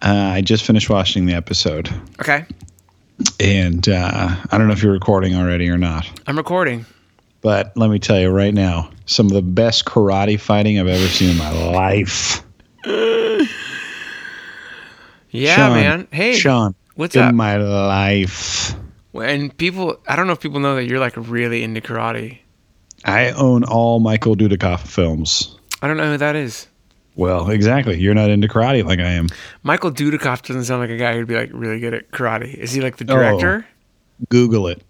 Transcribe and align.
Uh, 0.00 0.32
I 0.34 0.40
just 0.42 0.64
finished 0.64 0.88
watching 0.88 1.26
the 1.26 1.34
episode, 1.34 1.90
Okay, 2.20 2.44
and 3.40 3.88
uh, 3.88 4.36
I 4.50 4.58
don't 4.58 4.68
know 4.68 4.72
if 4.72 4.82
you're 4.82 4.92
recording 4.92 5.34
already 5.34 5.68
or 5.68 5.78
not. 5.78 6.08
I'm 6.26 6.36
recording. 6.36 6.86
But 7.40 7.76
let 7.76 7.88
me 7.90 7.98
tell 7.98 8.18
you 8.18 8.30
right 8.30 8.52
now, 8.52 8.90
some 9.06 9.26
of 9.26 9.32
the 9.32 9.42
best 9.42 9.84
karate 9.84 10.38
fighting 10.40 10.78
I've 10.80 10.88
ever 10.88 11.06
seen 11.06 11.30
in 11.30 11.36
my 11.36 11.50
life. 11.70 12.42
Yeah, 15.30 15.56
Sean, 15.56 15.74
man. 15.74 16.08
Hey, 16.10 16.34
Sean, 16.34 16.74
what's 16.94 17.14
in 17.14 17.22
up? 17.22 17.30
In 17.30 17.36
my 17.36 17.56
life. 17.56 18.74
And 19.14 19.56
people, 19.56 20.00
I 20.06 20.16
don't 20.16 20.26
know 20.26 20.32
if 20.32 20.40
people 20.40 20.60
know 20.60 20.76
that 20.76 20.84
you're 20.84 21.00
like 21.00 21.14
really 21.16 21.62
into 21.62 21.80
karate. 21.80 22.38
I 23.04 23.30
own 23.32 23.64
all 23.64 24.00
Michael 24.00 24.36
Dudikoff 24.36 24.80
films. 24.86 25.56
I 25.82 25.88
don't 25.88 25.96
know 25.96 26.10
who 26.12 26.16
that 26.18 26.36
is. 26.36 26.67
Well, 27.18 27.50
exactly. 27.50 27.98
You're 27.98 28.14
not 28.14 28.30
into 28.30 28.46
karate 28.46 28.84
like 28.84 29.00
I 29.00 29.10
am. 29.10 29.26
Michael 29.64 29.90
Dudikoff 29.90 30.42
doesn't 30.42 30.64
sound 30.64 30.80
like 30.80 30.90
a 30.90 30.96
guy 30.96 31.14
who'd 31.14 31.26
be 31.26 31.34
like 31.34 31.50
really 31.52 31.80
good 31.80 31.92
at 31.92 32.10
karate. 32.12 32.54
Is 32.54 32.70
he 32.72 32.80
like 32.80 32.96
the 32.96 33.04
Oh. 33.04 33.16
director? 33.16 33.66
Google 34.28 34.68
it. 34.68 34.82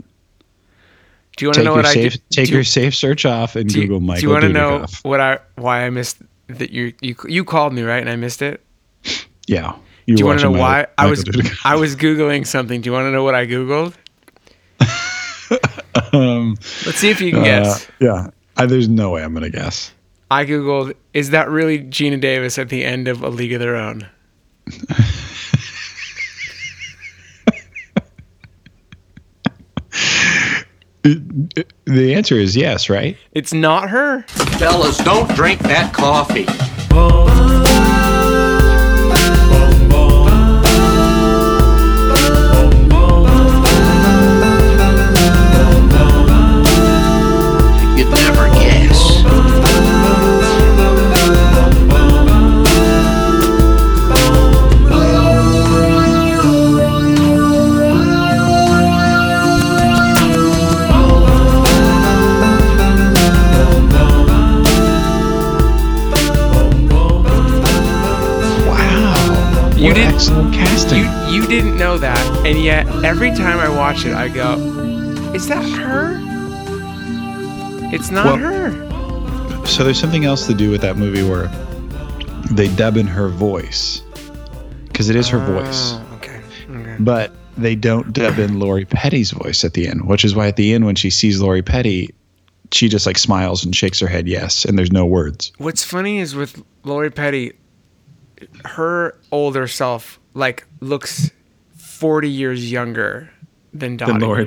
Do 1.39 1.45
you 1.45 1.49
want 1.49 1.57
to 1.57 1.65
know 1.65 1.75
what 1.75 1.87
I 1.87 1.95
safe, 1.95 2.13
did? 2.13 2.23
take 2.31 2.49
do, 2.49 2.55
your 2.55 2.65
safe 2.65 2.95
search 2.95 3.25
off 3.25 3.57
and 3.57 3.73
Google 3.73 3.99
do 4.01 4.07
Michael 4.07 4.21
Do 4.21 4.27
you 4.27 4.33
want 4.33 4.43
to 4.43 4.49
know 4.51 4.87
what 5.03 5.21
I 5.21 5.39
why 5.55 5.87
I 5.87 5.91
missed 5.91 6.19
that 6.49 6.71
you 6.71 6.93
you 7.01 7.17
you 7.27 7.45
called 7.45 7.73
me 7.73 7.83
right 7.83 8.01
and 8.01 8.11
I 8.11 8.17
missed 8.17 8.43
it? 8.43 8.63
Yeah. 9.47 9.75
Do 10.07 10.15
you 10.15 10.27
want 10.27 10.41
to 10.41 10.51
know 10.51 10.59
why 10.59 10.87
I 10.99 11.07
was 11.07 11.25
Dudikoff. 11.25 11.61
I 11.65 11.77
was 11.77 11.97
googling 11.97 12.47
something? 12.47 12.81
Do 12.83 12.89
you 12.89 12.93
want 12.93 13.07
to 13.07 13.11
know 13.11 13.25
what 13.25 13.35
I 13.35 13.47
googled? 13.47 13.95
um, 16.13 16.57
Let's 16.85 16.99
see 16.99 17.11
if 17.11 17.21
you 17.21 17.31
can 17.33 17.41
uh, 17.41 17.45
guess. 17.45 17.89
yeah. 18.01 18.29
I, 18.57 18.67
there's 18.67 18.89
no 18.89 19.11
way 19.11 19.23
I'm 19.23 19.33
going 19.33 19.51
to 19.51 19.57
guess. 19.57 19.93
I 20.31 20.45
googled 20.45 20.95
is 21.15 21.31
that 21.31 21.49
really 21.49 21.79
Geena 21.81 22.21
Davis 22.21 22.59
at 22.59 22.69
the 22.69 22.85
end 22.85 23.09
of 23.09 23.23
A 23.23 23.29
League 23.29 23.53
of 23.53 23.61
Their 23.61 23.77
Own? 23.77 24.09
The 31.89 32.15
answer 32.15 32.35
is 32.35 32.55
yes, 32.55 32.91
right? 32.91 33.17
It's 33.33 33.55
not 33.55 33.89
her. 33.89 34.23
Fellas, 34.59 34.99
don't 34.99 35.29
drink 35.35 35.61
that 35.61 35.95
coffee. 35.95 36.47
You'd 47.97 48.11
never 48.11 48.38
You 69.79 69.85
What 69.85 69.95
did- 69.95 70.09
excellent 70.13 70.53
casting. 70.55 71.05
You 71.33 71.43
you 71.43 71.47
didn't 71.47 71.77
know 71.79 71.99
that, 71.99 72.19
and 72.47 72.59
yet 72.61 72.87
every 73.05 73.31
time 73.31 73.59
I 73.61 73.69
watch 73.69 74.05
it, 74.05 74.13
I 74.13 74.27
go, 74.29 74.55
"Is 75.35 75.47
that 75.49 75.63
her?" 75.63 76.19
It's 77.95 78.11
not 78.11 78.27
Well- 78.27 78.37
her. 78.39 79.67
So 79.67 79.85
there's 79.85 79.99
something 80.01 80.25
else 80.25 80.47
to 80.49 80.55
do 80.55 80.71
with 80.71 80.81
that 80.81 80.97
movie 80.97 81.23
where 81.23 81.49
they 82.51 82.69
dub 82.69 82.97
in 82.97 83.07
her 83.07 83.29
voice 83.29 84.03
because 84.89 85.09
it 85.11 85.17
is 85.17 85.29
her 85.29 85.39
voice, 85.39 85.93
Oh, 85.95 86.03
okay. 86.17 86.41
Okay. 86.75 86.97
but 86.99 87.33
they 87.57 87.75
don't 87.77 88.13
dub 88.13 88.39
in 88.39 88.59
Lori 88.59 88.85
Petty's 88.85 89.31
voice 89.31 89.63
at 89.65 89.75
the 89.75 89.87
end, 89.87 90.07
which 90.09 90.25
is 90.25 90.35
why 90.35 90.49
at 90.49 90.57
the 90.57 90.73
end 90.75 90.87
when 90.87 90.95
she 90.97 91.11
sees 91.11 91.41
Lori 91.41 91.63
Petty, 91.63 92.11
she 92.73 92.89
just 92.89 93.07
like 93.07 93.19
smiles 93.19 93.65
and 93.65 93.77
shakes 93.77 94.01
her 94.01 94.07
head 94.09 94.27
yes, 94.27 94.65
and 94.65 94.77
there's 94.79 94.93
no 94.93 95.07
words. 95.07 95.53
What's 95.59 95.85
funny 95.85 96.19
is 96.19 96.35
with 96.35 96.63
Lori 96.85 97.11
Petty, 97.11 97.53
her 98.65 99.19
older 99.33 99.67
self 99.67 100.19
like 100.35 100.67
looks 100.81 101.31
forty 101.77 102.31
years 102.31 102.71
younger 102.71 103.31
than 103.75 103.97
Dottie. 103.97 104.13
Than 104.13 104.21
Lori. 104.21 104.47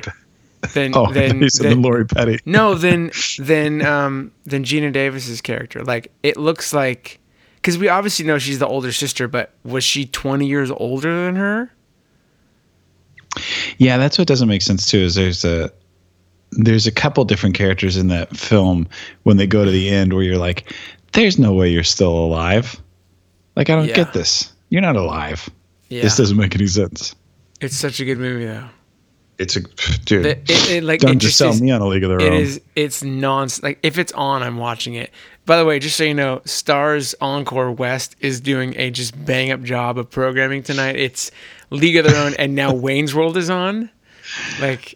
Than, 0.74 0.92
Oh, 0.94 1.12
than, 1.12 1.48
said 1.50 1.66
than- 1.72 1.82
Lori 1.82 2.06
Petty. 2.06 2.38
no, 2.46 2.74
than 2.74 3.10
than 3.38 3.82
um 3.84 4.32
than 4.44 4.64
Geena 4.64 4.92
Davis's 4.92 5.40
character. 5.40 5.82
Like 5.84 6.12
it 6.22 6.36
looks 6.36 6.72
like 6.72 7.18
because 7.56 7.78
we 7.78 7.88
obviously 7.88 8.24
know 8.24 8.38
she's 8.38 8.58
the 8.58 8.66
older 8.66 8.92
sister, 8.92 9.28
but 9.28 9.52
was 9.64 9.84
she 9.84 10.06
twenty 10.06 10.46
years 10.46 10.70
older 10.70 11.24
than 11.24 11.36
her? 11.36 11.72
Yeah, 13.78 13.96
that's 13.96 14.18
what 14.18 14.28
doesn't 14.28 14.48
make 14.48 14.62
sense 14.62 14.88
too. 14.88 14.98
Is 14.98 15.14
there's 15.14 15.44
a 15.44 15.70
there's 16.52 16.86
a 16.86 16.92
couple 16.92 17.24
different 17.24 17.54
characters 17.56 17.96
in 17.96 18.08
that 18.08 18.36
film 18.36 18.86
when 19.22 19.38
they 19.38 19.46
go 19.46 19.64
to 19.64 19.70
the 19.70 19.88
end 19.88 20.12
where 20.12 20.22
you're 20.22 20.36
like, 20.38 20.70
there's 21.12 21.38
no 21.38 21.52
way 21.54 21.70
you're 21.70 21.82
still 21.82 22.12
alive. 22.12 22.80
Like 23.56 23.70
I 23.70 23.76
don't 23.76 23.88
Yeah. 23.88 23.96
get 23.96 24.12
this. 24.12 24.52
You're 24.70 24.82
not 24.82 24.96
alive. 24.96 25.48
Yeah, 25.88 26.02
This 26.02 26.16
doesn't 26.16 26.36
make 26.36 26.54
any 26.54 26.66
sense. 26.66 27.14
it's 27.60 27.76
such 27.76 28.00
a 28.00 28.04
good 28.04 28.18
movie 28.18 28.46
though. 28.46 28.64
It's 29.38 29.56
a 29.56 29.60
dude. 30.04 30.26
It, 30.26 30.42
it, 30.48 30.70
it, 30.70 30.84
like 30.84 31.00
don't 31.00 31.16
it 31.16 31.18
just 31.18 31.36
sell 31.36 31.50
is, 31.50 31.60
me 31.60 31.70
on 31.70 31.80
a 31.80 31.86
league 31.86 32.04
of 32.04 32.10
their 32.10 32.20
It 32.20 32.32
own. 32.32 32.40
is. 32.40 32.60
It's 32.76 33.02
non. 33.02 33.48
Like 33.62 33.78
if 33.82 33.98
it's 33.98 34.12
on, 34.12 34.42
I'm 34.42 34.56
watching 34.56 34.94
it. 34.94 35.10
By 35.46 35.56
the 35.58 35.64
way, 35.64 35.78
just 35.80 35.96
so 35.96 36.04
you 36.04 36.14
know, 36.14 36.40
Starz 36.44 37.14
Encore 37.20 37.72
West 37.72 38.14
is 38.20 38.40
doing 38.40 38.74
a 38.78 38.90
just 38.90 39.22
bang 39.24 39.50
up 39.50 39.62
job 39.62 39.98
of 39.98 40.08
programming 40.10 40.62
tonight. 40.62 40.96
It's 40.96 41.30
League 41.70 41.96
of 41.96 42.04
Their 42.06 42.16
Own, 42.24 42.34
and 42.38 42.54
now 42.54 42.72
Wayne's 42.74 43.14
World 43.14 43.36
is 43.36 43.50
on. 43.50 43.90
Like, 44.60 44.94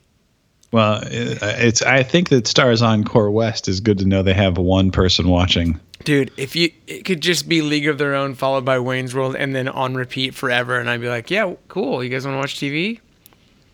Well, 0.70 1.02
it- 1.02 1.38
it's. 1.42 1.82
I 1.82 2.02
think 2.04 2.28
that 2.28 2.44
Starz 2.44 2.82
Encore 2.86 3.30
West 3.30 3.66
is 3.68 3.80
good 3.80 3.98
to 3.98 4.04
know 4.04 4.22
they 4.22 4.34
have 4.34 4.56
one 4.58 4.92
person 4.92 5.28
watching. 5.28 5.80
Dude, 6.06 6.30
if 6.38 6.56
you 6.56 6.70
it 6.86 7.04
could 7.04 7.20
just 7.20 7.46
be 7.46 7.60
League 7.60 7.86
of 7.86 7.98
Their 7.98 8.14
Own 8.14 8.34
followed 8.34 8.64
by 8.64 8.78
Wayne's 8.78 9.14
World, 9.14 9.36
and 9.36 9.54
then 9.54 9.68
on 9.68 9.94
repeat 9.94 10.34
forever, 10.34 10.78
and 10.78 10.88
I'd 10.88 11.02
be 11.02 11.08
like, 11.10 11.30
yeah, 11.30 11.52
cool. 11.68 12.02
You 12.02 12.08
guys 12.08 12.24
want 12.24 12.36
to 12.36 12.38
watch 12.38 12.54
TV? 12.54 13.00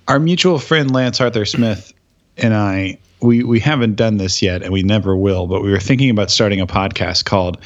Our 0.09 0.19
mutual 0.19 0.59
friend 0.59 0.91
Lance 0.91 1.21
Arthur 1.21 1.45
Smith 1.45 1.93
and 2.37 2.55
I, 2.55 2.99
we 3.21 3.45
we 3.45 3.61
haven't 3.61 3.95
done 3.95 4.17
this 4.17 4.43
yet, 4.43 4.63
and 4.63 4.73
we 4.73 4.83
never 4.83 5.17
will. 5.17 5.47
But 5.47 5.63
we 5.63 5.71
were 5.71 5.79
thinking 5.79 6.11
about 6.11 6.31
starting 6.31 6.61
a 6.61 6.67
podcast 6.67 7.25
called 7.25 7.59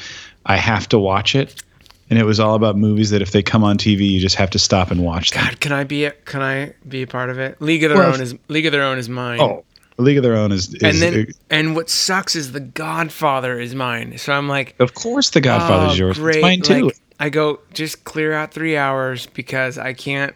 "I 0.45 0.57
Have 0.57 0.87
to 0.89 0.99
Watch 0.99 1.33
It," 1.33 1.63
and 2.09 2.19
it 2.19 2.25
was 2.25 2.39
all 2.39 2.53
about 2.53 2.77
movies 2.77 3.09
that 3.09 3.21
if 3.21 3.31
they 3.31 3.41
come 3.41 3.63
on 3.63 3.77
TV, 3.77 4.09
you 4.09 4.19
just 4.19 4.35
have 4.35 4.51
to 4.51 4.59
stop 4.59 4.91
and 4.91 5.03
watch 5.03 5.31
them. 5.31 5.43
God, 5.43 5.59
can 5.59 5.71
I 5.71 5.83
be 5.85 6.05
a, 6.05 6.11
can 6.11 6.41
I 6.41 6.73
be 6.87 7.01
a 7.01 7.07
part 7.07 7.29
of 7.29 7.39
it? 7.39 7.59
League 7.61 7.83
of 7.83 7.89
Their 7.89 7.99
Well, 7.99 8.13
Own 8.13 8.21
is 8.21 8.35
League 8.49 8.65
of 8.65 8.71
Their 8.73 8.83
Own 8.83 8.97
is 8.99 9.09
mine. 9.09 9.39
Oh, 9.39 9.63
League 9.97 10.17
of 10.17 10.23
Their 10.23 10.35
Own 10.35 10.51
is, 10.51 10.73
is 10.75 10.83
and 10.83 11.01
then 11.01 11.27
and 11.49 11.75
what 11.75 11.89
sucks 11.89 12.35
is 12.35 12.51
the 12.51 12.59
Godfather 12.59 13.59
is 13.59 13.73
mine. 13.73 14.17
So 14.17 14.33
I'm 14.33 14.47
like, 14.47 14.75
of 14.79 14.93
course 14.93 15.31
The 15.31 15.41
Godfather's 15.41 15.99
oh, 15.99 16.05
yours. 16.05 16.17
Great. 16.17 16.35
It's 16.37 16.43
mine 16.43 16.61
too. 16.61 16.85
Like, 16.87 16.97
I 17.19 17.29
go 17.29 17.59
just 17.73 18.03
clear 18.03 18.33
out 18.33 18.53
three 18.53 18.77
hours 18.77 19.25
because 19.27 19.77
I 19.77 19.93
can't. 19.93 20.35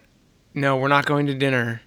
No, 0.53 0.77
we're 0.77 0.88
not 0.88 1.05
going 1.05 1.27
to 1.27 1.33
dinner. 1.33 1.81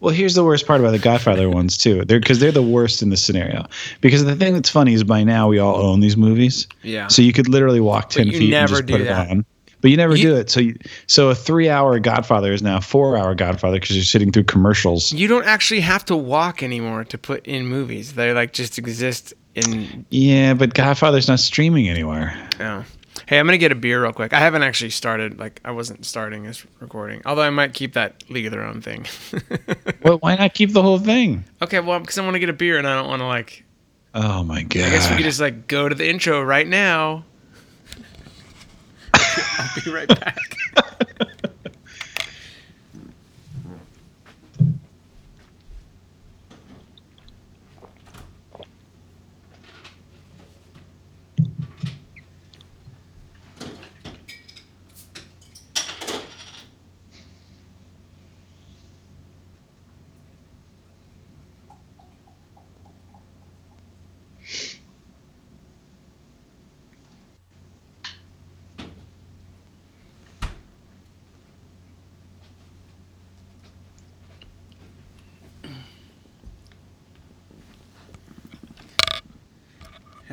Well, 0.00 0.14
here's 0.14 0.34
the 0.34 0.44
worst 0.44 0.66
part 0.66 0.80
about 0.80 0.90
the 0.92 0.98
Godfather 0.98 1.48
ones 1.50 1.76
too. 1.76 2.04
They're 2.04 2.20
because 2.20 2.40
they're 2.40 2.50
the 2.52 2.62
worst 2.62 3.02
in 3.02 3.10
this 3.10 3.22
scenario. 3.22 3.66
Because 4.00 4.24
the 4.24 4.34
thing 4.34 4.54
that's 4.54 4.70
funny 4.70 4.94
is 4.94 5.04
by 5.04 5.22
now 5.22 5.48
we 5.48 5.58
all 5.58 5.76
own 5.76 6.00
these 6.00 6.16
movies, 6.16 6.66
Yeah. 6.82 7.08
so 7.08 7.22
you 7.22 7.32
could 7.32 7.48
literally 7.48 7.80
walk 7.80 8.10
ten 8.10 8.30
feet 8.30 8.52
and 8.54 8.68
just 8.68 8.86
put 8.86 9.04
that. 9.04 9.26
it 9.26 9.30
on. 9.30 9.44
But 9.80 9.90
you 9.90 9.96
never 9.96 10.14
You- 10.16 10.22
do 10.30 10.36
it. 10.36 10.50
So 10.50 10.60
you, 10.60 10.76
so 11.06 11.30
a 11.30 11.34
three-hour 11.34 11.98
Godfather 12.00 12.52
is 12.52 12.62
now 12.62 12.76
a 12.78 12.80
four-hour 12.80 13.34
Godfather 13.34 13.78
because 13.80 13.96
you're 13.96 14.04
sitting 14.04 14.30
through 14.32 14.44
commercials. 14.44 15.12
you 15.12 15.26
don't 15.28 15.46
actually 15.46 15.80
have 15.80 16.04
to 16.06 16.16
walk 16.16 16.62
anymore 16.62 17.04
to 17.04 17.16
put 17.18 17.46
in 17.46 17.66
movies. 17.66 18.12
They 18.14 18.32
like 18.32 18.52
just 18.52 18.78
exist 18.78 19.32
in. 19.54 20.04
Yeah, 20.10 20.54
but 20.54 20.74
Godfather's 20.74 21.28
not 21.28 21.40
streaming 21.40 21.88
anywhere. 21.88 22.48
Oh. 22.60 22.84
Hey, 23.26 23.38
I'm 23.38 23.46
gonna 23.46 23.58
get 23.58 23.72
a 23.72 23.76
beer 23.76 24.02
real 24.02 24.12
quick. 24.12 24.32
I 24.32 24.38
haven't 24.38 24.62
actually 24.62 24.90
started. 24.90 25.38
Like, 25.38 25.60
I 25.64 25.70
wasn't 25.72 26.04
starting 26.06 26.42
this 26.44 26.64
recording. 26.80 27.22
Although 27.24 27.42
I 27.42 27.50
might 27.50 27.74
keep 27.74 27.92
that 27.94 28.22
League 28.30 28.46
of 28.46 28.52
Their 28.52 28.64
Own 28.64 28.80
thing. 28.80 29.06
Well, 30.02 30.16
why 30.18 30.34
not 30.36 30.54
keep 30.54 30.72
the 30.72 30.80
whole 30.82 30.98
thing? 30.98 31.44
okay, 31.60 31.78
well, 31.80 32.00
because 32.00 32.16
I 32.16 32.22
want 32.22 32.34
to 32.34 32.38
get 32.40 32.48
a 32.48 32.54
beer 32.54 32.78
and 32.78 32.86
I 32.88 32.94
don't 32.98 33.08
want 33.08 33.20
to 33.20 33.26
like. 33.26 33.64
Oh 34.14 34.42
my 34.42 34.62
god! 34.62 34.82
I 34.84 34.90
guess 34.90 35.10
we 35.10 35.16
could 35.16 35.24
just 35.24 35.40
like 35.40 35.66
go 35.68 35.88
to 35.88 35.94
the 35.94 36.08
intro 36.08 36.42
right 36.42 36.66
now. 36.66 37.24
I'll 39.58 39.82
be 39.84 39.90
right 39.90 40.08
back. 40.08 40.56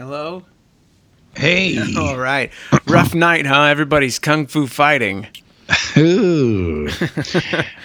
Hello. 0.08 0.46
Hey. 1.36 1.78
All 1.98 2.18
right. 2.18 2.50
Rough 2.88 3.14
night, 3.14 3.46
huh? 3.46 3.64
Everybody's 3.64 4.20
kung 4.20 4.48
fu 4.48 4.66
fighting. 4.66 5.28
Ooh. 5.98 6.88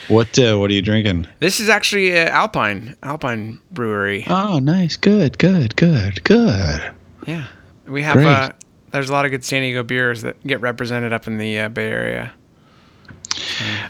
what 0.06 0.38
uh, 0.38 0.56
what 0.56 0.70
are 0.70 0.72
you 0.72 0.82
drinking? 0.82 1.26
This 1.40 1.58
is 1.58 1.69
actually 1.69 2.16
uh, 2.16 2.28
Alpine 2.28 2.94
Alpine 3.02 3.58
Brewery. 3.72 4.24
Oh, 4.28 4.60
nice. 4.60 4.96
Good, 4.96 5.36
good, 5.38 5.74
good, 5.74 6.22
good. 6.22 6.92
Yeah, 7.26 7.48
we 7.88 8.02
have. 8.02 8.19
Uh, 8.19 8.52
there's 8.92 9.10
a 9.10 9.12
lot 9.12 9.25
of 9.25 9.32
good 9.32 9.44
San 9.44 9.62
Diego 9.62 9.82
beers 9.82 10.22
that 10.22 10.40
get 10.46 10.60
represented 10.60 11.12
up 11.12 11.26
in 11.26 11.38
the 11.38 11.58
uh, 11.58 11.68
Bay 11.70 11.90
Area. 11.90 12.32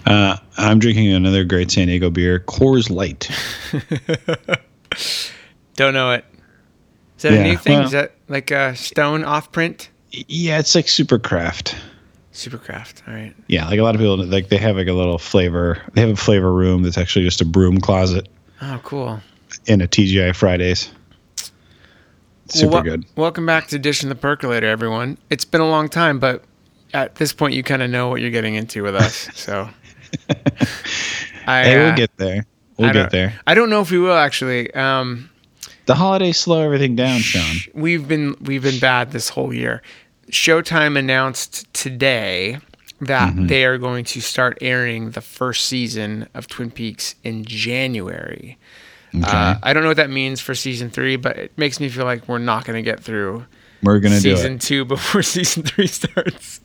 Uh, 0.07 0.39
I'm 0.57 0.79
drinking 0.79 1.13
another 1.13 1.45
great 1.45 1.71
San 1.71 1.89
Diego 1.89 2.09
beer, 2.09 2.41
Coors 2.41 2.89
Light. 2.89 3.29
Don't 5.77 5.93
know 5.93 6.13
it. 6.13 6.25
Is 7.19 7.23
that 7.31 7.35
a 7.35 7.37
Yeah, 7.37 7.43
new 7.45 7.57
thing? 7.57 7.73
well- 7.79 7.85
is 7.85 7.93
that 7.93 8.15
like 8.33 8.51
a 8.51 8.75
Stone 8.75 9.23
off 9.25 9.53
print? 9.53 9.91
Yeah, 10.11 10.59
it's 10.59 10.75
like 10.75 10.89
super 10.89 11.19
craft. 11.19 11.77
Super 12.33 12.59
craft. 12.59 13.03
All 13.07 13.15
right. 13.15 13.35
Yeah, 13.47 13.69
like 13.69 13.79
a 13.79 13.83
lot 13.83 13.95
of 13.95 14.01
people 14.01 14.17
like 14.25 14.49
they 14.49 14.57
have 14.57 14.77
like 14.77 14.89
a 14.89 14.93
little 14.93 15.19
flavor. 15.19 15.81
They 15.93 16.01
have 16.01 16.11
a 16.11 16.17
flavor 16.17 16.53
room 16.53 16.83
that's 16.83 16.99
actually 16.99 17.25
just 17.27 17.41
a 17.41 17.45
broom 17.45 17.79
closet 17.81 18.29
Oh, 18.63 18.81
cool. 18.83 19.21
in 19.67 19.81
a 19.83 19.87
TGI 19.87 20.35
Fridays. 20.35 20.91
Super 22.49 22.67
Well, 22.73 22.73
wel- 22.73 22.83
good. 22.97 23.05
Welcome 23.17 23.47
back 23.47 23.69
to 23.69 23.79
Fish 23.81 24.03
in 24.03 24.09
the 24.09 24.15
Percolator, 24.15 24.67
everyone. 24.67 25.19
It's 25.31 25.45
been 25.45 25.61
a 25.61 25.69
long 25.69 25.89
time, 25.89 26.19
but 26.19 26.43
at 26.95 27.15
this 27.17 27.33
point, 27.33 27.55
you 27.55 27.63
kind 27.63 27.83
of 27.83 27.91
know 27.91 28.09
what 28.09 28.21
you're 28.21 28.31
getting 28.31 28.55
into 28.55 28.83
with 28.83 28.95
us. 28.97 29.29
So, 29.35 29.69
I, 31.47 31.65
Hey, 31.65 31.77
uh, 31.81 31.87
we'll 31.87 31.97
get 31.97 32.17
there. 32.17 32.47
We'll 32.79 32.93
get 32.93 33.11
there. 33.11 33.35
I 33.47 33.55
don't 33.55 33.71
know 33.71 33.81
if 33.81 33.91
we 33.91 33.99
will 33.99 34.17
actually. 34.17 34.73
Um, 34.75 35.29
The 35.87 35.95
holidays 35.97 36.39
slow 36.39 36.63
everything 36.63 36.95
down, 36.97 37.21
Sean. 37.21 37.57
we've 37.75 38.07
been 38.07 38.37
we've 38.41 38.63
been 38.63 38.79
bad 38.79 39.11
this 39.13 39.29
whole 39.29 39.53
year. 39.53 39.83
Showtime 40.31 40.99
announced 40.99 41.73
today 41.75 42.59
that 43.01 43.33
Mm-hmm. 43.33 43.47
they 43.49 43.65
are 43.65 43.79
going 43.79 44.05
to 44.05 44.21
start 44.21 44.59
airing 44.61 45.11
the 45.11 45.21
first 45.21 45.67
season 45.67 46.29
of 46.35 46.47
Twin 46.47 46.71
Peaks 46.71 47.17
in 47.25 47.45
January. 47.45 48.59
Uh, 49.25 49.57
I 49.63 49.73
don't 49.75 49.83
know 49.83 49.91
what 49.91 49.97
that 49.99 50.09
means 50.09 50.41
for 50.41 50.55
season 50.55 50.89
three, 50.89 51.17
but 51.17 51.37
it 51.37 51.53
makes 51.59 51.81
me 51.81 51.89
feel 51.91 52.05
like 52.07 52.27
we're 52.29 52.39
not 52.39 52.65
going 52.65 52.77
to 52.77 52.83
get 52.83 52.99
through 53.01 53.45
We're 53.83 53.99
gonna 53.99 54.21
season 54.21 54.59
two 54.59 54.85
before 54.87 55.23
season 55.23 55.65
three 55.65 55.87
starts, 55.89 56.61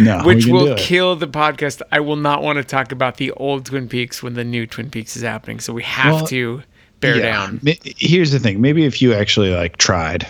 No, 0.00 0.22
which 0.24 0.46
will 0.46 0.74
kill 0.76 1.14
the 1.14 1.28
podcast. 1.28 1.80
I 1.92 2.00
will 2.00 2.16
not 2.16 2.42
want 2.42 2.56
to 2.56 2.64
talk 2.64 2.90
about 2.90 3.18
the 3.18 3.30
old 3.32 3.66
Twin 3.66 3.86
Peaks 3.88 4.20
when 4.22 4.34
the 4.34 4.42
new 4.44 4.66
Twin 4.66 4.90
Peaks 4.90 5.14
is 5.14 5.22
happening, 5.22 5.60
so 5.60 5.72
we 5.72 5.82
have 5.84 6.14
Well, 6.14 6.26
to 6.28 6.62
bear 7.02 7.16
Yeah. 7.16 7.22
down. 7.22 7.60
Here's 7.98 8.30
the 8.30 8.38
thing. 8.38 8.62
Maybe 8.62 8.86
if 8.86 9.02
you 9.02 9.12
actually 9.12 9.50
like 9.50 9.76
tried. 9.76 10.26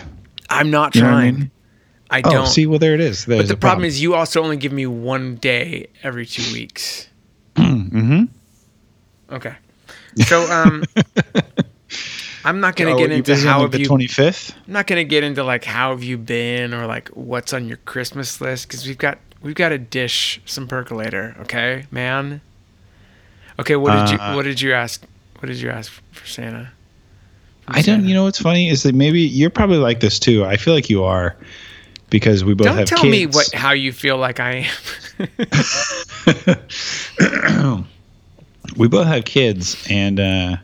I'm 0.49 0.69
not 0.69 0.93
You 0.95 1.01
know 1.03 1.07
I 1.07 1.11
trying. 1.11 1.35
mean? 1.35 1.51
I 2.09 2.21
Oh, 2.25 2.31
don't. 2.31 2.47
see, 2.47 2.65
well 2.65 2.79
there 2.79 2.93
it 2.93 2.99
is. 2.99 3.25
There's 3.25 3.43
But 3.43 3.47
the 3.47 3.53
a 3.53 3.57
problem 3.57 3.85
is, 3.85 4.01
you 4.01 4.13
also 4.13 4.43
only 4.43 4.57
give 4.57 4.73
me 4.73 4.85
one 4.85 5.35
day 5.37 5.87
every 6.03 6.25
two 6.25 6.43
weeks. 6.53 7.07
Mhm. 7.55 8.27
Okay. 9.31 9.53
So, 10.25 10.51
um, 10.51 10.83
I'm 12.45 12.59
not 12.59 12.75
gonna 12.75 12.91
Oh, 12.91 12.97
get 12.97 13.11
into 13.11 13.35
how 13.37 13.61
like, 13.61 13.61
have 13.61 13.71
the 13.71 13.79
you. 13.79 13.87
25th. 13.87 14.53
I'm 14.67 14.73
not 14.73 14.85
gonna 14.85 15.03
get 15.05 15.23
into 15.23 15.43
like 15.43 15.63
how 15.63 15.91
have 15.91 16.03
you 16.03 16.17
been 16.17 16.73
or 16.73 16.85
like 16.87 17.07
what's 17.09 17.53
on 17.53 17.67
your 17.67 17.77
Christmas 17.77 18.41
list 18.41 18.67
because 18.67 18.85
we've 18.85 18.97
got 18.97 19.17
we've 19.41 19.55
got 19.55 19.69
to 19.69 19.77
dish 19.77 20.41
some 20.45 20.67
percolator. 20.67 21.35
Okay, 21.41 21.85
man. 21.91 22.41
Okay, 23.59 23.75
what 23.75 23.91
did 23.91 24.19
Uh, 24.19 24.29
you 24.29 24.35
what 24.35 24.43
did 24.43 24.59
you 24.61 24.73
ask? 24.73 25.03
What 25.43 25.49
did 25.49 25.59
you 25.59 25.71
ask 25.71 25.91
for 26.13 26.25
Santa? 26.25 26.71
From 27.63 27.75
I 27.75 27.81
don't. 27.81 27.83
Santa? 27.83 28.07
You 28.07 28.13
know 28.13 28.23
what's 28.23 28.39
funny 28.39 28.69
is 28.69 28.83
that 28.83 28.95
maybe 28.95 29.19
you're 29.19 29.49
probably 29.49 29.75
like 29.75 29.99
this 29.99 30.17
too. 30.17 30.45
I 30.45 30.55
feel 30.55 30.73
like 30.73 30.89
you 30.89 31.03
are 31.03 31.35
because 32.09 32.45
we 32.45 32.53
both 32.53 32.67
Don't 32.67 32.77
have 32.77 32.87
tell 32.87 33.01
kids. 33.01 33.11
me 33.11 33.25
what 33.25 33.51
how 33.53 33.73
you 33.73 33.91
feel 33.91 34.15
like 34.15 34.39
I 34.39 34.69
am. 35.19 35.27
we 38.77 38.87
both 38.87 39.05
have 39.05 39.25
kids 39.25 39.85
and 39.89 40.17
uh 40.17 40.55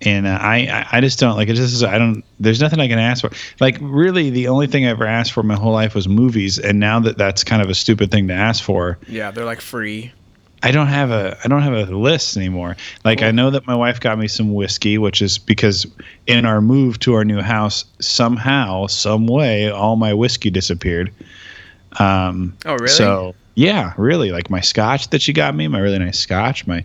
and 0.00 0.26
uh, 0.26 0.30
I, 0.30 0.66
I 0.66 0.98
I 0.98 1.00
just 1.00 1.20
don't 1.20 1.36
like 1.36 1.48
it 1.48 1.54
just 1.54 1.84
I 1.84 1.96
don't 1.96 2.24
there's 2.40 2.60
nothing 2.60 2.80
I 2.80 2.88
can 2.88 2.98
ask 2.98 3.20
for 3.20 3.30
like 3.60 3.78
really 3.80 4.30
the 4.30 4.48
only 4.48 4.66
thing 4.66 4.84
I 4.84 4.88
ever 4.88 5.06
asked 5.06 5.30
for 5.30 5.44
my 5.44 5.54
whole 5.54 5.72
life 5.72 5.94
was 5.94 6.08
movies 6.08 6.58
and 6.58 6.80
now 6.80 6.98
that 6.98 7.18
that's 7.18 7.44
kind 7.44 7.62
of 7.62 7.70
a 7.70 7.74
stupid 7.76 8.10
thing 8.10 8.26
to 8.26 8.34
ask 8.34 8.64
for 8.64 8.98
yeah, 9.06 9.30
they're 9.30 9.44
like 9.44 9.60
free. 9.60 10.10
I 10.64 10.70
don't 10.70 10.86
have 10.86 11.10
a 11.10 11.36
I 11.44 11.48
don't 11.48 11.62
have 11.62 11.72
a 11.88 11.96
list 11.96 12.36
anymore 12.36 12.76
like 13.04 13.22
I 13.22 13.30
know 13.32 13.50
that 13.50 13.66
my 13.66 13.74
wife 13.74 13.98
got 14.00 14.18
me 14.18 14.28
some 14.28 14.54
whiskey 14.54 14.96
which 14.98 15.20
is 15.20 15.38
because 15.38 15.86
in 16.26 16.44
our 16.46 16.60
move 16.60 16.98
to 17.00 17.14
our 17.14 17.24
new 17.24 17.40
house 17.40 17.84
somehow 18.00 18.86
some 18.86 19.26
way 19.26 19.70
all 19.70 19.96
my 19.96 20.14
whiskey 20.14 20.50
disappeared 20.50 21.12
um 21.98 22.56
Oh, 22.64 22.74
really? 22.74 22.88
so 22.88 23.34
yeah, 23.54 23.92
really. 23.98 24.32
Like 24.32 24.48
my 24.48 24.60
scotch 24.62 25.10
that 25.10 25.20
she 25.20 25.34
got 25.34 25.54
me, 25.54 25.68
my 25.68 25.78
really 25.78 25.98
nice 25.98 26.18
scotch, 26.18 26.66
my 26.66 26.82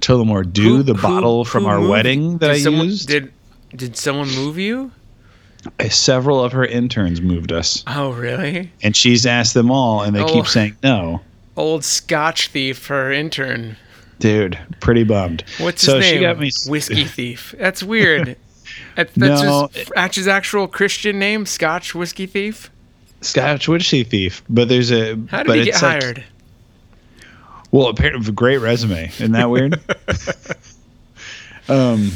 Tullamore 0.00 0.50
Dew, 0.50 0.76
Who- 0.78 0.82
the 0.82 0.94
who- 0.94 1.02
bottle 1.02 1.44
from 1.44 1.64
who 1.64 1.68
our 1.68 1.78
moved- 1.78 1.90
wedding 1.90 2.38
that 2.38 2.46
did 2.48 2.56
I 2.56 2.58
someone, 2.60 2.86
used. 2.86 3.06
Did 3.08 3.30
did 3.74 3.96
someone 3.98 4.30
move 4.34 4.56
you? 4.58 4.92
Uh, 5.78 5.90
Several 5.90 6.42
of 6.42 6.52
her 6.52 6.64
interns 6.64 7.20
moved 7.20 7.52
us, 7.52 7.84
Oh, 7.86 8.12
really? 8.12 8.72
and 8.82 8.96
she's 8.96 9.26
asked 9.26 9.52
them 9.52 9.70
all, 9.70 10.00
and 10.02 10.16
they 10.16 10.22
Oh. 10.22 10.32
keep 10.32 10.46
saying 10.46 10.76
no. 10.82 11.20
Old 11.56 11.84
Scotch 11.84 12.48
thief, 12.48 12.86
her 12.88 13.10
intern. 13.12 13.76
Dude, 14.18 14.58
pretty 14.80 15.04
bummed. 15.04 15.44
What's 15.58 15.82
so 15.82 15.96
his 15.96 16.06
name? 16.06 16.14
she 16.16 16.20
got 16.20 16.38
me 16.38 16.50
Whiskey 16.66 17.04
thief. 17.06 17.54
That's 17.58 17.82
weird. 17.82 18.36
That, 18.96 19.12
that's 19.14 19.42
No, 19.42 19.68
his, 19.72 19.90
that's 19.94 20.16
his 20.16 20.28
actual 20.28 20.66
Christian 20.68 21.18
name, 21.18 21.46
Scotch 21.46 21.94
whiskey 21.94 22.26
thief. 22.26 22.70
Scotch 23.20 23.68
whiskey 23.68 24.04
thief, 24.04 24.42
but 24.50 24.68
there's 24.68 24.90
a. 24.90 25.16
How 25.30 25.38
did 25.38 25.46
but 25.46 25.58
he 25.58 25.64
get 25.64 25.74
it's 25.74 25.82
like- 25.82 26.02
hired? 26.02 26.24
Well, 27.70 27.86
apparently, 27.88 28.28
a 28.28 28.32
great 28.32 28.58
resume. 28.58 29.06
Isn't 29.08 29.32
that 29.32 29.48
weird? 29.50 29.80
um, 31.68 32.10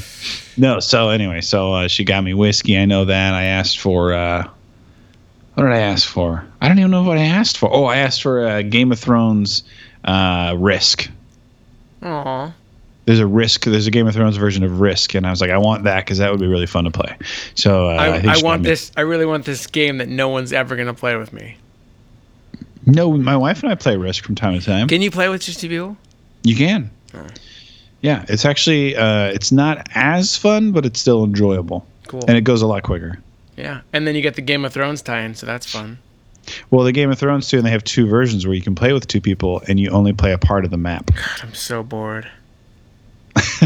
no. 0.57 0.81
So 0.81 1.09
anyway, 1.11 1.41
so 1.41 1.73
uh, 1.73 1.89
she 1.89 2.05
got 2.05 2.23
me 2.25 2.35
whiskey. 2.35 2.79
I 2.79 2.85
know 2.85 3.05
that. 3.07 3.35
I 3.35 3.45
asked 3.45 3.79
for. 3.79 4.13
Uh, 4.13 4.49
what 5.61 5.67
did 5.67 5.75
I 5.75 5.81
ask 5.81 6.09
for? 6.09 6.43
I 6.63 6.69
don't 6.69 6.79
even 6.79 6.91
know 6.91 7.03
what 7.03 7.19
I 7.19 7.25
asked 7.25 7.59
for. 7.59 7.71
Oh, 7.71 7.85
I 7.85 7.97
asked 7.97 8.23
for 8.23 8.47
a 8.49 8.63
Game 8.63 8.93
of 8.93 8.99
Thrones 8.99 9.63
uh, 10.05 10.55
Risk. 10.59 11.11
Aw. 12.03 12.51
There's 13.05 13.19
a 13.19 13.27
Risk. 13.27 13.65
There's 13.65 13.87
a 13.87 13.91
Game 13.91 14.07
of 14.07 14.15
Thrones 14.15 14.39
version 14.39 14.65
of 14.65 14.81
Risk, 14.81 15.15
and 15.15 15.27
I 15.27 15.31
was 15.31 15.43
like, 15.43 15.51
I 15.51 15.59
want 15.59 15.85
that 15.85 16.07
because 16.07 16.17
that 16.17 16.31
would 16.31 16.41
be 16.41 16.47
really 16.47 16.65
fun 16.65 16.85
to 16.85 16.91
play. 16.91 17.15
So 17.57 17.91
uh, 17.91 17.93
I, 17.93 18.17
I 18.17 18.23
got 18.23 18.43
want 18.43 18.63
this. 18.63 18.91
I 18.97 19.03
really 19.03 19.27
want 19.27 19.45
this 19.45 19.67
game 19.67 19.99
that 19.99 20.09
no 20.09 20.31
one's 20.31 20.55
ever 20.55 20.77
gonna 20.77 20.95
play 20.95 21.17
with 21.17 21.31
me. 21.31 21.59
No, 22.87 23.13
my 23.13 23.37
wife 23.37 23.63
and 23.63 23.71
I 23.71 23.75
play 23.75 23.99
Risk 23.99 24.25
from 24.25 24.37
time 24.37 24.59
to 24.59 24.65
time. 24.65 24.89
Can 24.89 25.03
you 25.03 25.11
play 25.11 25.29
with 25.29 25.43
just 25.43 25.61
two 25.61 25.69
people? 25.69 25.99
You 26.43 26.57
can. 26.57 26.91
Yeah, 28.01 28.25
it's 28.29 28.47
actually 28.47 28.97
uh, 28.97 29.27
it's 29.27 29.53
not 29.53 29.87
as 29.95 30.39
fun, 30.39 30.73
but 30.73 30.87
it's 30.87 30.99
still 30.99 31.23
enjoyable, 31.23 31.87
Cool. 32.07 32.23
and 32.27 32.39
it 32.39 32.45
goes 32.45 32.63
a 32.63 32.67
lot 32.67 32.83
quicker. 32.83 33.19
Yeah, 33.61 33.81
and 33.93 34.07
then 34.07 34.15
you 34.15 34.23
get 34.23 34.35
the 34.35 34.43
Game 34.43 34.65
of 34.65 34.73
Thrones 34.73 35.03
tie-in, 35.03 35.35
so 35.35 35.47
that's 35.47 35.67
fun. 35.71 35.99
Well, 36.71 36.85
the 36.85 36.93
Game 36.93 37.11
of 37.11 37.19
Thrones 37.19 37.49
too, 37.49 37.59
and 37.59 37.67
they 37.67 37.71
have 37.71 37.85
two 37.85 38.07
versions 38.07 38.47
where 38.47 38.55
you 38.55 38.63
can 38.63 38.75
play 38.75 38.93
with 38.93 39.07
two 39.07 39.21
people, 39.21 39.63
and 39.69 39.79
you 39.79 39.91
only 39.91 40.13
play 40.13 40.33
a 40.33 40.39
part 40.39 40.65
of 40.65 40.71
the 40.71 40.77
map. 40.77 41.11
God, 41.15 41.41
I'm 41.43 41.55
so 41.55 41.83
bored. 41.83 42.29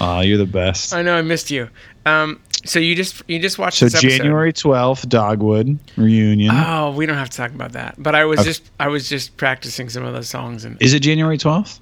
Aw, 0.00 0.20
you're 0.20 0.38
the 0.38 0.48
best. 0.50 0.94
I 0.94 1.02
know 1.02 1.14
I 1.16 1.22
missed 1.22 1.50
you. 1.50 1.68
Um, 2.06 2.40
so 2.64 2.78
you 2.78 2.94
just 2.94 3.22
you 3.28 3.38
just 3.38 3.58
watched 3.58 3.78
So. 3.78 3.88
January 3.88 4.52
twelfth, 4.52 5.08
Dogwood 5.08 5.78
reunion. 5.96 6.54
Oh, 6.54 6.92
we 6.92 7.06
don't 7.06 7.16
have 7.16 7.30
to 7.30 7.36
talk 7.36 7.50
about 7.52 7.72
that. 7.72 7.96
But 7.98 8.14
I 8.14 8.24
was 8.24 8.40
Okay. 8.40 8.48
just 8.48 8.70
I 8.80 8.88
was 8.88 9.08
just 9.08 9.36
practicing 9.36 9.88
some 9.88 10.04
of 10.04 10.12
those 10.14 10.28
songs, 10.28 10.64
and 10.64 10.80
Is 10.80 10.94
it 10.94 11.00
January 11.00 11.38
twelfth? 11.38 11.80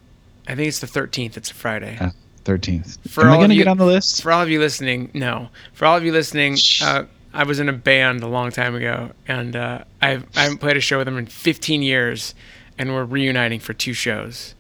I 0.49 0.55
think 0.55 0.69
it's 0.69 0.79
the 0.81 0.87
13th. 0.87 1.37
It's 1.37 1.51
a 1.51 1.55
Friday. 1.55 1.99
Uh, 2.01 2.09
Thirteenth. 2.49 2.97
For 3.11 3.21
Am 3.25 3.27
I 3.27 3.31
all 3.33 3.37
going 3.37 3.51
to 3.51 3.55
of 3.55 3.59
you- 3.59 3.65
get 3.65 3.71
on 3.71 3.77
the 3.77 3.85
list? 3.85 4.23
For 4.23 4.33
all 4.33 4.41
of 4.43 4.49
you 4.49 4.59
listening, 4.59 5.11
no. 5.13 5.51
For 5.75 5.85
all 5.85 5.99
of 5.99 6.03
you 6.03 6.13
listening, 6.13 6.57
uh, 6.83 7.05
I 7.35 7.45
was 7.45 7.61
in 7.61 7.69
a 7.69 7.75
band 7.75 8.23
a 8.23 8.27
long 8.27 8.51
time 8.51 8.75
ago, 8.75 9.11
and 9.27 9.55
uh, 9.55 9.85
I've, 10.01 10.25
I 10.35 10.45
haven't 10.45 10.59
played 10.59 10.79
a 10.79 10.81
show 10.81 10.97
with 10.97 11.05
them 11.05 11.19
in 11.19 11.27
15 11.27 11.83
years, 11.83 12.35
and 12.79 12.95
we're 12.95 13.05
reuniting 13.05 13.61
for 13.61 13.75
two 13.75 13.93
shows. 13.93 14.55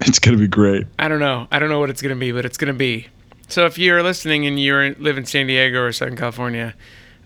It's 0.00 0.18
going 0.18 0.38
to 0.38 0.40
be 0.40 0.48
great. 0.48 0.86
I 0.98 1.08
don't 1.08 1.20
know. 1.20 1.46
I 1.52 1.58
don't 1.58 1.68
know 1.68 1.80
what 1.80 1.90
it's 1.90 2.00
going 2.00 2.14
to 2.14 2.18
be, 2.18 2.32
but 2.32 2.46
it's 2.46 2.56
going 2.56 2.72
to 2.72 2.78
be. 2.78 3.08
So 3.48 3.66
if 3.66 3.76
you're 3.76 4.02
listening 4.02 4.46
and 4.46 4.58
you 4.58 4.74
are 4.74 4.94
live 4.98 5.18
in 5.18 5.26
San 5.26 5.46
Diego 5.48 5.82
or 5.82 5.92
Southern 5.92 6.16
California, 6.16 6.72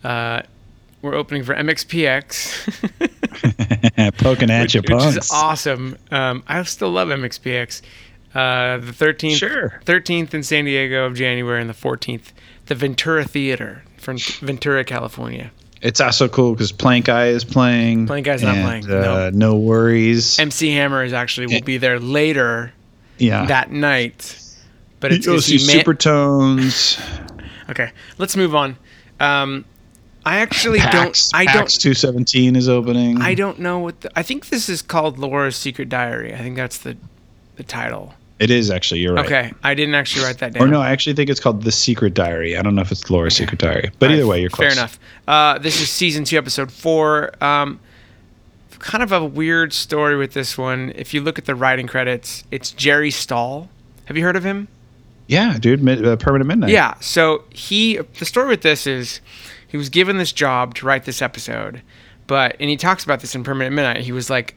uh, 0.03 0.43
we're 1.01 1.15
opening 1.15 1.45
for 1.45 1.55
MXPX. 1.55 2.91
Poking 4.19 4.51
at 4.51 4.63
which, 4.63 4.75
you, 4.75 4.81
which 4.81 4.91
punks. 4.91 5.17
is 5.17 5.31
awesome. 5.33 5.97
Um, 6.11 6.43
I 6.49 6.61
still 6.65 6.91
love 6.91 7.09
MXPX. 7.09 7.83
Uh, 8.35 8.79
the 8.79 8.93
13th, 8.93 9.37
Sure. 9.37 9.81
13th 9.85 10.33
in 10.35 10.43
San 10.43 10.65
Diego 10.65 11.05
of 11.05 11.15
January, 11.15 11.61
and 11.61 11.69
the 11.69 11.75
14th, 11.75 12.33
the 12.67 12.75
Ventura 12.75 13.25
Theater 13.25 13.83
from 13.99 14.17
Ventura, 14.41 14.85
California. 14.85 15.51
It's 15.83 16.01
also 16.01 16.29
cool 16.29 16.53
because 16.53 16.73
Plankeye 16.73 17.29
is 17.31 17.45
playing. 17.45 18.07
Plankeye's 18.07 18.43
not 18.43 18.55
playing, 18.55 18.89
Uh, 18.91 19.31
no 19.35 19.57
worries. 19.57 20.39
MC 20.39 20.71
Hammer 20.71 21.05
is 21.05 21.13
actually 21.13 21.49
will 21.49 21.61
be 21.63 21.77
there 21.77 21.99
later 21.99 22.73
yeah. 23.19 23.45
that 23.47 23.71
night, 23.73 24.39
but 25.01 25.13
it's 25.13 25.27
You'll 25.27 25.41
see 25.41 25.59
he 25.59 25.67
ma- 25.67 25.83
Supertones. 25.83 27.01
Okay, 27.71 27.93
let's 28.19 28.37
move 28.37 28.55
on. 28.55 28.77
Um, 29.21 29.65
I 30.27 30.39
actually 30.39 30.81
PAX, 30.81 31.31
don't. 31.31 31.41
I 31.41 31.47
PAX 31.47 31.75
don't. 31.79 31.81
217 31.95 32.57
is 32.57 32.69
opening. 32.69 33.21
I 33.23 33.35
don't 33.35 33.61
know 33.61 33.79
what. 33.79 34.01
The, 34.03 34.11
I 34.19 34.23
think 34.23 34.49
this 34.49 34.69
is 34.69 34.83
called 34.83 35.19
Laura's 35.19 35.57
Secret 35.57 35.89
Diary. 35.89 36.35
I 36.35 36.39
think 36.39 36.57
that's 36.57 36.79
the 36.79 36.97
the 37.57 37.63
title. 37.63 38.15
It 38.43 38.51
is 38.51 38.71
actually. 38.71 39.01
You're 39.01 39.15
right. 39.15 39.25
Okay, 39.25 39.53
I 39.63 39.75
didn't 39.75 39.95
actually 39.95 40.25
write 40.25 40.39
that 40.39 40.53
down. 40.53 40.63
Or 40.63 40.67
no, 40.67 40.81
I 40.81 40.91
actually 40.91 41.15
think 41.15 41.31
it's 41.31 41.41
called 41.41 41.63
The 41.63 41.73
Secret 41.73 42.15
Diary. 42.15 42.57
I 42.57 42.63
don't 42.63 42.75
know 42.75 42.83
if 42.83 42.91
it's 42.91 43.09
Laura's 43.09 43.37
Secret 43.37 43.61
Diary, 43.61 43.91
but 43.99 44.11
either 44.11 44.27
way, 44.27 44.41
you're 44.41 44.51
close. 44.51 44.75
Fair 44.75 44.79
enough. 44.79 44.99
Uh, 45.29 45.59
this 45.59 45.81
is 45.81 45.89
season 45.89 46.25
two, 46.25 46.37
episode 46.37 46.73
four. 46.73 47.33
Um, 47.43 47.79
kind 48.81 49.03
of 49.03 49.13
a 49.13 49.25
weird 49.25 49.73
story 49.73 50.17
with 50.17 50.33
this 50.33 50.59
one. 50.59 50.93
If 50.97 51.15
you 51.15 51.21
look 51.21 51.39
at 51.39 51.45
the 51.45 51.55
writing 51.55 51.87
credits, 51.87 52.43
it's 52.51 52.73
Jerry 52.73 53.13
Stahl. 53.13 53.69
Have 54.07 54.17
you 54.17 54.25
heard 54.25 54.37
of 54.37 54.45
him? 54.45 54.67
Yeah, 55.29 55.57
dude. 55.59 55.83
Mid, 55.83 56.05
uh, 56.05 56.17
Permanent 56.17 56.49
Midnight. 56.49 56.71
Yeah. 56.71 56.95
So 57.01 57.45
he, 57.51 57.99
the 58.19 58.25
story 58.25 58.49
with 58.49 58.63
this 58.63 58.87
is, 58.87 59.21
he 59.69 59.77
was 59.77 59.89
given 59.89 60.19
this 60.19 60.33
job 60.33 60.75
to 60.75 60.87
write 60.87 61.05
this 61.05 61.23
episode, 61.23 61.81
but 62.27 62.57
and 62.61 62.69
he 62.69 62.77
talks 62.77 63.05
about 63.05 63.21
this 63.21 63.35
in 63.35 63.45
Permanent 63.45 63.75
Midnight. 63.75 64.03
He 64.05 64.13
was 64.13 64.29
like 64.29 64.57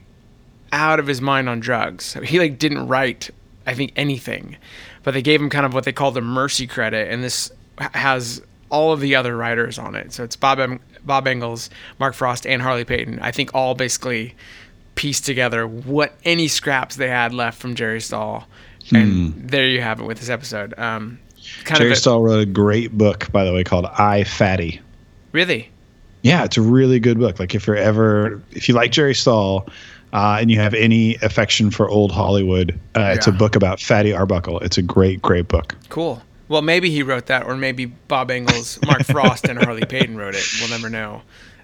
out 0.72 0.98
of 0.98 1.06
his 1.06 1.20
mind 1.20 1.48
on 1.48 1.60
drugs. 1.60 2.04
So 2.04 2.20
he 2.20 2.38
like 2.38 2.58
didn't 2.58 2.88
write, 2.88 3.30
I 3.66 3.74
think, 3.74 3.92
anything, 3.96 4.56
but 5.02 5.12
they 5.14 5.22
gave 5.22 5.40
him 5.40 5.50
kind 5.50 5.66
of 5.66 5.74
what 5.74 5.84
they 5.84 5.92
call 5.92 6.12
the 6.12 6.20
mercy 6.20 6.66
credit, 6.66 7.10
and 7.10 7.22
this 7.22 7.50
has 7.78 8.40
all 8.70 8.92
of 8.92 9.00
the 9.00 9.14
other 9.14 9.36
writers 9.36 9.78
on 9.78 9.94
it. 9.94 10.12
So 10.12 10.24
it's 10.24 10.36
Bob 10.36 10.58
em- 10.58 10.80
Bob 11.04 11.26
Engels, 11.26 11.70
Mark 11.98 12.14
Frost, 12.14 12.46
and 12.46 12.60
Harley 12.62 12.84
Peyton. 12.84 13.18
I 13.20 13.30
think 13.32 13.54
all 13.54 13.74
basically 13.74 14.34
pieced 14.94 15.26
together 15.26 15.66
what 15.66 16.14
any 16.24 16.48
scraps 16.48 16.96
they 16.96 17.08
had 17.08 17.32
left 17.34 17.60
from 17.60 17.74
Jerry 17.74 18.00
Stahl. 18.00 18.46
And 18.92 19.48
there 19.50 19.66
you 19.68 19.80
have 19.82 20.00
it 20.00 20.04
with 20.04 20.18
this 20.20 20.28
episode. 20.30 20.72
Um, 20.78 21.18
kind 21.64 21.78
Jerry 21.78 21.90
of 21.90 21.96
a- 21.96 22.00
Stahl 22.00 22.22
wrote 22.22 22.40
a 22.40 22.46
great 22.46 22.96
book, 22.96 23.30
by 23.32 23.44
the 23.44 23.52
way, 23.52 23.62
called 23.64 23.86
I 23.86 24.24
Fatty. 24.24 24.80
Really? 25.32 25.70
Yeah, 26.22 26.44
it's 26.44 26.56
a 26.56 26.62
really 26.62 26.98
good 26.98 27.18
book. 27.18 27.38
Like 27.38 27.54
if 27.54 27.66
you're 27.66 27.76
ever, 27.76 28.40
if 28.52 28.68
you 28.68 28.74
like 28.74 28.90
Jerry 28.90 29.14
Stahl, 29.14 29.68
uh, 30.12 30.38
and 30.40 30.50
you 30.50 30.58
have 30.60 30.74
any 30.74 31.16
affection 31.22 31.70
for 31.70 31.88
old 31.88 32.12
Hollywood, 32.12 32.78
uh, 32.96 33.12
it's 33.14 33.26
a 33.26 33.32
book 33.32 33.56
about 33.56 33.80
Fatty 33.80 34.12
Arbuckle. 34.12 34.58
It's 34.60 34.78
a 34.78 34.82
great, 34.82 35.20
great 35.22 35.48
book. 35.48 35.76
Cool. 35.88 36.22
Well, 36.48 36.62
maybe 36.62 36.90
he 36.90 37.02
wrote 37.02 37.26
that, 37.26 37.44
or 37.44 37.56
maybe 37.56 37.86
Bob 37.86 38.30
Engels, 38.30 38.78
Mark 38.86 39.02
Frost, 39.06 39.46
and 39.48 39.58
Harley 39.62 39.84
Peyton 39.84 40.16
wrote 40.16 40.34
it. 40.36 40.44
We'll 40.60 40.70
never 40.70 40.88
know. 40.88 41.22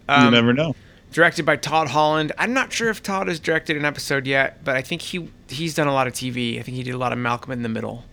you 0.09 0.15
Um, 0.15 0.33
never 0.33 0.53
know. 0.53 0.75
directed 1.13 1.47
by 1.47 1.55
Todd 1.57 1.89
Holland. 1.89 2.33
I'm 2.37 2.53
not 2.53 2.73
sure 2.73 2.91
if 2.91 3.01
Todd 3.03 3.29
has 3.29 3.39
directed 3.39 3.77
an 3.77 3.85
episode 3.85 4.27
yet, 4.27 4.65
but 4.65 4.75
I 4.77 4.83
think 4.83 5.03
he 5.03 5.29
he's 5.49 5.75
done 5.75 5.87
a 5.87 5.93
lot 5.93 6.07
of 6.09 6.13
TV. 6.15 6.59
I 6.59 6.63
think 6.63 6.77
he 6.77 6.83
did 6.83 6.95
a 6.95 6.99
lot 6.99 7.13
of 7.13 7.19
Malcolm 7.19 7.53
in 7.53 7.63
the 7.63 7.69
Middle, 7.69 8.05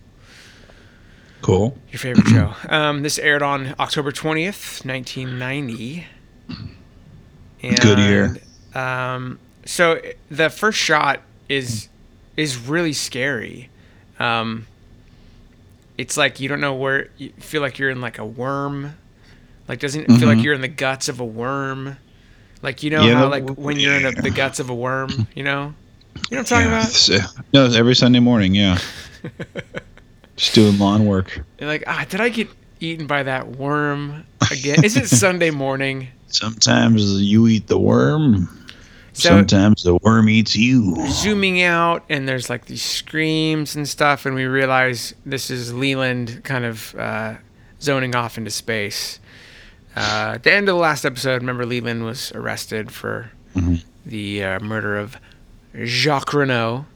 Cool. 1.42 1.76
your 1.90 1.98
favorite 1.98 2.28
show. 2.28 2.54
Um, 2.68 3.02
this 3.02 3.18
aired 3.18 3.42
on 3.42 3.74
October 3.80 4.12
20th, 4.12 4.84
1990. 4.86 6.06
And, 7.62 7.80
Good 7.80 7.98
year. 7.98 8.36
Um, 8.74 9.38
so 9.70 10.00
the 10.30 10.50
first 10.50 10.78
shot 10.78 11.28
is 11.48 11.88
is 12.36 12.58
really 12.58 12.92
scary. 12.92 13.70
Um, 14.18 14.68
it's 15.98 16.16
like 16.16 16.40
you 16.40 16.48
don't 16.48 16.60
know 16.60 16.74
where 16.74 17.10
you 17.18 17.32
feel 17.40 17.62
like 17.62 17.78
you're 17.78 17.90
in 17.90 18.00
like 18.00 18.18
a 18.18 18.26
worm. 18.26 18.98
Like 19.68 19.80
doesn't 19.80 20.02
it 20.04 20.12
feel 20.12 20.28
like 20.28 20.42
you're 20.42 20.54
in 20.54 20.62
the 20.62 20.68
guts 20.68 21.08
of 21.08 21.20
a 21.20 21.26
worm? 21.26 21.98
Like 22.62 22.82
you 22.82 22.90
know 22.90 23.08
Yeah, 23.08 23.14
how 23.14 23.28
like 23.28 23.44
when 23.56 23.78
you're 23.78 23.96
in 23.96 24.06
a, 24.06 24.12
the 24.12 24.30
guts 24.30 24.60
of 24.60 24.70
a 24.70 24.74
worm, 24.74 25.28
you 25.34 25.44
know? 25.44 25.74
You 26.30 26.36
know 26.36 26.42
what 26.42 26.52
I'm 26.52 26.68
talking 26.68 26.68
Yeah, 26.68 26.68
about? 26.68 27.00
uh, 27.10 27.28
no, 27.52 27.66
it's 27.66 27.76
every 27.76 27.94
Sunday 27.94 28.20
morning. 28.20 28.54
Yeah. 28.54 28.78
Just 30.36 30.54
doing 30.54 30.78
lawn 30.78 31.06
work. 31.06 31.42
You're 31.58 31.68
like, 31.68 31.84
ah, 31.86 32.06
did 32.08 32.20
I 32.20 32.30
get 32.30 32.48
eaten 32.80 33.06
by 33.06 33.22
that 33.24 33.48
worm 33.56 34.26
again? 34.50 34.82
Is 34.82 34.96
it 34.96 35.08
Sunday 35.10 35.50
morning? 35.50 36.08
Sometimes 36.28 37.20
you 37.22 37.48
eat 37.48 37.66
the 37.68 37.78
worm. 37.78 38.48
So- 39.20 39.28
Sometimes 39.30 39.82
the 39.82 39.96
worm 39.96 40.28
eats 40.28 40.56
you. 40.56 41.06
zooming 41.08 41.62
out 41.62 42.04
and 42.08 42.28
there's 42.28 42.48
like 42.50 42.66
these 42.66 42.82
screams 42.82 43.76
and 43.76 43.88
stuff 43.88 44.26
and 44.26 44.34
we 44.34 44.44
realize 44.44 45.14
this 45.26 45.50
is 45.50 45.72
leland 45.74 46.42
kind 46.44 46.64
of 46.64 46.94
uh, 46.96 47.34
zoning 47.80 48.14
off 48.16 48.36
into 48.38 48.50
space. 48.50 49.20
Uh, 49.96 50.32
at 50.34 50.42
the 50.44 50.52
end 50.52 50.68
of 50.68 50.74
the 50.74 50.80
last 50.80 51.04
episode 51.04 51.40
remember 51.42 51.66
leland 51.66 52.04
was 52.04 52.32
arrested 52.32 52.90
for 52.92 53.30
the 54.06 54.42
uh, 54.44 54.60
murder 54.60 54.96
of 54.96 55.16
jacques 55.84 56.32
renault. 56.32 56.86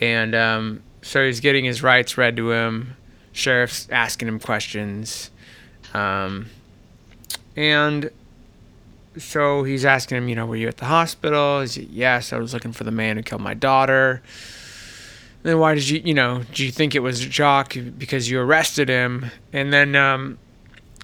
And 0.00 0.34
um, 0.34 0.82
so 1.02 1.24
he's 1.24 1.40
getting 1.40 1.64
his 1.64 1.82
rights 1.82 2.18
read 2.18 2.36
to 2.36 2.50
him. 2.50 2.96
Sheriff's 3.32 3.88
asking 3.90 4.28
him 4.28 4.40
questions. 4.40 5.30
Um, 5.94 6.46
and 7.56 8.10
so 9.18 9.62
he's 9.64 9.84
asking 9.84 10.18
him, 10.18 10.28
you 10.28 10.34
know, 10.36 10.46
were 10.46 10.56
you 10.56 10.68
at 10.68 10.78
the 10.78 10.84
hospital? 10.86 11.60
Is 11.60 11.74
he, 11.74 11.84
yes, 11.90 12.32
I 12.32 12.38
was 12.38 12.52
looking 12.54 12.72
for 12.72 12.84
the 12.84 12.90
man 12.90 13.16
who 13.16 13.22
killed 13.22 13.42
my 13.42 13.54
daughter. 13.54 14.22
Then 15.42 15.58
why 15.58 15.74
did 15.74 15.88
you, 15.88 16.00
you 16.04 16.14
know, 16.14 16.42
do 16.54 16.64
you 16.64 16.70
think 16.70 16.94
it 16.94 17.00
was 17.00 17.20
Jock 17.20 17.74
because 17.98 18.30
you 18.30 18.40
arrested 18.40 18.88
him? 18.88 19.26
And 19.52 19.72
then, 19.72 19.96
um, 19.96 20.38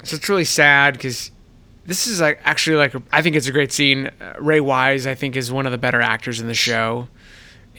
so 0.05 0.15
it's 0.17 0.29
really 0.29 0.45
sad 0.45 0.95
because 0.95 1.31
this 1.87 2.07
is 2.07 2.21
like 2.21 2.41
actually 2.45 2.77
like 2.77 2.95
I 3.13 3.21
think 3.23 3.35
it's 3.35 3.49
a 3.49 3.53
great 3.53 3.73
scene. 3.73 4.11
Uh, 4.21 4.35
Ray 4.39 4.61
Wise, 4.61 5.07
I 5.07 5.15
think, 5.17 5.35
is 5.35 5.51
one 5.51 5.67
of 5.67 5.73
the 5.73 5.79
better 5.79 6.01
actors 6.01 6.39
in 6.41 6.47
the 6.47 6.55
show, 6.55 7.09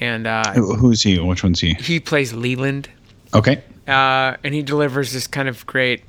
and 0.01 0.27
uh, 0.27 0.51
Who- 0.53 0.75
Who's 0.75 1.01
he? 1.03 1.17
Which 1.19 1.43
one's 1.43 1.61
he? 1.61 1.75
he 1.75 1.99
plays 2.01 2.33
Leland 2.33 2.89
Okay. 3.33 3.63
uh, 3.87 4.35
and 4.43 4.53
he 4.53 4.61
delivers 4.63 5.13
this 5.13 5.27
kind 5.27 5.47
of 5.47 5.65
great, 5.65 6.01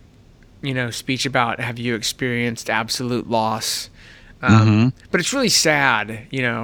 you 0.62 0.74
know, 0.74 0.90
speech 0.90 1.26
about 1.26 1.60
have 1.60 1.78
you 1.78 1.94
experienced 1.94 2.68
absolute 2.70 3.30
loss. 3.30 3.89
Um, 4.42 4.92
But 5.10 5.20
it's 5.20 5.32
really 5.32 5.48
sad, 5.48 6.26
you 6.30 6.42
know. 6.42 6.62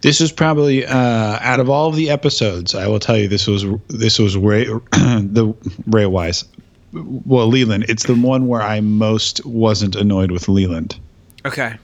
This 0.00 0.20
is 0.20 0.32
probably 0.32 0.84
uh, 0.84 1.38
out 1.40 1.60
of 1.60 1.70
all 1.70 1.88
of 1.88 1.94
the 1.96 2.10
episodes. 2.10 2.74
I 2.74 2.86
will 2.88 2.98
tell 2.98 3.16
you, 3.16 3.28
this 3.28 3.46
was 3.46 3.64
this 3.88 4.18
was 4.18 4.36
Ray, 4.36 4.64
the 4.92 5.54
Ray 5.86 6.06
Wise. 6.06 6.44
Well, 6.92 7.46
Leland. 7.46 7.86
It's 7.88 8.04
the 8.04 8.14
one 8.14 8.48
where 8.48 8.62
I 8.62 8.80
most 8.80 9.44
wasn't 9.46 9.94
annoyed 9.96 10.30
with 10.30 10.48
Leland. 10.48 10.98
Okay. 11.46 11.74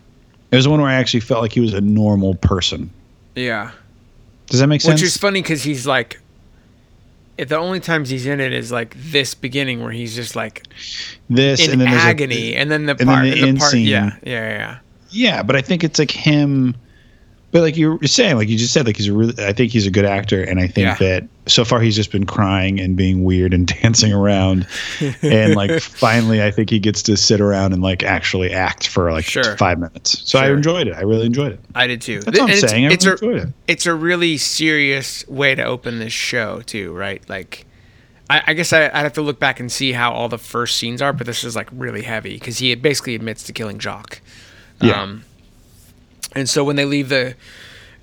It 0.51 0.57
was 0.57 0.65
the 0.65 0.71
one 0.71 0.81
where 0.81 0.91
I 0.91 0.95
actually 0.95 1.21
felt 1.21 1.43
like 1.43 1.53
he 1.53 1.61
was 1.61 1.75
a 1.75 1.81
normal 1.81 2.35
person. 2.35 2.91
Yeah. 3.35 3.71
Does 4.47 4.61
that 4.61 4.67
make 4.67 4.81
sense? 4.81 5.01
Which 5.01 5.07
is 5.07 5.17
funny 5.17 5.41
because 5.43 5.63
he's 5.63 5.87
like, 5.87 6.21
the 7.37 7.57
only 7.57 7.81
times 7.81 8.11
he's 8.11 8.27
in 8.27 8.41
it 8.41 8.53
is 8.53 8.73
like 8.73 8.95
this 8.97 9.35
beginning 9.35 9.83
where 9.83 9.93
he's 9.93 10.15
just 10.15 10.35
like 10.35 10.65
this 11.31 11.65
in 11.65 11.73
and 11.73 11.81
then 11.81 11.89
agony, 11.89 12.55
and 12.55 12.71
then 12.71 12.87
the 12.87 12.95
then 12.95 13.07
part, 13.07 13.23
the 13.23 13.31
and 13.33 13.41
the 13.43 13.49
end 13.49 13.59
part, 13.59 13.71
scene. 13.71 13.87
yeah, 13.87 14.17
yeah, 14.25 14.49
yeah. 14.51 14.79
Yeah, 15.11 15.43
but 15.43 15.57
I 15.57 15.61
think 15.62 15.85
it's 15.85 15.99
like 15.99 16.11
him. 16.11 16.77
But 17.50 17.62
like 17.62 17.79
you 17.79 17.95
were 17.97 18.07
saying, 18.07 18.37
like 18.37 18.50
you 18.50 18.59
just 18.59 18.75
said, 18.75 18.85
like 18.85 18.99
he's 18.99 19.09
a 19.09 19.12
really. 19.15 19.43
I 19.43 19.55
think 19.55 19.73
he's 19.73 19.87
a 19.87 19.91
good 19.91 20.05
actor, 20.05 20.43
and 20.43 20.61
I 20.61 20.67
think 20.67 20.85
Yeah. 20.85 20.95
that 20.97 21.29
so 21.47 21.65
far 21.65 21.81
he's 21.81 21.97
just 21.97 22.12
been 22.12 22.27
crying 22.27 22.79
and 22.79 22.95
being 22.95 23.25
weird 23.25 23.55
and 23.55 23.67
dancing 23.83 24.12
around, 24.12 24.67
and 25.23 25.55
like 25.57 25.81
finally, 25.81 26.43
I 26.43 26.50
think 26.50 26.69
he 26.69 26.79
gets 26.79 27.03
to 27.05 27.17
sit 27.17 27.41
around 27.41 27.73
and 27.73 27.81
like 27.83 28.03
actually 28.03 28.53
act 28.53 28.88
for 28.88 29.11
like 29.11 29.25
Sure. 29.25 29.57
five 29.57 29.79
minutes. 29.79 30.21
So 30.31 30.38
I 30.38 30.50
enjoyed 30.50 30.88
it. 30.88 30.95
I 30.95 31.00
really 31.00 31.25
enjoyed 31.25 31.53
it. 31.53 31.61
I 31.75 31.87
did 31.87 32.03
too. 32.03 32.21
That's 32.21 32.38
what 32.38 32.50
I'm 32.50 32.57
it's, 32.59 32.69
saying. 32.71 32.87
I 32.87 32.91
it's 32.93 33.07
really 33.07 33.19
a, 33.23 33.31
enjoyed 33.31 33.49
it. 33.49 33.55
it's 33.67 33.87
a 33.87 33.95
really 33.95 34.37
serious 34.37 35.27
way 35.27 35.55
to 35.55 35.62
open 35.65 36.00
this 36.00 36.12
show 36.12 36.61
too, 36.61 36.93
right? 36.93 37.27
Like, 37.31 37.65
I, 38.29 38.43
I 38.49 38.53
guess 38.53 38.75
I, 38.75 38.88
I'd 38.88 38.93
have 39.05 39.15
to 39.15 39.23
look 39.23 39.41
back 39.41 39.59
and 39.59 39.73
see 39.73 39.93
how 39.93 40.12
all 40.12 40.29
the 40.29 40.37
first 40.37 40.77
scenes 40.77 41.00
are, 41.00 41.15
but 41.15 41.27
this 41.27 41.45
is 41.45 41.57
like 41.57 41.71
really 41.73 42.03
heavy 42.03 42.35
because 42.35 42.59
he 42.59 42.75
basically 42.75 43.15
admits 43.15 43.43
to 43.45 43.55
killing 43.55 43.79
Jock. 43.79 44.21
Yeah. 44.81 45.03
Um, 45.03 45.25
and 46.35 46.49
so 46.49 46.65
when 46.65 46.77
they 46.77 46.85
leave 46.85 47.09
the 47.09 47.35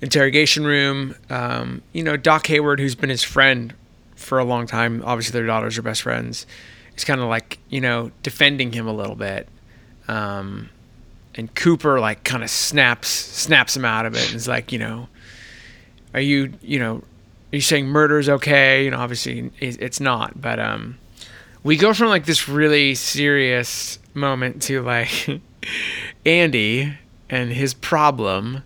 interrogation 0.00 0.64
room, 0.64 1.14
um, 1.30 1.82
you 1.92 2.02
know, 2.02 2.16
Doc 2.16 2.46
Hayward, 2.48 2.80
who's 2.80 2.94
been 2.94 3.10
his 3.10 3.22
friend 3.22 3.74
for 4.14 4.38
a 4.38 4.44
long 4.44 4.66
time, 4.66 5.02
obviously 5.04 5.32
their 5.32 5.46
daughters 5.46 5.78
are 5.78 5.82
best 5.82 6.02
friends, 6.02 6.46
is 6.96 7.04
kind 7.04 7.20
of 7.20 7.28
like, 7.28 7.58
you 7.68 7.80
know, 7.80 8.10
defending 8.22 8.72
him 8.72 8.86
a 8.86 8.92
little 8.92 9.16
bit. 9.16 9.48
Um, 10.08 10.70
and 11.34 11.54
Cooper 11.54 12.00
like 12.00 12.24
kind 12.24 12.42
of 12.42 12.50
snaps 12.50 13.08
snaps 13.08 13.76
him 13.76 13.84
out 13.84 14.06
of 14.06 14.14
it 14.14 14.26
and 14.26 14.36
is 14.36 14.48
like, 14.48 14.72
you 14.72 14.78
know, 14.78 15.08
are 16.14 16.20
you, 16.20 16.54
you 16.62 16.78
know, 16.78 16.96
are 17.52 17.56
you 17.56 17.60
saying 17.60 17.86
murder 17.86 18.18
is 18.18 18.28
okay? 18.28 18.84
You 18.84 18.90
know, 18.90 18.98
obviously 18.98 19.50
it's 19.60 20.00
not, 20.00 20.40
but 20.40 20.58
um, 20.58 20.98
we 21.62 21.76
go 21.76 21.92
from 21.92 22.08
like 22.08 22.26
this 22.26 22.48
really 22.48 22.94
serious 22.94 23.98
moment 24.14 24.62
to 24.62 24.82
like 24.82 25.40
Andy 26.24 26.96
and 27.28 27.52
his 27.52 27.74
problem. 27.74 28.62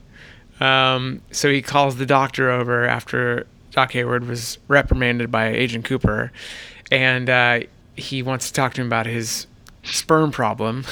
Um, 0.60 1.22
so 1.30 1.50
he 1.50 1.62
calls 1.62 1.96
the 1.96 2.06
doctor 2.06 2.50
over 2.50 2.86
after 2.86 3.46
Doc 3.70 3.92
Hayward 3.92 4.26
was 4.26 4.58
reprimanded 4.68 5.30
by 5.30 5.48
Agent 5.48 5.84
Cooper, 5.84 6.32
and 6.90 7.30
uh, 7.30 7.60
he 7.96 8.22
wants 8.22 8.48
to 8.48 8.52
talk 8.52 8.74
to 8.74 8.80
him 8.80 8.86
about 8.86 9.06
his 9.06 9.46
sperm 9.84 10.30
problem. 10.30 10.84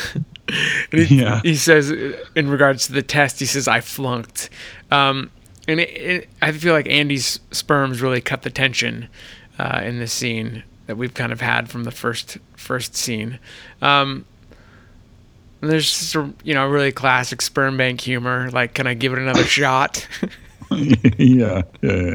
he, 0.91 1.21
yeah. 1.21 1.41
he 1.43 1.55
says, 1.55 1.91
in 2.35 2.49
regards 2.49 2.87
to 2.87 2.93
the 2.93 3.03
test, 3.03 3.41
he 3.41 3.47
says, 3.47 3.69
I 3.69 3.81
flunked. 3.81 4.49
Um, 4.91 5.31
and 5.67 5.81
it, 5.81 5.91
it, 5.91 6.29
I 6.41 6.53
feel 6.53 6.73
like 6.73 6.89
Andy's 6.89 7.41
sperms 7.51 8.01
really 8.01 8.21
cut 8.21 8.43
the 8.43 8.51
tension 8.51 9.09
uh, 9.59 9.83
in 9.85 9.99
this 9.99 10.13
scene 10.13 10.63
that 10.87 10.97
we've 10.97 11.13
kind 11.13 11.33
of 11.33 11.43
had 11.43 11.69
from 11.69 11.85
the 11.85 11.91
first 11.91 12.39
first 12.57 12.97
scene. 12.97 13.39
Um, 13.83 14.25
there's 15.61 15.85
just 15.89 16.15
a, 16.15 16.33
you 16.45 16.55
know 16.55 16.67
really 16.69 16.93
classic 16.93 17.43
sperm 17.43 17.77
bank 17.77 18.01
humor. 18.01 18.51
Like, 18.51 18.75
can 18.75 18.87
I 18.87 18.95
give 18.95 19.13
it 19.13 19.19
another 19.19 19.45
shot? 19.45 20.07
yeah, 20.71 21.63
yeah, 21.83 22.15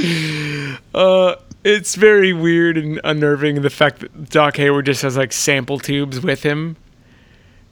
yeah. 0.00 0.76
Uh, 0.94 1.36
it's 1.64 1.94
very 1.94 2.32
weird 2.32 2.76
and 2.78 3.00
unnerving 3.04 3.60
the 3.62 3.70
fact 3.70 3.98
that 4.00 4.30
Doc 4.30 4.56
Hayward 4.56 4.86
just 4.86 5.02
has 5.02 5.16
like 5.16 5.32
sample 5.32 5.78
tubes 5.78 6.20
with 6.20 6.42
him. 6.42 6.76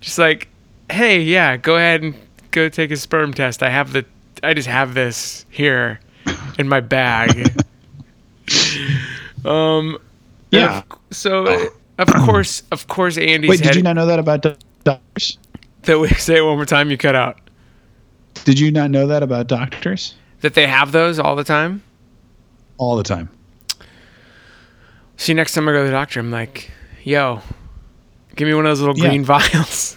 Just 0.00 0.18
like, 0.18 0.48
hey, 0.90 1.20
yeah, 1.20 1.56
go 1.56 1.76
ahead 1.76 2.02
and 2.02 2.14
go 2.50 2.68
take 2.68 2.90
a 2.90 2.96
sperm 2.96 3.32
test. 3.32 3.62
I 3.62 3.70
have 3.70 3.92
the, 3.92 4.04
I 4.42 4.52
just 4.54 4.68
have 4.68 4.94
this 4.94 5.46
here 5.50 6.00
in 6.58 6.68
my 6.68 6.80
bag. 6.80 7.62
um, 9.44 9.98
Yeah. 10.50 10.78
of- 10.90 10.98
so 11.10 11.46
uh, 11.46 11.66
of 11.98 12.08
course, 12.08 12.62
of 12.72 12.88
course, 12.88 13.16
Andy's 13.16 13.48
Wait, 13.50 13.56
did 13.58 13.66
head. 13.66 13.76
you 13.76 13.82
not 13.82 13.94
know 13.96 14.06
that 14.06 14.18
about 14.18 14.42
do- 14.42 14.56
doctors? 14.84 15.38
that 15.82 15.98
we 15.98 16.08
say 16.14 16.38
it 16.38 16.42
one 16.42 16.56
more 16.56 16.64
time. 16.66 16.90
You 16.90 16.96
cut 16.96 17.14
out. 17.14 17.38
Did 18.44 18.58
you 18.58 18.70
not 18.70 18.90
know 18.90 19.06
that 19.06 19.22
about 19.22 19.46
doctors? 19.46 20.14
That 20.40 20.54
they 20.54 20.66
have 20.66 20.92
those 20.92 21.18
all 21.18 21.36
the 21.36 21.44
time. 21.44 21.82
All 22.78 22.96
the 22.96 23.02
time. 23.02 23.28
See, 25.16 25.32
next 25.34 25.52
time 25.54 25.68
I 25.68 25.72
go 25.72 25.78
to 25.80 25.84
the 25.86 25.92
doctor, 25.92 26.20
I'm 26.20 26.30
like, 26.30 26.70
yo, 27.04 27.40
give 28.34 28.46
me 28.48 28.54
one 28.54 28.66
of 28.66 28.70
those 28.70 28.80
little 28.80 28.98
Yeah. 28.98 29.08
green 29.08 29.24
vials. 29.26 29.96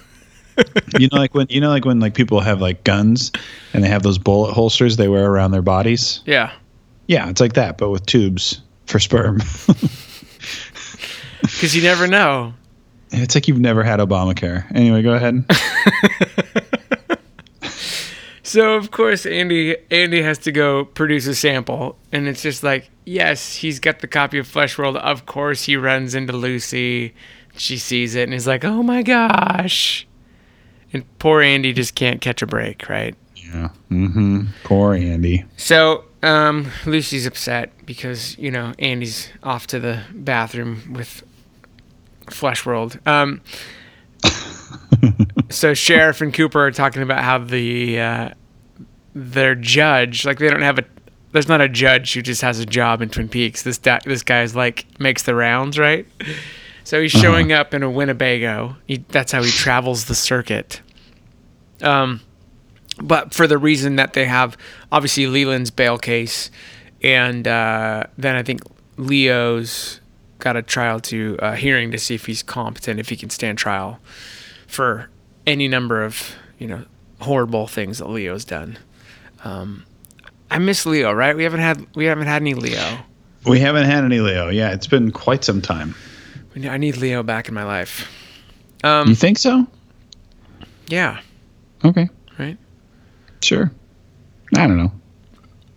You 0.98 1.08
know, 1.12 1.18
like 1.18 1.34
when 1.34 1.46
you 1.50 1.60
know, 1.60 1.68
like 1.70 1.84
when 1.84 2.00
like 2.00 2.14
people 2.14 2.40
have 2.40 2.60
like 2.60 2.84
guns 2.84 3.30
and 3.72 3.82
they 3.84 3.88
have 3.88 4.02
those 4.02 4.18
bullet 4.18 4.52
holsters 4.52 4.96
they 4.96 5.08
wear 5.08 5.30
around 5.30 5.50
their 5.52 5.62
bodies. 5.62 6.20
yeah. 6.26 6.52
Yeah, 7.06 7.28
it's 7.30 7.40
like 7.40 7.54
that, 7.54 7.78
but 7.78 7.88
with 7.88 8.04
tubes 8.06 8.60
for 8.86 8.98
sperm. 8.98 9.40
Because 11.40 11.74
you 11.74 11.82
never 11.82 12.06
know. 12.06 12.52
It's 13.10 13.34
like 13.34 13.48
you've 13.48 13.60
never 13.60 13.82
had 13.82 14.00
Obamacare. 14.00 14.64
Anyway, 14.74 15.02
go 15.02 15.12
ahead. 15.12 15.44
So 18.48 18.76
of 18.76 18.90
course 18.90 19.26
Andy 19.26 19.76
Andy 19.90 20.22
has 20.22 20.38
to 20.38 20.52
go 20.52 20.86
produce 20.86 21.26
a 21.26 21.34
sample, 21.34 21.98
and 22.12 22.26
it's 22.26 22.40
just 22.40 22.62
like, 22.62 22.88
yes, 23.04 23.56
he's 23.56 23.78
got 23.78 23.98
the 23.98 24.06
copy 24.06 24.38
of 24.38 24.46
Flesh 24.46 24.78
World. 24.78 24.96
Of 24.96 25.26
course, 25.26 25.64
he 25.64 25.76
runs 25.76 26.14
into 26.14 26.32
Lucy. 26.32 27.14
She 27.58 27.76
sees 27.76 28.14
it 28.14 28.22
and 28.22 28.32
is 28.32 28.46
like, 28.46 28.64
oh 28.64 28.82
my 28.82 29.02
gosh. 29.02 30.06
And 30.94 31.04
poor 31.18 31.42
Andy 31.42 31.74
just 31.74 31.94
can't 31.94 32.22
catch 32.22 32.40
a 32.40 32.46
break, 32.46 32.88
right? 32.88 33.14
Yeah. 33.36 33.68
Mm-hmm. 33.90 34.46
Poor 34.64 34.94
Andy. 34.94 35.44
So 35.58 36.04
um, 36.22 36.70
Lucy's 36.86 37.26
upset 37.26 37.70
because 37.84 38.38
you 38.38 38.50
know 38.50 38.72
Andy's 38.78 39.28
off 39.42 39.66
to 39.66 39.78
the 39.78 40.04
bathroom 40.14 40.94
with 40.94 41.22
Flesh 42.32 42.64
World. 42.66 42.98
Um, 43.06 43.40
so 45.50 45.74
Sheriff 45.74 46.20
and 46.20 46.32
Cooper 46.32 46.66
are 46.66 46.70
talking 46.70 47.02
about 47.02 47.22
how 47.24 47.38
the 47.38 48.00
uh, 48.00 48.30
their 49.14 49.54
judge, 49.54 50.24
like 50.24 50.38
they 50.38 50.48
don't 50.48 50.62
have 50.62 50.78
a, 50.78 50.84
there's 51.32 51.48
not 51.48 51.60
a 51.60 51.68
judge 51.68 52.14
who 52.14 52.22
just 52.22 52.42
has 52.42 52.58
a 52.58 52.66
job 52.66 53.02
in 53.02 53.08
Twin 53.08 53.28
Peaks. 53.28 53.62
This 53.62 53.78
da- 53.78 54.00
this 54.04 54.22
guy's 54.22 54.54
like 54.54 54.86
makes 54.98 55.22
the 55.22 55.34
rounds, 55.34 55.78
right? 55.78 56.06
So 56.84 57.02
he's 57.02 57.12
showing 57.12 57.52
up 57.52 57.74
in 57.74 57.82
a 57.82 57.90
Winnebago. 57.90 58.76
He, 58.86 59.04
that's 59.08 59.32
how 59.32 59.42
he 59.42 59.50
travels 59.50 60.06
the 60.06 60.14
circuit. 60.14 60.80
Um, 61.82 62.22
but 63.00 63.34
for 63.34 63.46
the 63.46 63.58
reason 63.58 63.96
that 63.96 64.14
they 64.14 64.24
have 64.24 64.56
obviously 64.90 65.26
Leland's 65.26 65.70
bail 65.70 65.98
case, 65.98 66.50
and 67.02 67.46
uh, 67.46 68.04
then 68.16 68.36
I 68.36 68.42
think 68.42 68.62
Leo's 68.96 70.00
got 70.38 70.56
a 70.56 70.62
trial 70.62 71.00
to 71.00 71.36
uh, 71.40 71.52
hearing 71.54 71.90
to 71.90 71.98
see 71.98 72.14
if 72.14 72.26
he's 72.26 72.42
competent, 72.42 73.00
if 73.00 73.08
he 73.08 73.16
can 73.16 73.30
stand 73.30 73.58
trial 73.58 73.98
for 74.66 75.08
any 75.46 75.68
number 75.68 76.02
of 76.04 76.34
you 76.58 76.66
know 76.66 76.84
horrible 77.20 77.66
things 77.66 77.98
that 77.98 78.08
Leo's 78.08 78.44
done. 78.44 78.78
Um, 79.44 79.84
I 80.50 80.58
miss 80.58 80.86
Leo, 80.86 81.12
right? 81.12 81.36
We 81.36 81.42
haven't 81.44 81.60
had 81.60 81.86
we 81.94 82.04
haven't 82.06 82.26
had 82.26 82.42
any 82.42 82.54
Leo. 82.54 82.98
We 83.46 83.60
haven't 83.60 83.86
had 83.86 84.04
any 84.04 84.20
Leo. 84.20 84.48
Yeah, 84.48 84.72
it's 84.72 84.86
been 84.86 85.10
quite 85.12 85.44
some 85.44 85.60
time. 85.62 85.94
I 86.68 86.76
need 86.76 86.96
Leo 86.96 87.22
back 87.22 87.48
in 87.48 87.54
my 87.54 87.62
life. 87.64 88.10
Um, 88.82 89.08
you 89.08 89.14
think 89.14 89.38
so? 89.38 89.66
yeah, 90.88 91.20
Okay. 91.84 92.08
right. 92.38 92.56
Sure. 93.42 93.70
I 94.56 94.66
don't 94.66 94.76
know. 94.78 94.92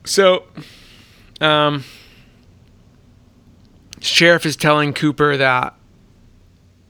So, 0.06 0.44
um, 1.40 1.84
sheriff 4.02 4.46
is 4.46 4.56
telling 4.56 4.94
Cooper 4.94 5.38
that 5.38 5.76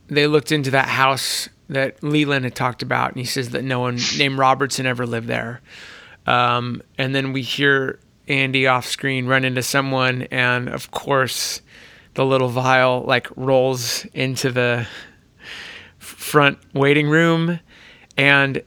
they 0.08 0.26
looked 0.26 0.52
into 0.52 0.70
that 0.72 0.88
house 0.88 1.48
that 1.68 2.02
Leland 2.02 2.44
had 2.44 2.54
talked 2.54 2.82
about, 2.82 3.10
and 3.10 3.18
he 3.18 3.24
says 3.24 3.50
that 3.50 3.64
no 3.64 3.80
one 3.80 3.98
named 4.18 4.38
Robertson 4.38 4.86
ever 4.86 5.06
lived 5.06 5.26
there. 5.26 5.60
Um, 6.26 6.82
and 6.98 7.14
then 7.14 7.32
we 7.32 7.42
hear 7.42 7.98
Andy 8.28 8.66
off 8.66 8.86
screen 8.86 9.26
run 9.26 9.44
into 9.44 9.62
someone, 9.62 10.22
and 10.30 10.68
of 10.68 10.90
course, 10.90 11.62
the 12.14 12.24
little 12.24 12.48
vial 12.48 13.04
like 13.06 13.28
rolls 13.36 14.04
into 14.12 14.50
the 14.50 14.86
front 15.98 16.58
waiting 16.74 17.08
room, 17.08 17.58
and 18.16 18.62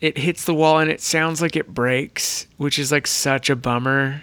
it 0.00 0.18
hits 0.18 0.44
the 0.44 0.54
wall, 0.54 0.78
and 0.78 0.90
it 0.90 1.00
sounds 1.00 1.40
like 1.40 1.56
it 1.56 1.68
breaks, 1.72 2.46
which 2.56 2.78
is 2.78 2.90
like 2.90 3.06
such 3.06 3.48
a 3.50 3.56
bummer. 3.56 4.22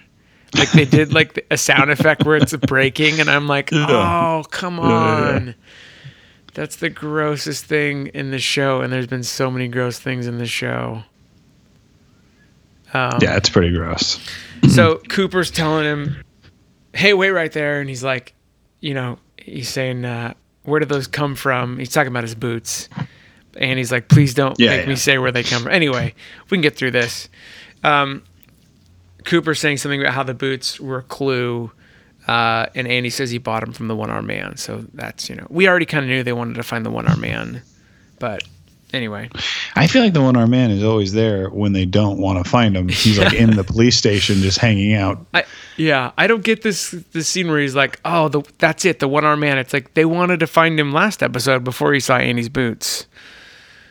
Like 0.55 0.71
they 0.71 0.85
did 0.85 1.13
like 1.13 1.45
a 1.51 1.57
sound 1.57 1.91
effect 1.91 2.23
where 2.25 2.37
it's 2.37 2.55
breaking, 2.55 3.19
and 3.19 3.29
I'm 3.29 3.47
like, 3.47 3.69
oh 3.73 4.43
come 4.49 4.77
Yeah, 4.77 4.83
yeah, 4.83 5.29
yeah. 5.29 5.35
on. 5.35 5.55
That's 6.53 6.77
the 6.77 6.89
grossest 6.89 7.65
thing 7.65 8.07
in 8.07 8.31
the 8.31 8.39
show, 8.39 8.81
and 8.81 8.91
there's 8.91 9.07
been 9.07 9.23
so 9.23 9.51
many 9.51 9.67
gross 9.67 9.99
things 9.99 10.25
in 10.25 10.37
the 10.39 10.47
show. 10.47 11.03
Um, 12.93 13.19
Yeah, 13.21 13.35
it's 13.35 13.49
pretty 13.49 13.75
gross. 13.75 14.19
so 14.69 14.97
Cooper's 15.09 15.51
telling 15.51 15.85
him, 15.85 16.23
"Hey, 16.93 17.13
wait 17.13 17.31
right 17.31 17.51
there," 17.51 17.79
and 17.79 17.89
he's 17.89 18.03
like, 18.03 18.33
you 18.79 18.93
know, 18.93 19.19
he's 19.37 19.69
saying, 19.69 20.05
uh, 20.05 20.33
"Where 20.63 20.79
did 20.79 20.89
those 20.89 21.07
come 21.07 21.35
from?" 21.35 21.77
He's 21.77 21.89
talking 21.91 22.07
about 22.11 22.23
his 22.23 22.35
boots, 22.35 22.89
and 23.57 23.77
he's 23.77 23.91
like, 23.91 24.07
"Please 24.07 24.33
don't 24.33 24.57
Yeah, 24.59 24.77
make 24.77 24.87
me 24.87 24.95
say 24.95 25.17
where 25.17 25.31
they 25.31 25.43
come 25.43 25.63
from." 25.63 25.71
Anyway, 25.71 26.15
we 26.49 26.55
can 26.57 26.61
get 26.61 26.75
through 26.75 26.91
this. 26.91 27.29
Um, 27.83 28.23
Cooper's 29.27 29.59
saying 29.59 29.77
something 29.77 30.01
about 30.01 30.13
how 30.13 30.23
the 30.23 30.33
boots 30.33 30.79
were 30.79 30.99
a 30.99 31.03
clue, 31.03 31.69
uh, 32.27 32.67
and 32.73 32.87
Andy 32.87 33.09
says 33.09 33.29
he 33.29 33.37
bought 33.37 33.59
them 33.59 33.73
from 33.73 33.89
the 33.89 33.95
one 33.95 34.09
arm 34.09 34.25
man. 34.25 34.57
So 34.57 34.85
that's 34.93 35.29
you 35.29 35.35
know, 35.35 35.45
we 35.49 35.67
already 35.67 35.85
kind 35.85 36.03
of 36.03 36.09
knew 36.09 36.23
they 36.23 36.33
wanted 36.33 36.55
to 36.55 36.63
find 36.63 36.85
the 36.85 36.89
one 36.89 37.07
arm 37.07 37.19
man, 37.19 37.61
but 38.19 38.43
anyway, 38.93 39.29
I 39.75 39.87
feel 39.87 40.01
like 40.01 40.13
the 40.13 40.21
one 40.21 40.37
armed 40.37 40.51
man 40.51 40.71
is 40.71 40.81
always 40.81 41.11
there 41.11 41.49
when 41.49 41.73
they 41.73 41.85
don't 41.85 42.19
want 42.19 42.43
to 42.43 42.49
find 42.49 42.75
him. 42.75 42.87
He's 42.87 43.19
like 43.19 43.33
in 43.33 43.55
the 43.55 43.63
police 43.65 43.97
station 43.97 44.37
just 44.37 44.59
hanging 44.59 44.93
out. 44.93 45.25
I 45.33 45.43
yeah, 45.75 46.11
I 46.17 46.27
don't 46.27 46.43
get 46.43 46.61
this 46.61 46.91
this 47.11 47.27
scene 47.27 47.49
where 47.49 47.59
he's 47.59 47.75
like, 47.75 47.99
"Oh, 48.05 48.29
the, 48.29 48.43
that's 48.59 48.85
it, 48.85 48.99
the 48.99 49.09
one 49.09 49.25
arm 49.25 49.41
man." 49.41 49.57
It's 49.57 49.73
like 49.73 49.93
they 49.93 50.05
wanted 50.05 50.39
to 50.39 50.47
find 50.47 50.79
him 50.79 50.93
last 50.93 51.21
episode 51.21 51.63
before 51.63 51.93
he 51.93 51.99
saw 51.99 52.17
Annie's 52.17 52.49
boots. 52.49 53.07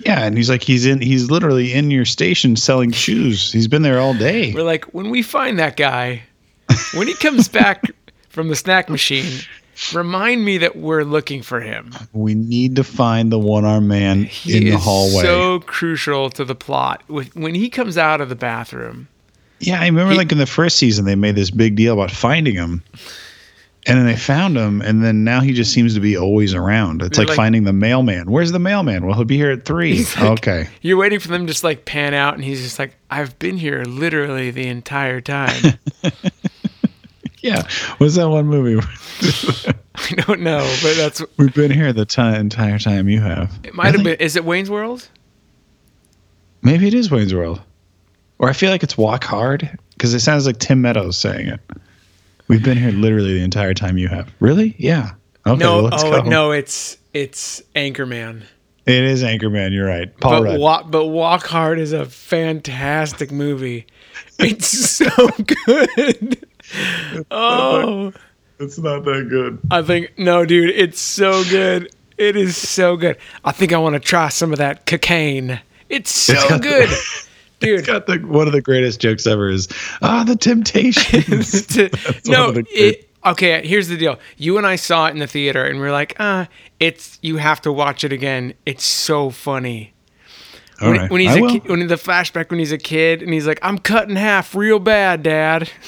Yeah, 0.00 0.24
and 0.24 0.36
he's 0.36 0.50
like 0.50 0.62
he's 0.62 0.84
in 0.86 1.00
he's 1.00 1.30
literally 1.30 1.72
in 1.72 1.90
your 1.90 2.04
station 2.04 2.56
selling 2.56 2.90
shoes. 2.92 3.52
He's 3.52 3.68
been 3.68 3.82
there 3.82 3.98
all 3.98 4.14
day. 4.14 4.52
We're 4.52 4.62
like, 4.62 4.84
when 4.86 5.10
we 5.10 5.22
find 5.22 5.58
that 5.58 5.76
guy, 5.76 6.22
when 6.94 7.06
he 7.08 7.14
comes 7.14 7.48
back 7.48 7.82
from 8.28 8.48
the 8.48 8.56
snack 8.56 8.88
machine, 8.90 9.40
remind 9.94 10.44
me 10.44 10.58
that 10.58 10.76
we're 10.76 11.02
looking 11.04 11.42
for 11.42 11.60
him. 11.60 11.94
We 12.12 12.34
need 12.34 12.76
to 12.76 12.84
find 12.84 13.32
the 13.32 13.38
one 13.38 13.64
armed 13.64 13.88
man 13.88 14.24
He 14.24 14.56
in 14.58 14.64
the 14.64 14.70
is 14.76 14.82
hallway. 14.84 15.22
so 15.22 15.60
crucial 15.60 16.28
to 16.30 16.44
the 16.44 16.54
plot. 16.54 17.02
When 17.08 17.54
he 17.54 17.70
comes 17.70 17.96
out 17.96 18.20
of 18.20 18.28
the 18.28 18.36
bathroom, 18.36 19.08
yeah, 19.60 19.80
I 19.80 19.86
remember 19.86 20.12
he- 20.12 20.18
like 20.18 20.32
in 20.32 20.38
the 20.38 20.46
first 20.46 20.76
season 20.76 21.06
they 21.06 21.14
made 21.14 21.36
this 21.36 21.50
big 21.50 21.74
deal 21.76 21.94
about 21.94 22.10
finding 22.10 22.54
him. 22.54 22.82
And 23.88 23.96
then 23.98 24.06
they 24.06 24.16
found 24.16 24.56
him, 24.56 24.82
and 24.82 25.04
then 25.04 25.22
now 25.22 25.40
he 25.40 25.52
just 25.52 25.72
seems 25.72 25.94
to 25.94 26.00
be 26.00 26.16
always 26.16 26.54
around. 26.54 27.02
It's 27.02 27.18
like, 27.18 27.28
like- 27.28 27.36
finding 27.36 27.62
the 27.64 27.72
mailman. 27.72 28.28
Where's 28.30 28.50
the 28.50 28.58
mailman? 28.58 29.06
Well, 29.06 29.14
he'll 29.14 29.24
be 29.24 29.36
here 29.36 29.52
at 29.52 29.64
three. 29.64 30.04
Like- 30.04 30.22
okay. 30.38 30.68
you're 30.82 30.96
waiting 30.96 31.20
for 31.20 31.28
them 31.28 31.46
to 31.46 31.52
just 31.52 31.62
like 31.62 31.84
pan 31.84 32.12
out, 32.12 32.34
and 32.34 32.42
he's 32.42 32.62
just 32.62 32.78
like, 32.80 32.96
"I've 33.10 33.38
been 33.38 33.56
here 33.58 33.84
literally 33.84 34.50
the 34.50 34.66
entire 34.66 35.20
time." 35.20 35.78
Yeah. 37.42 37.62
What's 37.98 38.16
that 38.16 38.28
one 38.28 38.46
movie? 38.46 38.84
I 39.94 40.14
don't 40.26 40.40
know, 40.40 40.68
but 40.82 40.96
that's 40.96 41.22
We've 41.36 41.54
been 41.54 41.70
here 41.70 41.92
the 41.92 42.04
ti 42.04 42.20
entire 42.22 42.78
time 42.78 43.08
you 43.08 43.20
have. 43.20 43.56
it. 43.62 43.72
Might 43.72 43.94
have 43.94 44.02
been. 44.02 44.16
Is 44.18 44.34
it 44.34 44.44
Wayne's 44.44 44.68
World? 44.68 45.08
Maybe 46.62 46.88
it 46.88 46.94
is 46.94 47.08
Wayne's 47.10 47.32
World. 47.32 47.60
Or 48.40 48.48
I 48.48 48.52
feel 48.52 48.70
like 48.70 48.82
it's 48.82 48.98
Walk 48.98 49.22
Hard 49.22 49.78
because 49.92 50.12
it 50.12 50.20
sounds 50.20 50.44
like 50.46 50.58
Tim 50.58 50.82
Meadows 50.82 51.16
saying 51.16 51.46
it. 51.48 51.60
We've 52.48 52.62
been 52.62 52.78
here 52.78 52.92
literally 52.92 53.34
the 53.34 53.44
entire 53.44 53.74
time 53.74 53.98
you 53.98 54.08
have. 54.08 54.32
Really? 54.40 54.74
Yeah. 54.78 55.12
Okay. 55.46 55.58
no, 55.58 55.74
well, 55.76 55.82
let's 55.84 56.02
oh 56.04 56.22
go. 56.22 56.28
no, 56.28 56.50
it's 56.52 56.96
it's 57.14 57.62
Anchorman. 57.74 58.42
It 58.86 59.02
is 59.02 59.22
Anchorman. 59.22 59.72
You're 59.72 59.86
right. 59.86 60.16
Paul 60.20 60.40
but 60.40 60.42
Rudd. 60.44 60.60
walk, 60.60 60.90
but 60.90 61.06
Walk 61.06 61.46
Hard 61.46 61.78
is 61.78 61.92
a 61.92 62.04
fantastic 62.06 63.32
movie. 63.32 63.86
It's 64.38 64.66
so 64.68 65.06
good. 65.66 66.46
oh, 67.30 68.12
it's 68.58 68.78
not 68.78 69.04
that 69.04 69.28
good. 69.28 69.58
I 69.70 69.82
think 69.82 70.18
no, 70.18 70.44
dude, 70.44 70.70
it's 70.70 71.00
so 71.00 71.42
good. 71.44 71.90
It 72.18 72.36
is 72.36 72.56
so 72.56 72.96
good. 72.96 73.18
I 73.44 73.52
think 73.52 73.72
I 73.72 73.78
want 73.78 73.94
to 73.94 74.00
try 74.00 74.28
some 74.28 74.52
of 74.52 74.58
that 74.58 74.86
cocaine. 74.86 75.60
It's 75.88 76.10
so 76.10 76.34
got- 76.48 76.62
good, 76.62 76.88
dude. 77.60 77.78
It's 77.80 77.86
got 77.86 78.06
the 78.06 78.18
one 78.18 78.46
of 78.46 78.52
the 78.52 78.60
greatest 78.62 79.00
jokes 79.00 79.26
ever 79.26 79.48
is 79.48 79.68
ah 80.02 80.24
the 80.24 80.36
temptations. 80.36 81.66
to- 81.74 81.90
no, 82.26 82.52
it, 82.70 83.08
okay. 83.24 83.66
Here's 83.66 83.88
the 83.88 83.96
deal. 83.96 84.18
You 84.36 84.58
and 84.58 84.66
I 84.66 84.76
saw 84.76 85.06
it 85.06 85.10
in 85.10 85.18
the 85.18 85.26
theater, 85.26 85.64
and 85.64 85.80
we 85.80 85.86
are 85.86 85.92
like, 85.92 86.16
ah, 86.18 86.48
it's. 86.80 87.18
You 87.22 87.36
have 87.38 87.60
to 87.62 87.72
watch 87.72 88.04
it 88.04 88.12
again. 88.12 88.54
It's 88.66 88.84
so 88.84 89.30
funny. 89.30 89.92
All 90.82 90.90
When, 90.90 91.00
right, 91.00 91.10
when 91.10 91.20
he's 91.22 91.30
I 91.30 91.38
a 91.38 91.40
will. 91.40 91.50
ki- 91.60 91.62
when 91.68 91.86
the 91.86 91.94
flashback 91.94 92.50
when 92.50 92.58
he's 92.58 92.72
a 92.72 92.76
kid, 92.78 93.22
and 93.22 93.32
he's 93.32 93.46
like, 93.46 93.58
I'm 93.62 93.78
cut 93.78 94.10
in 94.10 94.16
half 94.16 94.54
real 94.54 94.78
bad, 94.78 95.22
Dad. 95.22 95.70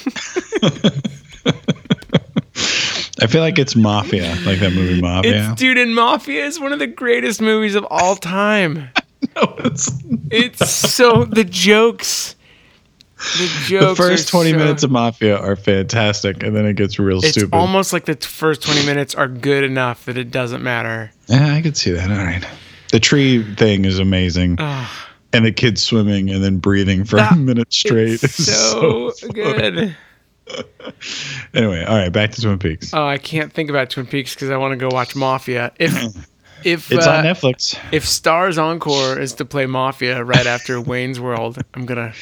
I 3.21 3.27
feel 3.27 3.41
like 3.41 3.59
it's 3.59 3.75
Mafia, 3.75 4.29
like 4.45 4.59
that 4.59 4.71
movie 4.73 4.99
Mafia. 5.01 5.49
It's 5.51 5.59
dude, 5.59 5.77
and 5.77 5.93
Mafia 5.93 6.45
is 6.45 6.59
one 6.59 6.71
of 6.73 6.79
the 6.79 6.87
greatest 6.87 7.41
movies 7.41 7.75
of 7.75 7.85
all 7.89 8.15
time. 8.15 8.89
No, 9.35 9.55
it's- 9.59 9.91
It's 10.31 10.69
so 10.69 11.25
the 11.25 11.43
jokes. 11.43 12.35
The 13.37 13.47
jokes. 13.65 13.89
the 13.89 13.95
first 14.03 14.29
are 14.29 14.31
20 14.31 14.51
so- 14.51 14.57
minutes 14.57 14.83
of 14.83 14.91
Mafia 14.91 15.37
are 15.37 15.55
fantastic, 15.57 16.41
and 16.41 16.55
then 16.55 16.65
it 16.65 16.75
gets 16.75 16.97
real 16.99 17.17
It's 17.19 17.31
stupid. 17.31 17.53
almost 17.53 17.91
like 17.91 18.05
the 18.05 18.15
first 18.15 18.61
20 18.63 18.85
minutes 18.85 19.13
are 19.15 19.27
good 19.27 19.63
enough 19.65 20.05
that 20.05 20.17
it 20.17 20.31
doesn't 20.31 20.63
matter. 20.63 21.11
yeah, 21.27 21.53
I 21.53 21.61
could 21.61 21.75
see 21.75 21.91
that. 21.91 22.09
All 22.09 22.17
right. 22.17 22.45
The 22.91 22.99
tree 22.99 23.43
thing 23.55 23.83
is 23.85 23.99
amazing. 23.99 24.57
And 25.31 25.45
the 25.45 25.51
kid 25.51 25.77
swimming 25.77 26.29
and 26.31 26.43
then 26.43 26.57
breathing 26.59 27.03
for 27.03 27.17
That- 27.17 27.33
a 27.33 27.35
minute 27.35 27.71
straight. 27.73 28.23
It's 28.23 28.39
is 28.39 28.55
so, 28.71 29.11
funny. 29.11 29.33
good. 29.33 29.95
Anyway, 31.53 31.83
all 31.83 31.95
right, 31.97 32.11
back 32.11 32.31
to 32.31 32.41
Twin 32.41 32.57
Peaks. 32.57 32.91
Oh, 32.93 33.05
I 33.05 33.17
can't 33.19 33.51
think 33.53 33.69
about 33.69 33.89
Twin 33.91 34.05
Peaks 34.07 34.33
because 34.33 34.49
I 34.49 34.57
want 34.57 34.71
to 34.71 34.77
go 34.77 34.89
watch 34.91 35.15
Mafia. 35.15 35.71
If 35.79 35.93
if 36.63 36.91
it's 36.91 37.05
uh, 37.07 37.11
on 37.11 37.23
Netflix. 37.25 37.77
if 37.91 38.05
Starz 38.05 38.61
Encore 38.61 39.19
is 39.19 39.33
to 39.33 39.45
play 39.45 39.65
Mafia 39.65 40.23
right 40.23 40.45
after 40.45 40.79
Wayne's 40.91 41.19
World, 41.19 41.57
I'm 41.73 41.85
gonna 41.85 42.13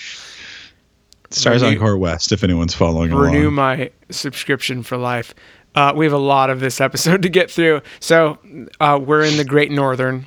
Stars 1.30 1.62
renew- 1.62 1.76
on 1.76 1.80
Core 1.80 1.98
West, 1.98 2.32
if 2.32 2.44
anyone's 2.44 2.74
following 2.74 3.12
along. 3.12 3.26
renew 3.34 3.42
along. 3.44 3.54
my 3.56 3.92
subscription 4.10 4.84
for 4.84 4.98
life. 4.98 5.34
Uh, 5.76 5.94
we 5.96 6.06
have 6.06 6.14
a 6.14 6.18
lot 6.18 6.50
of 6.50 6.60
this 6.60 6.80
episode 6.82 7.22
to 7.24 7.30
get 7.30 7.52
through, 7.52 7.82
so 8.00 8.38
uh, 8.80 9.00
we're 9.02 9.24
in 9.24 9.38
the 9.38 9.46
Great 9.46 9.72
Northern. 9.72 10.26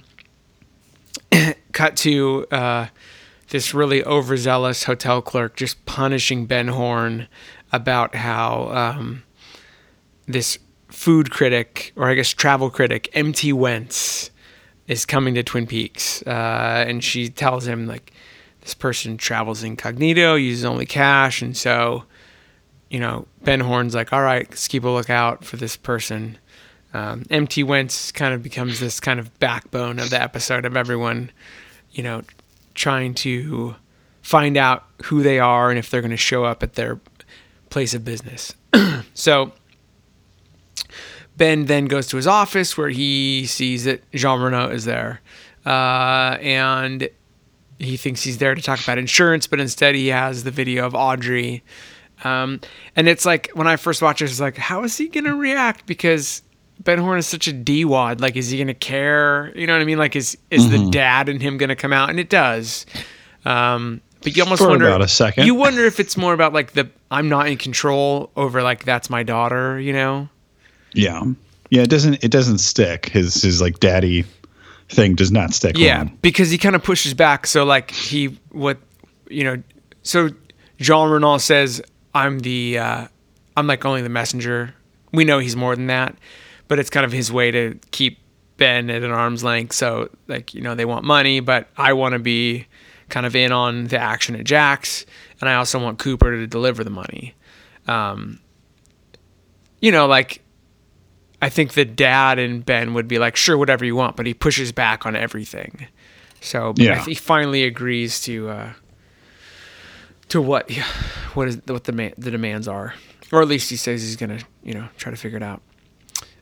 Cut 1.73 1.97
to 1.99 2.47
uh, 2.51 2.87
this 3.49 3.73
really 3.75 4.05
overzealous 4.05 4.85
hotel 4.85 5.23
clerk 5.23 5.57
just 5.57 5.85
punishing 5.87 6.47
Ben 6.47 6.69
Horne 6.69 7.29
about 7.73 8.15
how 8.17 8.69
um, 8.69 9.23
this 10.27 10.59
food 11.01 11.31
critic, 11.31 11.95
or 11.97 12.11
I 12.11 12.15
guess 12.15 12.29
travel 12.29 12.69
critic, 12.69 13.09
MT 13.15 13.55
Wentz, 13.55 14.31
is 14.87 15.07
coming 15.07 15.35
to 15.35 15.43
Twin 15.43 15.67
Peaks, 15.67 16.23
uh, 16.27 16.85
and 16.87 17.03
she 17.03 17.31
tells 17.31 17.67
him 17.67 17.87
like 17.87 18.13
this 18.61 18.75
person 18.75 19.17
travels 19.17 19.63
incognito, 19.63 20.35
uses 20.35 20.63
only 20.63 20.85
cash, 20.85 21.41
and 21.41 21.57
so 21.57 22.05
you 22.91 23.01
know 23.01 23.27
Ben 23.43 23.61
Horne's 23.61 23.95
like, 23.95 24.13
all 24.13 24.21
right, 24.21 24.47
let's 24.51 24.69
keep 24.69 24.85
a 24.85 24.91
lookout 24.91 25.43
for 25.43 25.57
this 25.57 25.75
person. 25.75 26.37
Um, 26.93 27.25
MT 27.31 27.63
Wentz 27.63 28.13
kind 28.13 28.35
of 28.35 28.43
becomes 28.43 28.79
this 28.79 29.01
kind 29.01 29.19
of 29.19 29.39
backbone 29.39 29.99
of 29.99 30.11
the 30.11 30.21
episode 30.21 30.67
of 30.67 30.77
everyone, 30.77 31.31
you 31.93 32.03
know, 32.03 32.25
trying 32.75 33.15
to 33.15 33.75
find 34.21 34.59
out 34.59 34.85
who 35.05 35.23
they 35.23 35.39
are 35.39 35.71
and 35.71 35.79
if 35.79 35.89
they're 35.89 36.03
going 36.03 36.11
to 36.11 36.19
show 36.19 36.45
up 36.45 36.63
at 36.63 36.75
their 36.75 37.01
place 37.71 37.95
of 37.95 38.05
business. 38.05 38.55
so 39.15 39.53
Ben 41.41 41.65
then 41.65 41.87
goes 41.87 42.07
to 42.09 42.19
his 42.19 42.27
office 42.27 42.77
where 42.77 42.91
he 42.91 43.47
sees 43.47 43.85
that 43.85 44.03
Jean 44.13 44.43
Renault 44.43 44.73
is 44.73 44.85
there. 44.85 45.23
Uh, 45.65 46.37
and 46.43 47.09
he 47.79 47.97
thinks 47.97 48.23
he's 48.23 48.37
there 48.37 48.55
to 48.55 48.61
talk 48.61 48.79
about 48.83 48.99
insurance, 48.99 49.47
but 49.47 49.59
instead 49.59 49.95
he 49.95 50.09
has 50.09 50.45
the 50.45 50.51
video 50.51 50.85
of 50.85 50.95
Audrey. 50.95 51.65
Um, 52.25 52.61
and 52.95 53.09
it's 53.09 53.25
like, 53.25 53.51
when 53.55 53.67
I 53.67 53.77
first 53.77 54.03
watched 54.03 54.21
it, 54.21 54.27
it's 54.27 54.39
like, 54.39 54.59
how 54.59 54.85
is 54.85 54.99
he 54.99 55.09
going 55.09 55.25
to 55.25 55.35
react? 55.35 55.87
Because 55.87 56.43
Ben 56.79 56.99
Horne 56.99 57.19
is 57.19 57.27
such 57.27 57.49
a 57.49 57.55
D-wad. 57.55 58.21
Like, 58.21 58.37
is 58.37 58.51
he 58.51 58.59
going 58.59 58.67
to 58.67 58.75
care? 58.75 59.51
You 59.57 59.67
know 59.67 59.73
what 59.73 59.81
I 59.81 59.87
mean? 59.87 59.97
Like, 59.97 60.17
is, 60.17 60.37
is 60.51 60.69
the 60.69 60.91
dad 60.91 61.31
in 61.31 61.41
him 61.41 61.57
going 61.57 61.71
to 61.71 61.77
come 61.77 61.95
out? 61.95 62.11
And 62.11 62.21
it 62.21 62.29
does. 62.29 62.85
Um, 63.47 64.03
but 64.21 64.37
you 64.37 64.43
almost 64.43 64.61
For 64.61 64.69
wonder 64.69 64.89
about 64.89 65.01
a 65.01 65.09
second. 65.09 65.47
You 65.47 65.55
wonder 65.55 65.87
if 65.87 66.01
it's 66.01 66.19
more 66.19 66.35
about 66.35 66.53
like 66.53 66.73
the 66.73 66.91
I'm 67.11 67.31
not 67.31 67.49
in 67.49 67.57
control 67.57 68.31
over 68.37 68.63
like 68.63 68.85
that's 68.85 69.09
my 69.09 69.23
daughter, 69.23 69.81
you 69.81 69.95
know? 69.95 70.29
Yeah. 70.93 71.23
Yeah, 71.71 71.83
it 71.83 71.91
doesn't 71.91 72.23
it 72.25 72.31
doesn't 72.31 72.59
stick. 72.59 73.07
His 73.07 73.43
his 73.43 73.61
like 73.61 73.79
daddy 73.79 74.25
thing 74.89 75.15
does 75.15 75.31
not 75.31 75.55
stick. 75.55 75.79
Yeah, 75.79 75.99
long. 75.99 76.19
because 76.21 76.51
he 76.51 76.59
kind 76.59 76.75
of 76.75 76.83
pushes 76.83 77.15
back. 77.15 77.47
So 77.47 77.65
like 77.65 77.93
he 77.93 78.39
what 78.51 78.79
you 79.29 79.45
know, 79.45 79.63
so 80.03 80.31
Jean 80.79 81.11
Renault 81.11 81.39
says 81.39 81.81
I'm 82.15 82.41
the 82.41 82.79
uh, 82.79 83.09
I'm 83.57 83.67
like 83.67 83.85
only 83.85 84.03
the 84.03 84.09
messenger. 84.09 84.75
We 85.13 85.25
know 85.25 85.39
he's 85.39 85.57
more 85.57 85.77
than 85.77 85.87
that, 85.87 86.17
but 86.69 86.79
it's 86.79 86.91
kind 86.91 87.07
of 87.07 87.13
his 87.13 87.33
way 87.33 87.51
to 87.51 87.79
keep 87.93 88.19
Ben 88.57 88.91
at 88.91 89.03
an 89.03 89.11
arm's 89.13 89.45
length. 89.45 89.75
So 89.75 90.11
like 90.27 90.55
you 90.55 90.61
know 90.61 90.75
they 90.75 90.85
want 90.85 91.05
money, 91.05 91.41
but 91.41 91.69
I 91.77 91.93
want 91.93 92.15
to 92.15 92.19
be 92.19 92.67
kind 93.09 93.27
of 93.27 93.37
in 93.37 93.53
on 93.53 93.87
the 93.87 93.99
action 93.99 94.35
at 94.35 94.45
Jack's, 94.45 95.07
and 95.41 95.49
I 95.49 95.55
also 95.55 95.79
want 95.79 95.99
Cooper 95.99 96.33
to 96.33 96.47
deliver 96.47 96.83
the 96.83 96.91
money. 96.91 97.35
Um, 97.87 98.41
you 99.81 99.93
know, 99.93 100.07
like 100.07 100.43
I 101.43 101.49
think 101.49 101.73
the 101.73 101.85
dad 101.85 102.39
and 102.39 102.65
Ben 102.65 102.95
would 102.95 103.09
be 103.09 103.19
like, 103.19 103.37
sure, 103.37 103.57
whatever 103.57 103.85
you 103.85 103.97
want, 103.97 104.17
but 104.17 104.27
he 104.27 104.35
pushes 104.35 104.73
back 104.73 105.07
on 105.07 105.17
everything. 105.17 105.87
So 106.41 106.75
Yeah. 106.77 107.05
He 107.05 107.15
finally 107.15 107.65
agrees 107.65 108.21
to 108.23 108.51
uh, 108.51 108.73
to 110.29 110.41
what 110.41 110.71
what 111.35 111.49
is 111.49 111.61
what 111.67 111.85
the 111.85 111.93
man, 111.93 112.13
the 112.19 112.31
demands 112.31 112.69
are, 112.69 112.95
or 113.33 113.43
at 113.43 113.49
least 113.49 113.71
he 113.71 113.77
says 113.77 114.03
he's 114.03 114.17
gonna 114.17 114.41
you 114.63 114.75
know 114.75 114.89
try 114.97 115.11
to 115.11 115.17
figure 115.17 115.37
it 115.37 115.43
out. 115.43 115.63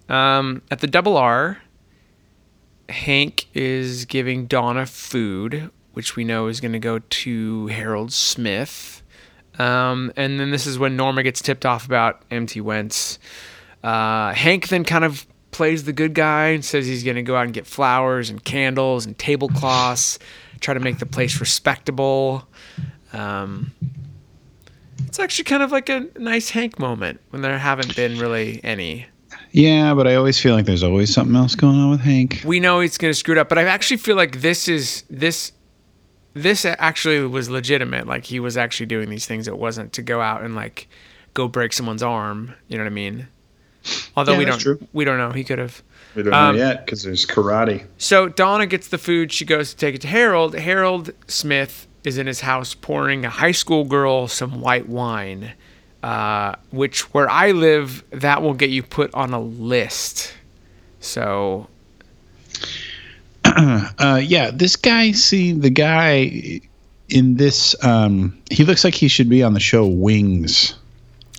Um, 0.09 0.63
at 0.71 0.81
the 0.81 0.87
double 0.87 1.17
R, 1.17 1.59
Hank 2.89 3.47
is 3.55 4.05
giving 4.07 4.47
Donna 4.47 4.87
food, 4.87 5.71
which 5.93 6.17
we 6.17 6.25
know 6.25 6.47
is 6.47 6.61
going 6.61 6.73
to 6.73 6.79
go 6.79 7.01
to 7.01 7.67
Harold 7.67 8.13
Smith. 8.13 9.03
Um, 9.59 10.13
and 10.17 10.39
then 10.39 10.51
this 10.51 10.67
is 10.67 10.79
when 10.79 10.97
Norma 10.97 11.23
gets 11.23 11.43
tipped 11.43 11.67
off 11.67 11.85
about 11.85 12.23
MT 12.31 12.61
Wentz. 12.61 13.19
Uh, 13.83 14.33
Hank 14.33 14.69
then 14.69 14.85
kind 14.85 15.05
of 15.05 15.27
plays 15.51 15.85
the 15.85 15.93
good 15.93 16.15
guy 16.15 16.49
and 16.49 16.65
says 16.65 16.87
he's 16.87 17.05
going 17.05 17.17
to 17.17 17.23
go 17.23 17.37
out 17.37 17.45
and 17.45 17.55
get 17.55 17.67
flowers 17.67 18.31
and 18.31 18.43
candles 18.45 19.07
and 19.07 19.19
tablecloths, 19.19 20.19
try 20.61 20.75
to 20.75 20.81
make 20.81 20.99
the 20.99 21.07
place 21.07 21.41
respectable. 21.41 22.47
Um, 23.13 23.73
it's 25.07 25.19
actually 25.19 25.45
kind 25.45 25.63
of 25.63 25.73
like 25.73 25.89
a 25.89 26.07
nice 26.19 26.51
Hank 26.51 26.79
moment 26.79 27.21
when 27.31 27.43
there 27.43 27.59
haven't 27.59 27.97
been 27.97 28.19
really 28.19 28.61
any. 28.63 29.07
Yeah, 29.53 29.95
but 29.95 30.07
I 30.07 30.15
always 30.15 30.39
feel 30.39 30.55
like 30.55 30.67
there's 30.67 30.83
always 30.83 31.13
something 31.13 31.35
else 31.35 31.55
going 31.55 31.79
on 31.79 31.91
with 31.91 32.01
Hank. 32.01 32.43
we 32.45 32.61
know 32.61 32.81
he's 32.81 32.99
going 32.99 33.11
to 33.11 33.19
screw 33.19 33.35
it 33.35 33.39
up, 33.39 33.49
but 33.49 33.59
I 33.59 33.65
actually 33.65 33.97
feel 33.97 34.17
like 34.17 34.41
this 34.41 34.69
is 34.69 35.05
this 35.09 35.53
this 36.35 36.65
actually 36.65 37.21
was 37.27 37.49
legitimate. 37.49 38.07
Like 38.07 38.25
he 38.25 38.39
was 38.41 38.57
actually 38.57 38.87
doing 38.87 39.11
these 39.11 39.27
things. 39.27 39.49
It 39.49 39.59
wasn't 39.59 39.93
to 39.95 40.03
go 40.03 40.21
out 40.21 40.43
and 40.43 40.55
like 40.55 40.89
go 41.35 41.49
break 41.49 41.73
someone's 41.73 42.03
arm. 42.03 42.55
You 42.69 42.77
know 42.77 42.85
what 42.85 42.91
I 42.91 42.95
mean? 42.95 43.29
Although 44.17 44.33
Yeah, 44.33 44.39
we 44.39 44.45
don't 44.45 44.59
true. 44.59 44.79
we 44.93 45.05
don't 45.05 45.19
know. 45.19 45.31
He 45.31 45.45
could 45.45 45.59
have. 45.59 45.83
We 46.15 46.23
don't 46.23 46.35
Um, 46.35 46.57
know 46.57 46.63
yet 46.63 46.85
because 46.85 47.03
there's 47.03 47.25
karate. 47.27 47.85
So 47.99 48.29
Donna 48.29 48.67
gets 48.67 48.89
the 48.89 48.99
food. 48.99 49.33
She 49.33 49.45
goes 49.45 49.71
to 49.71 49.77
take 49.77 49.95
it 49.95 50.01
to 50.03 50.09
Harold. 50.09 50.55
Harold 50.55 51.11
Smith 51.29 51.87
is 52.05 52.19
in 52.19 52.27
his 52.27 52.41
house 52.41 52.75
pouring 52.75 53.25
a 53.25 53.31
high 53.31 53.53
school 53.53 53.85
girl 53.85 54.27
some 54.29 54.61
white 54.61 54.89
wine, 54.89 55.53
uh, 56.03 56.55
which 56.71 57.13
where 57.15 57.29
I 57.31 57.51
live, 57.53 58.03
that 58.11 58.43
will 58.43 58.55
get 58.55 58.71
you 58.71 58.83
put 58.83 59.13
on 59.15 59.33
a 59.33 59.41
list. 59.41 60.33
So 61.01 61.69
Uh, 63.45 64.21
yeah, 64.23 64.51
this 64.53 64.77
guy. 64.77 65.13
See, 65.13 65.53
the 65.53 65.71
guy 65.71 66.61
in 67.09 67.37
this, 67.37 67.75
um, 67.85 68.37
he 68.51 68.65
looks 68.65 68.85
like 68.85 68.95
he 68.95 69.09
should 69.09 69.29
be 69.29 69.43
on 69.43 69.55
the 69.55 69.61
show 69.61 69.87
Wings. 69.87 70.75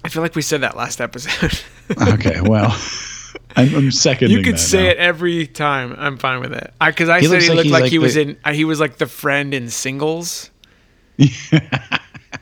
I 0.03 0.09
feel 0.09 0.21
like 0.21 0.35
we 0.35 0.41
said 0.41 0.61
that 0.61 0.75
last 0.75 0.99
episode. 1.01 1.59
Okay, 1.97 2.41
well, 2.41 2.71
I'm, 3.55 3.73
I'm 3.75 3.91
seconding. 3.91 4.37
you 4.37 4.43
could 4.43 4.55
that 4.55 4.59
say 4.59 4.83
now. 4.83 4.89
it 4.91 4.97
every 4.97 5.47
time. 5.47 5.95
I'm 5.97 6.17
fine 6.17 6.39
with 6.39 6.53
it. 6.53 6.73
Because 6.83 7.09
I, 7.09 7.19
He 7.19 7.25
said 7.27 7.31
looks 7.33 7.43
he 7.45 7.49
like 7.49 7.55
looked 7.55 7.63
he's 7.65 7.71
like, 7.73 7.81
like 7.83 7.91
he 7.91 7.99
was 7.99 8.15
in. 8.17 8.37
Uh, 8.45 8.53
he 8.53 8.65
was 8.65 8.79
like 8.79 8.97
the 8.97 9.07
friend 9.07 9.53
in 9.53 9.69
Singles, 9.69 10.51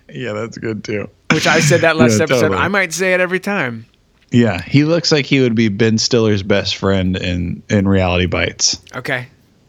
Yeah, 0.10 0.34
that's 0.34 0.58
good 0.58 0.84
too. 0.84 1.10
which 1.32 1.48
I 1.48 1.60
said 1.60 1.82
that 1.82 1.96
last 1.98 2.18
Yeah, 2.18 2.24
episode. 2.24 2.42
totally. 2.42 2.60
I 2.60 2.68
might 2.68 2.94
say 2.94 3.14
it 3.14 3.20
every 3.20 3.40
time. 3.40 3.86
Yeah, 4.32 4.62
he 4.62 4.84
looks 4.84 5.12
like 5.12 5.26
he 5.26 5.40
would 5.40 5.56
be 5.56 5.70
Ben 5.70 5.98
Stiller's 5.98 6.44
best 6.44 6.76
friend 6.76 7.16
in 7.16 7.64
in 7.70 7.88
Reality 7.88 8.26
Bites. 8.26 8.82
Okay, 8.96 9.28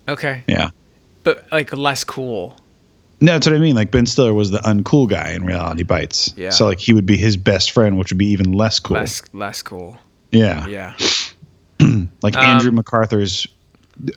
okay, 0.08 0.42
Yeah. 0.48 0.70
but 1.24 1.46
like 1.52 1.72
less 1.76 2.02
cool. 2.04 2.56
No, 3.20 3.33
that's 3.33 3.46
what 3.46 3.57
I 3.57 3.59
mean. 3.59 3.74
Like 3.74 3.90
Ben 3.90 4.07
Stiller 4.07 4.33
was 4.33 4.50
the 4.50 4.59
uncool 4.59 5.09
guy 5.09 5.31
in 5.33 5.44
Reality 5.44 5.83
Bites. 5.83 6.33
Yeah. 6.37 6.50
So 6.50 6.66
like 6.66 6.78
he 6.78 6.92
would 6.92 7.07
be 7.07 7.16
his 7.16 7.37
best 7.37 7.72
friend, 7.72 7.98
which 7.98 8.11
would 8.12 8.18
be 8.18 8.26
even 8.26 8.52
less 8.52 8.78
cool. 8.78 8.96
Less 8.96 9.22
less 9.33 9.62
cool. 9.62 9.98
Yeah. 10.31 10.66
Yeah. 10.66 10.94
Like 12.22 12.37
Um, 12.37 12.44
Andrew 12.44 12.72
MacArthur's 12.72 13.46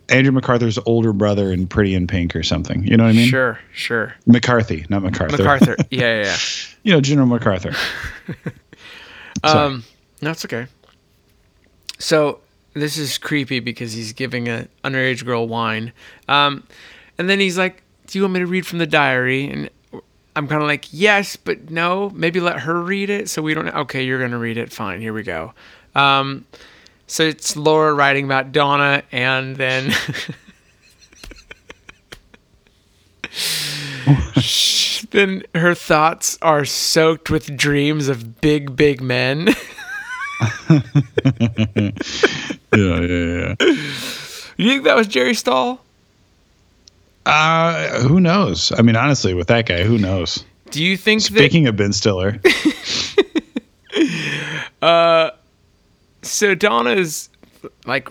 Andrew 0.09 0.31
MacArthur's 0.31 0.77
older 0.85 1.13
brother 1.13 1.51
in 1.51 1.67
Pretty 1.67 1.95
in 1.95 2.05
Pink 2.07 2.35
or 2.35 2.43
something. 2.43 2.83
You 2.85 2.97
know 2.97 3.03
what 3.05 3.11
I 3.11 3.13
mean? 3.13 3.27
Sure, 3.29 3.59
sure. 3.73 4.13
McCarthy, 4.27 4.85
not 4.89 5.01
MacArthur. 5.03 5.37
MacArthur. 5.37 5.75
Yeah, 5.89 5.99
yeah, 6.17 6.23
yeah. 6.23 6.37
you 6.83 6.93
know, 6.93 7.01
General 7.01 7.27
MacArthur. 7.27 7.73
Um, 9.43 9.83
no, 10.21 10.31
it's 10.31 10.45
okay. 10.45 10.67
So 11.97 12.41
this 12.73 12.97
is 12.97 13.17
creepy 13.17 13.59
because 13.59 13.91
he's 13.93 14.13
giving 14.13 14.47
an 14.47 14.69
underage 14.83 15.25
girl 15.25 15.47
wine, 15.47 15.93
um, 16.27 16.63
and 17.17 17.27
then 17.29 17.39
he's 17.39 17.57
like, 17.57 17.81
"Do 18.11 18.19
you 18.19 18.23
want 18.23 18.33
me 18.33 18.41
to 18.41 18.47
read 18.47 18.67
from 18.67 18.79
the 18.79 18.85
diary?" 18.85 19.49
And 19.49 19.69
I'm 20.35 20.47
kind 20.47 20.61
of 20.61 20.67
like, 20.67 20.85
"Yes, 20.91 21.37
but 21.37 21.71
no. 21.71 22.11
Maybe 22.13 22.39
let 22.39 22.59
her 22.59 22.81
read 22.81 23.09
it 23.09 23.29
so 23.29 23.41
we 23.41 23.53
don't." 23.53 23.69
Okay, 23.69 24.03
you're 24.03 24.19
gonna 24.19 24.37
read 24.37 24.57
it. 24.57 24.71
Fine. 24.71 25.01
Here 25.01 25.13
we 25.13 25.23
go. 25.23 25.53
Um, 25.95 26.45
so 27.07 27.23
it's 27.23 27.55
Laura 27.55 27.93
writing 27.93 28.25
about 28.25 28.51
Donna, 28.51 29.03
and 29.11 29.55
then. 29.55 29.93
then 35.11 35.43
her 35.55 35.73
thoughts 35.73 36.37
are 36.41 36.65
soaked 36.65 37.29
with 37.29 37.55
dreams 37.55 38.09
of 38.09 38.41
big, 38.41 38.75
big 38.75 39.01
men. 39.01 39.49
yeah, 40.69 40.81
yeah, 42.73 42.99
yeah. 42.99 43.55
You 44.57 44.69
think 44.69 44.83
that 44.85 44.95
was 44.95 45.07
Jerry 45.07 45.33
Stahl? 45.35 45.81
Uh, 47.25 48.01
who 48.01 48.19
knows? 48.19 48.71
I 48.77 48.81
mean, 48.81 48.95
honestly, 48.95 49.33
with 49.33 49.47
that 49.47 49.65
guy, 49.65 49.83
who 49.83 49.97
knows? 49.97 50.43
Do 50.71 50.83
you 50.83 50.97
think 50.97 51.21
Speaking 51.21 51.67
of 51.67 51.75
Ben 51.75 51.93
Stiller, 51.93 52.39
that 54.79 55.37
so 56.21 56.55
Donna's 56.55 57.29
like 57.85 58.07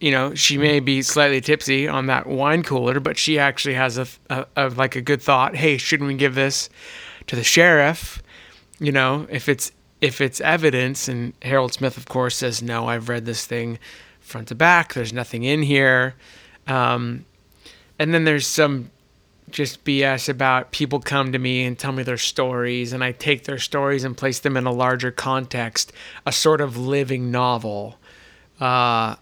you 0.00 0.10
know, 0.10 0.34
she 0.34 0.58
may 0.58 0.80
be 0.80 1.00
slightly 1.02 1.40
tipsy 1.40 1.88
on 1.88 2.06
that 2.06 2.26
wine 2.26 2.62
cooler, 2.62 3.00
but 3.00 3.16
she 3.16 3.38
actually 3.38 3.74
has 3.74 3.96
a, 3.96 4.06
a, 4.28 4.46
a 4.56 4.68
like 4.70 4.94
a 4.94 5.00
good 5.00 5.22
thought. 5.22 5.56
Hey, 5.56 5.78
shouldn't 5.78 6.08
we 6.08 6.14
give 6.14 6.34
this 6.34 6.68
to 7.26 7.36
the 7.36 7.44
sheriff? 7.44 8.22
You 8.78 8.92
know, 8.92 9.26
if 9.30 9.48
it's 9.48 9.72
if 10.00 10.20
it's 10.20 10.40
evidence, 10.40 11.08
and 11.08 11.32
Harold 11.40 11.72
Smith, 11.72 11.96
of 11.96 12.06
course, 12.06 12.36
says 12.36 12.62
no. 12.62 12.86
I've 12.86 13.08
read 13.08 13.24
this 13.24 13.46
thing 13.46 13.78
front 14.20 14.48
to 14.48 14.54
back. 14.54 14.92
There's 14.92 15.12
nothing 15.12 15.44
in 15.44 15.62
here. 15.62 16.14
Um, 16.66 17.24
and 17.98 18.12
then 18.12 18.24
there's 18.24 18.46
some 18.46 18.90
just 19.50 19.84
BS 19.84 20.28
about 20.28 20.72
people 20.72 21.00
come 21.00 21.32
to 21.32 21.38
me 21.38 21.64
and 21.64 21.78
tell 21.78 21.92
me 21.92 22.02
their 22.02 22.16
stories, 22.18 22.92
and 22.92 23.02
I 23.04 23.12
take 23.12 23.44
their 23.44 23.58
stories 23.58 24.04
and 24.04 24.16
place 24.16 24.40
them 24.40 24.56
in 24.56 24.66
a 24.66 24.72
larger 24.72 25.10
context, 25.10 25.92
a 26.24 26.32
sort 26.32 26.60
of 26.60 26.76
living 26.76 27.30
novel. 27.30 27.98
Uh, 28.60 29.16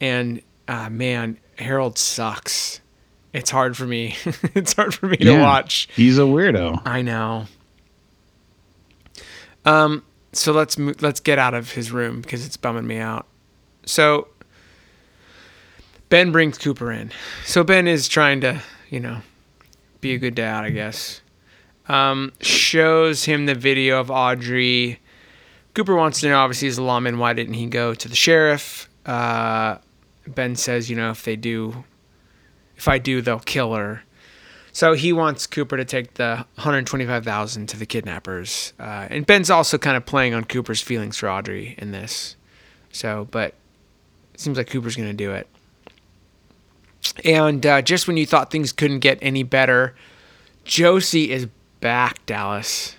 and 0.00 0.42
uh, 0.68 0.90
man, 0.90 1.38
Harold 1.58 1.98
sucks. 1.98 2.80
It's 3.32 3.50
hard 3.50 3.76
for 3.76 3.84
me. 3.86 4.16
it's 4.54 4.74
hard 4.74 4.94
for 4.94 5.06
me 5.06 5.16
to 5.18 5.38
watch. 5.40 5.88
he's 5.94 6.18
a 6.18 6.22
weirdo. 6.22 6.82
I 6.84 7.02
know. 7.02 7.46
Um. 9.64 10.04
So 10.32 10.52
let's 10.52 10.78
mo- 10.78 10.94
let's 11.00 11.20
get 11.20 11.38
out 11.38 11.54
of 11.54 11.72
his 11.72 11.90
room 11.90 12.20
because 12.20 12.46
it's 12.46 12.56
bumming 12.56 12.86
me 12.86 12.98
out. 12.98 13.26
So 13.86 14.28
Ben 16.08 16.32
brings 16.32 16.58
Cooper 16.58 16.90
in. 16.90 17.10
So 17.44 17.64
Ben 17.64 17.86
is 17.86 18.08
trying 18.08 18.40
to, 18.40 18.62
you 18.88 19.00
know, 19.00 19.18
be 20.00 20.14
a 20.14 20.18
good 20.18 20.34
dad, 20.34 20.64
I 20.64 20.70
guess. 20.70 21.20
Um, 21.88 22.32
shows 22.40 23.24
him 23.24 23.46
the 23.46 23.54
video 23.54 24.00
of 24.00 24.10
Audrey. 24.10 25.00
Cooper 25.74 25.94
wants 25.94 26.20
to 26.20 26.28
know, 26.28 26.38
obviously, 26.38 26.68
as 26.68 26.78
a 26.78 26.82
lawman, 26.82 27.18
why 27.18 27.32
didn't 27.32 27.54
he 27.54 27.66
go 27.66 27.94
to 27.94 28.08
the 28.08 28.16
sheriff? 28.16 28.88
Uh, 29.06 29.78
ben 30.26 30.56
says, 30.56 30.90
you 30.90 30.96
know, 30.96 31.10
if 31.10 31.24
they 31.24 31.36
do, 31.36 31.84
if 32.76 32.88
I 32.88 32.98
do, 32.98 33.22
they'll 33.22 33.38
kill 33.40 33.74
her. 33.74 34.02
So 34.72 34.92
he 34.92 35.12
wants 35.12 35.46
Cooper 35.46 35.76
to 35.76 35.84
take 35.84 36.14
the 36.14 36.46
125,000 36.54 37.66
to 37.68 37.76
the 37.76 37.86
kidnappers. 37.86 38.72
Uh, 38.78 39.08
and 39.10 39.26
Ben's 39.26 39.50
also 39.50 39.78
kind 39.78 39.96
of 39.96 40.06
playing 40.06 40.34
on 40.34 40.44
Cooper's 40.44 40.80
feelings 40.80 41.16
for 41.16 41.28
Audrey 41.28 41.74
in 41.78 41.90
this. 41.90 42.36
So, 42.92 43.26
but 43.30 43.54
it 44.34 44.40
seems 44.40 44.56
like 44.56 44.68
Cooper's 44.68 44.94
going 44.94 45.08
to 45.08 45.14
do 45.14 45.32
it. 45.32 45.48
And 47.24 47.64
uh, 47.66 47.82
just 47.82 48.06
when 48.06 48.16
you 48.16 48.26
thought 48.26 48.50
things 48.50 48.72
couldn't 48.72 49.00
get 49.00 49.18
any 49.22 49.42
better, 49.42 49.94
Josie 50.64 51.30
is 51.30 51.46
back, 51.80 52.24
Dallas. 52.26 52.96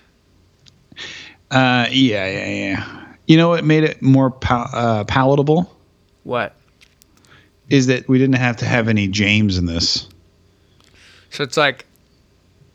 Uh, 1.52 1.88
yeah, 1.92 2.28
yeah, 2.28 2.48
yeah. 2.48 3.06
You 3.28 3.38
know 3.38 3.50
what 3.50 3.64
made 3.64 3.84
it 3.84 4.02
more 4.02 4.32
pal- 4.32 4.70
uh, 4.74 5.04
palatable 5.06 5.76
What? 6.24 6.56
is 7.70 7.88
that 7.88 8.08
we 8.08 8.18
didn't 8.18 8.36
have 8.38 8.58
to 8.58 8.66
have 8.66 8.88
any 8.88 9.08
James 9.08 9.58
in 9.58 9.66
this. 9.68 10.08
So 11.30 11.44
it's 11.44 11.58
like, 11.58 11.86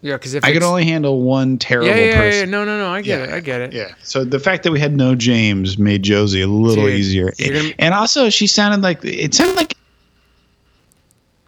yeah, 0.02 0.14
because 0.16 0.34
if 0.34 0.44
I 0.44 0.52
could 0.52 0.62
only 0.62 0.84
handle 0.84 1.22
one 1.22 1.58
terrible 1.58 1.88
yeah, 1.88 1.96
yeah, 1.96 2.04
yeah, 2.04 2.16
person. 2.20 2.38
yeah, 2.40 2.44
no, 2.44 2.64
no, 2.64 2.78
no, 2.78 2.88
I 2.90 3.00
get 3.00 3.18
Yeah, 3.18 3.24
it, 3.26 3.36
I 3.36 3.40
get 3.40 3.60
it. 3.62 3.72
Yeah. 3.72 3.94
So 4.04 4.24
the 4.24 4.38
fact 4.38 4.62
that 4.62 4.70
we 4.70 4.78
had 4.78 4.94
no 4.96 5.14
James 5.16 5.78
made 5.78 6.02
Josie 6.04 6.42
a 6.42 6.46
little 6.46 6.84
Dude, 6.84 6.94
easier. 6.94 7.32
gonna- 7.38 7.72
and 7.78 7.94
also 7.94 8.30
she 8.30 8.46
sounded 8.46 8.82
like 8.82 9.04
it 9.04 9.34
sounded 9.34 9.56
like 9.56 9.73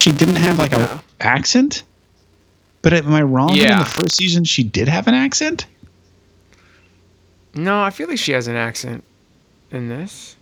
she 0.07 0.13
didn't 0.13 0.37
have 0.37 0.57
like 0.57 0.71
Yeah. 0.71 1.01
a 1.21 1.25
accent. 1.25 1.83
But 2.83 2.93
am 2.93 3.13
I 3.13 3.23
wrong? 3.23 3.49
that 3.49 3.57
In 3.57 3.63
Yeah. 3.63 3.79
the 3.81 3.91
first 3.91 4.15
season, 4.17 4.45
she 4.45 4.63
did 4.63 4.87
have 4.87 5.09
an 5.09 5.15
accent. 5.15 5.67
No, 7.57 7.81
I 7.83 7.91
feel 7.91 8.07
like 8.09 8.19
she 8.19 8.31
has 8.33 8.47
an 8.47 8.55
accent 8.55 9.03
in 9.73 9.89
this. 9.89 10.37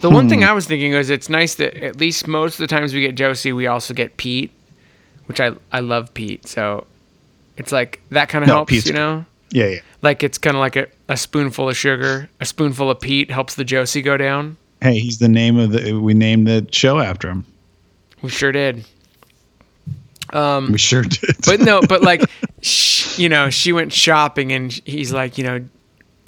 The 0.00 0.08
one 0.08 0.24
Hmm. 0.24 0.30
thing 0.30 0.44
I 0.44 0.52
was 0.52 0.64
thinking 0.66 0.94
was 0.94 1.10
it's 1.10 1.28
nice 1.28 1.54
that 1.56 1.74
at 1.82 2.00
least 2.00 2.26
most 2.26 2.54
of 2.54 2.58
the 2.58 2.66
times 2.66 2.94
we 2.94 3.02
get 3.02 3.14
Josie, 3.14 3.52
we 3.52 3.66
also 3.66 3.92
get 3.92 4.16
Pete, 4.16 4.50
which 5.26 5.38
I 5.40 5.52
I 5.70 5.80
love 5.80 6.14
Pete. 6.14 6.48
So 6.48 6.86
it's 7.58 7.72
like 7.72 8.00
that 8.10 8.30
kind 8.30 8.42
of 8.42 8.48
No, 8.48 8.54
helps, 8.54 8.70
Pete's 8.70 8.86
you 8.86 8.94
know. 8.94 9.26
Yeah, 9.50 9.66
yeah. 9.66 9.80
Like 10.00 10.22
it's 10.22 10.38
kind 10.38 10.56
of 10.56 10.60
like 10.60 10.76
a, 10.76 10.86
a 11.10 11.16
spoonful 11.18 11.68
of 11.68 11.76
sugar, 11.76 12.30
a 12.40 12.46
spoonful 12.46 12.90
of 12.90 13.00
Pete 13.00 13.30
helps 13.30 13.54
the 13.54 13.64
Josie 13.64 14.00
go 14.02 14.16
down. 14.16 14.56
Hey, 14.80 14.98
he's 14.98 15.18
the 15.18 15.28
name 15.28 15.58
of 15.58 15.72
the. 15.72 15.92
We 15.92 16.14
named 16.14 16.46
the 16.46 16.66
show 16.72 16.98
after 17.00 17.28
him. 17.28 17.44
We 18.22 18.30
sure 18.30 18.52
did. 18.52 18.84
Um, 20.34 20.72
We 20.72 20.78
sure 20.78 21.02
did. 21.02 21.36
but 21.46 21.60
no, 21.60 21.80
but 21.80 22.02
like, 22.02 22.22
sh- 22.60 23.18
you 23.18 23.28
know, 23.28 23.50
she 23.50 23.72
went 23.72 23.92
shopping 23.92 24.52
and 24.52 24.72
he's 24.84 25.12
like, 25.12 25.38
you 25.38 25.44
know, 25.44 25.64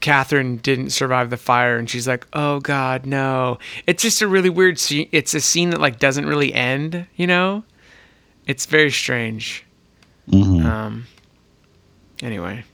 Catherine 0.00 0.58
didn't 0.58 0.90
survive 0.90 1.30
the 1.30 1.36
fire, 1.36 1.76
and 1.78 1.88
she's 1.90 2.06
like, 2.06 2.26
oh 2.32 2.60
God, 2.60 3.06
no. 3.06 3.58
It's 3.86 4.02
just 4.02 4.22
a 4.22 4.28
really 4.28 4.50
weird 4.50 4.78
scene. 4.78 5.08
It's 5.10 5.34
a 5.34 5.40
scene 5.40 5.70
that 5.70 5.80
like 5.80 5.98
doesn't 5.98 6.26
really 6.26 6.52
end, 6.54 7.06
you 7.16 7.26
know. 7.26 7.64
It's 8.46 8.66
very 8.66 8.90
strange. 8.92 9.64
Mhm. 10.30 10.64
Um. 10.64 11.06
Anyway. 12.22 12.64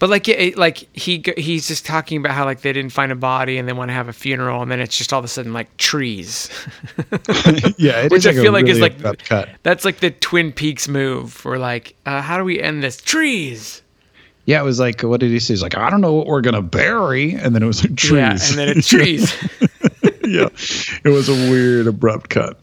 But 0.00 0.08
like, 0.10 0.26
it, 0.28 0.56
like 0.56 0.78
he 0.96 1.22
he's 1.36 1.68
just 1.68 1.84
talking 1.86 2.18
about 2.18 2.32
how 2.32 2.46
like 2.46 2.62
they 2.62 2.72
didn't 2.72 2.90
find 2.92 3.12
a 3.12 3.14
body 3.14 3.58
and 3.58 3.68
they 3.68 3.72
want 3.74 3.90
to 3.90 3.92
have 3.92 4.08
a 4.08 4.12
funeral, 4.12 4.62
and 4.62 4.70
then 4.70 4.80
it's 4.80 4.96
just 4.98 5.12
all 5.12 5.18
of 5.20 5.24
a 5.26 5.28
sudden 5.28 5.52
like 5.52 5.76
trees. 5.76 6.48
yeah, 7.78 8.00
it 8.02 8.10
Which 8.10 8.24
is 8.24 8.26
I 8.26 8.30
like 8.30 8.42
feel 8.42 8.52
like 8.52 8.66
is 8.66 8.80
like- 8.80 9.18
cut. 9.24 9.50
That's 9.62 9.84
like 9.84 10.00
the 10.00 10.10
Twin 10.10 10.52
Peaks 10.52 10.88
move. 10.88 11.44
We're 11.44 11.58
like, 11.58 11.94
uh, 12.06 12.22
how 12.22 12.38
do 12.38 12.44
we 12.44 12.60
end 12.60 12.82
this? 12.82 12.96
Trees. 12.96 13.82
Yeah, 14.46 14.60
it 14.60 14.64
was 14.64 14.80
like, 14.80 15.02
what 15.02 15.20
did 15.20 15.30
he 15.30 15.38
say? 15.38 15.52
He's 15.52 15.62
like, 15.62 15.76
I 15.76 15.90
don't 15.90 16.00
know 16.00 16.14
what 16.14 16.26
we're 16.26 16.40
gonna 16.40 16.62
bury, 16.62 17.34
and 17.34 17.54
then 17.54 17.62
it 17.62 17.66
was 17.66 17.84
like 17.84 17.94
trees. 17.94 18.12
Yeah, 18.16 18.30
and 18.30 18.58
then 18.58 18.78
it's 18.78 18.88
trees. 18.88 19.32
yeah, 20.24 20.48
it 21.04 21.10
was 21.10 21.28
a 21.28 21.34
weird 21.50 21.86
abrupt 21.86 22.30
cut. 22.30 22.58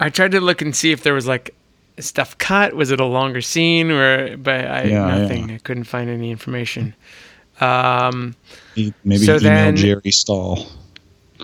I 0.00 0.10
tried 0.10 0.32
to 0.32 0.40
look 0.40 0.60
and 0.60 0.74
see 0.74 0.90
if 0.90 1.04
there 1.04 1.14
was 1.14 1.28
like 1.28 1.54
stuff 1.98 2.36
cut. 2.38 2.74
Was 2.74 2.90
it 2.90 3.00
a 3.00 3.04
longer 3.04 3.40
scene? 3.40 3.90
Or 3.90 4.36
but 4.36 4.64
I 4.66 4.82
Yeah, 4.84 5.06
nothing. 5.18 5.50
I 5.52 5.58
couldn't 5.58 5.84
find 5.84 6.08
any 6.10 6.30
information. 6.30 6.94
Um, 7.60 8.34
maybe 8.76 9.24
So 9.24 9.36
emailed 9.38 9.42
then- 9.42 9.76
Jerry 9.76 10.10
Stahl. 10.10 10.66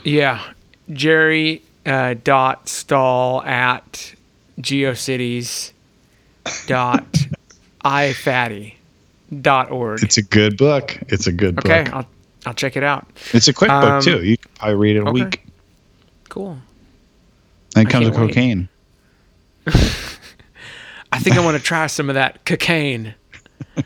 yeah, 0.05 0.43
Jerry 0.93 1.63
uh, 1.87 2.15
dot 2.25 2.69
stall 2.69 3.43
at 3.43 4.15
geocities 4.61 5.73
dot 6.67 7.05
ifatty 7.85 8.75
dot 9.41 9.71
org. 9.71 10.03
It's 10.03 10.19
a 10.19 10.23
good 10.23 10.57
book. 10.57 10.99
It's 11.09 11.27
a 11.29 11.33
good 11.33 11.59
Okay, 11.61 11.85
book. 11.85 11.89
Okay, 11.89 11.97
I'll 11.97 12.07
I'll 12.47 12.55
check 12.55 12.77
it 12.77 12.83
out. 12.83 13.07
It's 13.33 13.47
a 13.49 13.53
quick 13.53 13.71
Um, 13.71 13.83
book 13.83 14.03
too. 14.05 14.25
You 14.25 14.37
can 14.37 14.51
probably 14.57 14.75
read 14.77 14.97
it 14.97 15.01
a 15.01 15.09
okay. 15.11 15.25
week. 15.25 15.47
Cool. 16.29 16.59
And 17.77 17.87
it 17.87 17.89
I 17.89 17.91
comes 17.93 18.07
with 18.07 18.17
cocaine. 18.17 18.69
I 21.21 21.23
think 21.23 21.37
I 21.37 21.45
want 21.45 21.55
to 21.59 21.63
try 21.63 21.87
some 21.87 22.09
of 22.09 22.15
that 22.15 22.45
cocaine. 22.47 23.15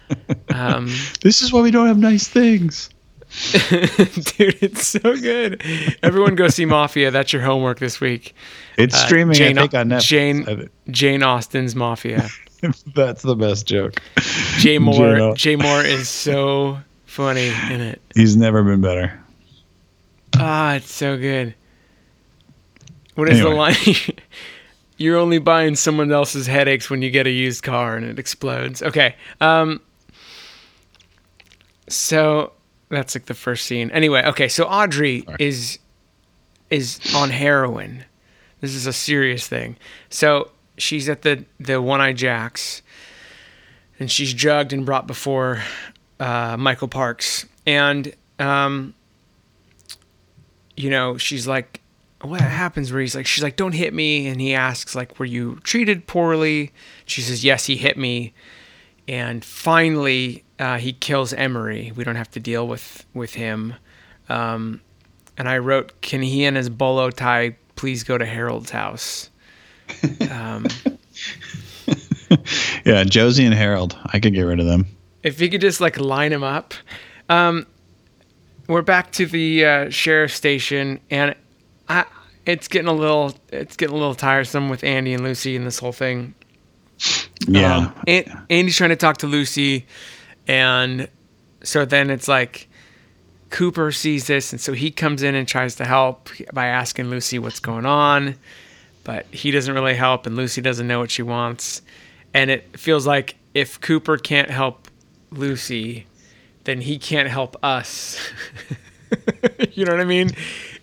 Um, 0.55 0.87
This 1.20 1.42
is 1.42 1.53
why 1.53 1.61
we 1.61 1.70
don't 1.73 1.88
have 1.88 1.99
nice 1.99 2.29
things. 2.29 2.88
dude, 3.53 4.57
it's 4.62 4.87
so 4.87 5.01
good. 5.01 5.62
Everyone 6.03 6.37
go 6.37 6.47
see 6.49 6.64
Mafia. 6.64 7.11
That's 7.11 7.33
your 7.33 7.42
homework 7.42 7.81
this 7.81 8.01
week. 8.01 8.35
It's 8.79 8.94
Uh, 8.94 9.07
streaming, 9.07 9.35
Jane, 9.35 9.59
I 9.59 9.62
think, 9.62 9.75
on 9.75 9.88
Netflix. 9.88 10.01
Jane, 10.07 10.70
Jane 10.90 11.23
Austen's 11.25 11.75
Mafia. 11.75 12.29
That's 12.94 13.23
the 13.23 13.35
best 13.35 13.66
joke. 13.66 14.01
Jay 14.59 14.79
Mohr. 14.79 15.35
Jane- 15.37 15.37
Jay 15.37 15.57
Mohr 15.57 15.85
is 15.85 16.09
so 16.09 16.79
funny 17.07 17.49
in 17.70 17.81
it. 17.81 18.01
He's 18.14 18.37
never 18.37 18.62
been 18.62 18.81
better. 18.81 19.12
Ah, 20.37 20.75
it's 20.75 20.92
so 20.92 21.16
good. 21.18 21.55
What 23.16 23.29
is 23.29 23.40
Anyway. 23.40 23.51
the 23.51 23.57
line? 23.57 24.18
You're 24.96 25.16
only 25.16 25.38
buying 25.38 25.74
someone 25.74 26.12
else's 26.12 26.46
headaches 26.46 26.88
when 26.88 27.02
you 27.02 27.11
get 27.11 27.26
a 27.26 27.30
used 27.30 27.62
car 27.62 27.96
and 27.96 28.07
it 28.07 28.18
explodes. 28.18 28.83
Okay. 28.83 29.16
Um. 29.40 29.80
So 31.88 32.52
that's 32.88 33.14
like 33.14 33.26
the 33.26 33.35
first 33.35 33.66
scene. 33.66 33.90
Anyway, 33.90 34.24
okay. 34.24 34.48
So 34.48 34.64
Audrey 34.64 35.24
is 35.38 35.78
is 36.70 37.00
on 37.14 37.30
heroin. 37.30 38.04
This 38.61 38.74
is 38.74 38.87
a 38.87 38.92
serious 38.92 39.46
thing. 39.46 39.76
So 40.09 40.50
she's 40.78 41.09
at 41.09 41.22
the 41.22 41.44
the 41.59 41.80
One 41.83 42.00
Eye 42.00 42.12
Jacks, 42.12 42.83
and 43.98 44.11
she's 44.11 44.33
drugged 44.33 44.72
and 44.72 44.87
brought 44.87 45.07
before 45.07 45.62
uh, 46.20 46.57
Michael 46.57 46.88
Parks, 46.88 47.46
and 47.66 48.14
um, 48.38 48.94
you 50.76 50.90
know, 50.90 51.16
she's 51.18 51.46
like, 51.46 51.80
what 52.25 52.41
happens 52.41 52.93
where 52.93 53.01
he's 53.01 53.15
like, 53.15 53.27
she's 53.27 53.43
like, 53.45 53.57
don't 53.57 53.73
hit 53.73 53.93
me. 53.95 54.27
And 54.29 54.41
he 54.41 54.55
asks, 54.55 54.95
like, 54.95 55.19
were 55.19 55.25
you 55.25 55.57
treated 55.63 56.07
poorly? 56.07 56.73
She 57.07 57.21
says, 57.21 57.45
yes, 57.45 57.67
he 57.67 57.77
hit 57.77 57.97
me. 57.97 58.33
And 59.07 59.45
finally, 59.45 60.45
uh, 60.59 60.79
he 60.79 60.93
kills 60.93 61.33
Emory. 61.33 61.93
We 61.95 62.05
don't 62.05 62.17
have 62.17 62.31
to 62.33 62.41
deal 62.41 62.67
with, 62.67 63.05
with 63.13 63.35
him. 63.35 63.75
Um, 64.29 64.81
and 65.37 65.49
I 65.49 65.59
wrote, 65.59 66.01
can 66.01 66.23
he 66.23 66.45
and 66.45 66.57
his 66.57 66.71
bolo 66.71 67.11
tie 67.11 67.57
please 67.77 68.05
go 68.05 68.17
to 68.17 68.25
Harold's 68.25 68.71
house? 68.71 69.31
Um, 70.31 70.67
Yeah, 72.85 73.05
Josie 73.05 73.45
and 73.45 73.55
Harold. 73.55 73.97
I 74.13 74.19
could 74.21 74.35
get 74.35 74.43
rid 74.43 74.61
of 74.61 74.67
them. 74.67 74.87
if 75.23 75.41
you 75.41 75.49
could 75.49 75.61
just 75.61 75.81
like 75.81 75.99
line 75.99 76.33
them 76.33 76.43
up. 76.43 76.75
Um, 77.29 77.67
we're 78.67 78.83
back 78.83 79.13
to 79.13 79.27
the 79.27 79.65
uh, 79.65 79.91
sheriff's 79.91 80.35
station, 80.35 81.01
and 81.11 81.35
I, 81.89 82.05
it's 82.46 82.68
getting 82.68 82.88
a 82.88 82.92
little, 82.92 83.35
it's 83.50 83.76
getting 83.76 83.94
a 83.94 83.98
little 83.98 84.14
tiresome 84.14 84.68
with 84.68 84.85
Andy 84.85 85.14
and 85.14 85.24
Lucy 85.24 85.57
and 85.57 85.66
this 85.66 85.78
whole 85.78 85.92
thing. 85.92 86.35
Yeah. 87.46 87.76
Um, 87.76 87.94
An- 88.07 88.46
Andy's 88.50 88.76
trying 88.76 88.90
to 88.90 88.96
talk 88.96 89.18
to 89.18 89.26
Lucy, 89.26 89.87
and 90.46 91.09
so 91.62 91.85
then 91.85 92.11
it's 92.11 92.28
like 92.28 92.68
Cooper 93.50 93.92
sees 93.92 94.26
this, 94.26 94.52
and 94.52 94.61
so 94.61 94.72
he 94.72 94.90
comes 94.90 95.22
in 95.22 95.35
and 95.35 95.46
tries 95.46 95.76
to 95.76 95.85
help 95.85 96.28
by 96.52 96.66
asking 96.66 97.11
Lucy 97.11 97.38
what's 97.38 97.61
going 97.61 97.87
on, 97.87 98.37
but 99.04 99.26
he 99.26 99.50
doesn't 99.50 99.74
really 99.74 99.94
help, 99.94 100.26
and 100.26 100.37
Lucy 100.37 100.61
doesn't 100.61 100.87
know 100.87 100.98
what 101.00 101.11
she 101.11 101.22
wants, 101.22 101.83
and 102.33 102.50
it 102.50 102.78
feels 102.78 103.07
like 103.07 103.37
if 103.54 103.80
Cooper 103.80 104.16
can't 104.16 104.50
help 104.50 104.88
Lucy, 105.30 106.07
then 106.64 106.80
he 106.80 106.98
can't 106.98 107.28
help 107.28 107.57
us. 107.62 108.18
you 109.72 109.85
know 109.85 109.92
what 109.92 110.00
I 110.00 110.04
mean? 110.04 110.30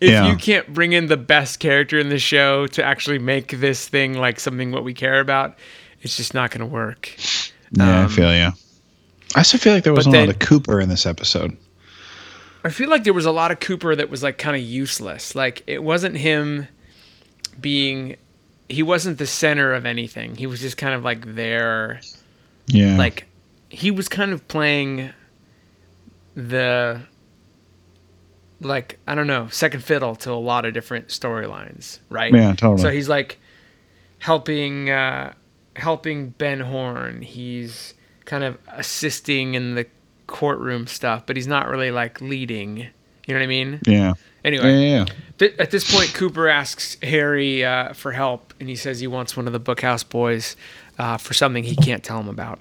If 0.01 0.09
Yeah. 0.09 0.29
you 0.31 0.35
can't 0.35 0.73
bring 0.73 0.93
in 0.93 1.05
the 1.07 1.15
best 1.17 1.59
character 1.59 1.99
in 1.99 2.09
the 2.09 2.17
show 2.19 2.65
to 2.67 2.83
actually 2.83 3.19
make 3.19 3.59
this 3.59 3.87
thing 3.87 4.15
like 4.15 4.39
something 4.39 4.71
what 4.71 4.83
we 4.83 4.93
care 4.95 5.19
about, 5.19 5.57
it's 6.01 6.17
just 6.17 6.33
not 6.33 6.49
going 6.51 6.59
to 6.61 6.65
work. 6.65 7.15
yeah, 7.71 7.99
I 8.01 8.03
um, 8.03 8.09
feel 8.09 8.33
you. 8.35 8.51
I 9.35 9.37
also 9.37 9.57
feel 9.57 9.73
like 9.73 9.83
there 9.83 9.93
was 9.93 10.07
a 10.07 10.09
but 10.09 10.17
lot 10.19 10.29
of 10.29 10.39
Cooper 10.39 10.81
in 10.81 10.89
this 10.89 11.05
episode. 11.05 11.55
I 12.63 12.69
feel 12.69 12.89
like 12.89 13.03
there 13.05 13.13
was 13.13 13.25
a 13.25 13.31
lot 13.31 13.51
of 13.51 13.59
Cooper 13.59 13.95
that 13.95 14.09
was 14.09 14.21
like 14.23 14.37
kind 14.37 14.55
of 14.55 14.61
useless. 14.61 15.35
Like 15.35 15.63
it 15.67 15.83
wasn't 15.83 16.17
him 16.17 16.67
being 17.59 18.17
he 18.69 18.83
wasn't 18.83 19.17
the 19.19 19.27
center 19.27 19.73
of 19.73 19.85
anything. 19.85 20.35
He 20.35 20.47
was 20.47 20.61
just 20.61 20.77
kind 20.77 20.93
of 20.95 21.03
like 21.03 21.35
there 21.35 22.01
Yeah. 22.67 22.97
like 22.97 23.27
he 23.69 23.91
was 23.91 24.09
kind 24.09 24.31
of 24.33 24.47
playing 24.47 25.11
the 26.35 27.01
like 28.61 28.99
I 29.07 29.15
don't 29.15 29.27
know, 29.27 29.47
second 29.49 29.83
fiddle 29.83 30.15
to 30.17 30.31
a 30.31 30.33
lot 30.33 30.65
of 30.65 30.73
different 30.73 31.07
storylines, 31.09 31.99
right? 32.09 32.33
Yeah, 32.33 32.53
totally. 32.55 32.81
So 32.81 32.89
he's 32.91 33.09
like 33.09 33.39
helping 34.19 34.89
uh 34.89 35.33
helping 35.75 36.29
Ben 36.29 36.59
Horne. 36.61 37.21
He's 37.21 37.93
kind 38.25 38.43
of 38.43 38.57
assisting 38.69 39.55
in 39.55 39.75
the 39.75 39.87
courtroom 40.27 40.87
stuff, 40.87 41.25
but 41.25 41.35
he's 41.35 41.47
not 41.47 41.67
really 41.67 41.91
like 41.91 42.21
leading. 42.21 42.77
You 42.77 43.33
know 43.33 43.35
what 43.35 43.43
I 43.43 43.47
mean? 43.47 43.79
yeah. 43.85 44.13
Anyway, 44.43 44.73
Yeah, 44.73 44.97
yeah. 44.97 45.05
Th- 45.37 45.55
at 45.59 45.69
this 45.69 45.95
point, 45.95 46.15
Cooper 46.15 46.47
asks 46.47 46.97
Harry 47.03 47.63
uh, 47.63 47.93
for 47.93 48.11
help, 48.11 48.55
and 48.59 48.67
he 48.67 48.75
says 48.75 48.99
he 48.99 49.05
wants 49.05 49.37
one 49.37 49.45
of 49.45 49.53
the 49.53 49.59
Bookhouse 49.59 50.07
boys 50.07 50.55
uh, 50.97 51.17
for 51.17 51.35
something 51.35 51.63
he 51.63 51.75
can't 51.75 52.03
tell 52.03 52.19
him 52.19 52.27
about. 52.27 52.59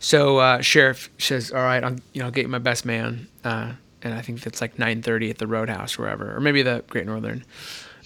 So 0.00 0.38
uh, 0.38 0.60
sheriff 0.62 1.10
says, 1.18 1.52
"All 1.52 1.60
right, 1.62 1.82
I'll 1.82 1.96
you 2.12 2.20
know 2.20 2.26
I'll 2.26 2.30
get 2.30 2.42
you 2.42 2.48
my 2.48 2.58
best 2.58 2.84
man," 2.84 3.28
uh, 3.44 3.72
and 4.02 4.14
I 4.14 4.20
think 4.20 4.40
that's 4.42 4.60
like 4.60 4.76
9:30 4.76 5.30
at 5.30 5.38
the 5.38 5.46
Roadhouse, 5.46 5.98
or 5.98 6.02
wherever, 6.02 6.36
or 6.36 6.40
maybe 6.40 6.62
the 6.62 6.84
Great 6.88 7.06
Northern. 7.06 7.44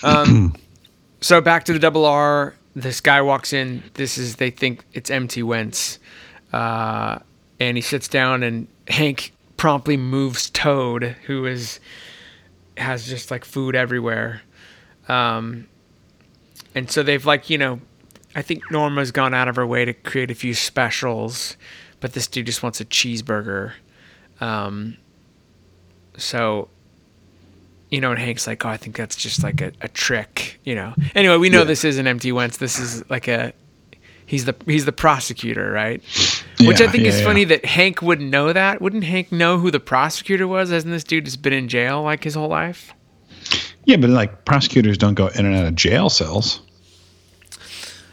Um, 0.05 0.57
so 1.21 1.41
back 1.41 1.63
to 1.67 1.73
the 1.73 1.79
Double 1.79 2.05
R. 2.05 2.55
This 2.75 3.01
guy 3.01 3.23
walks 3.23 3.53
in. 3.53 3.85
This 3.95 4.19
is 4.19 4.37
they 4.37 4.51
think 4.51 4.85
it's 4.95 5.11
MT 5.11 5.45
Wentz, 5.45 6.01
uh, 6.53 7.21
and 7.61 7.77
he 7.77 7.83
sits 7.83 8.09
down, 8.09 8.43
and 8.43 8.67
Hank 8.89 9.33
promptly 9.57 9.97
moves 9.97 10.51
Toad, 10.51 11.15
who 11.27 11.47
is 11.47 11.79
has 12.77 13.07
just 13.07 13.31
like 13.31 13.45
food 13.45 13.77
everywhere. 13.77 14.43
Um, 15.09 15.69
and 16.75 16.91
so 16.91 17.03
they've 17.03 17.25
like, 17.25 17.51
you 17.51 17.59
know, 17.59 17.81
I 18.35 18.43
think 18.43 18.71
Norma's 18.71 19.13
gone 19.13 19.35
out 19.35 19.49
of 19.49 19.57
her 19.57 19.67
way 19.67 19.85
to 19.85 19.93
create 19.93 20.31
a 20.31 20.35
few 20.35 20.55
specials, 20.55 21.57
but 22.01 22.15
this 22.15 22.27
dude 22.27 22.47
just 22.47 22.63
wants 22.63 22.81
a 22.81 22.85
cheeseburger. 22.85 23.73
Um, 24.41 24.97
so, 26.17 26.69
you 27.91 28.01
know, 28.01 28.11
and 28.11 28.19
Hank's 28.19 28.47
like, 28.47 28.65
oh, 28.65 28.69
I 28.69 28.77
think 28.77 28.97
that's 28.97 29.17
just 29.17 29.43
like 29.43 29.61
a, 29.61 29.73
a 29.81 29.89
trick, 29.89 30.61
you 30.65 30.75
know. 30.75 30.95
Anyway, 31.15 31.37
we 31.37 31.49
know 31.51 31.61
Yeah. 31.61 31.65
this 31.65 31.85
isn't 31.85 32.07
MT 32.07 32.33
Wentz. 32.33 32.57
This 32.59 32.79
is 32.79 33.09
like 33.11 33.29
a, 33.29 33.53
he's 34.27 34.45
the 34.45 34.55
he's 34.67 34.85
the 34.85 34.93
prosecutor, 34.93 35.71
right? 35.71 36.03
Which 36.61 36.81
I 36.81 36.89
think 36.89 37.03
yeah, 37.05 37.11
is 37.11 37.19
yeah. 37.21 37.27
funny 37.27 37.45
that 37.45 37.65
Hank 37.65 38.03
wouldn't 38.03 38.31
know 38.31 38.53
that. 38.53 38.81
Wouldn't 38.81 39.05
Hank 39.05 39.33
know 39.33 39.59
who 39.59 39.71
the 39.71 39.81
prosecutor 39.81 40.47
was? 40.47 40.71
Hasn't 40.71 40.93
this 40.93 41.05
dude 41.05 41.25
just 41.25 41.43
been 41.43 41.53
in 41.53 41.69
jail 41.69 42.03
like 42.03 42.25
his 42.25 42.35
whole 42.35 42.49
life? 42.49 42.93
Yeah, 43.85 43.97
but 43.97 44.11
like 44.11 44.45
prosecutors 44.45 44.97
don't 44.97 45.15
go 45.15 45.27
in 45.29 45.45
and 45.45 45.55
out 45.57 45.67
of 45.67 45.75
jail 45.75 46.09
cells. 46.09 46.61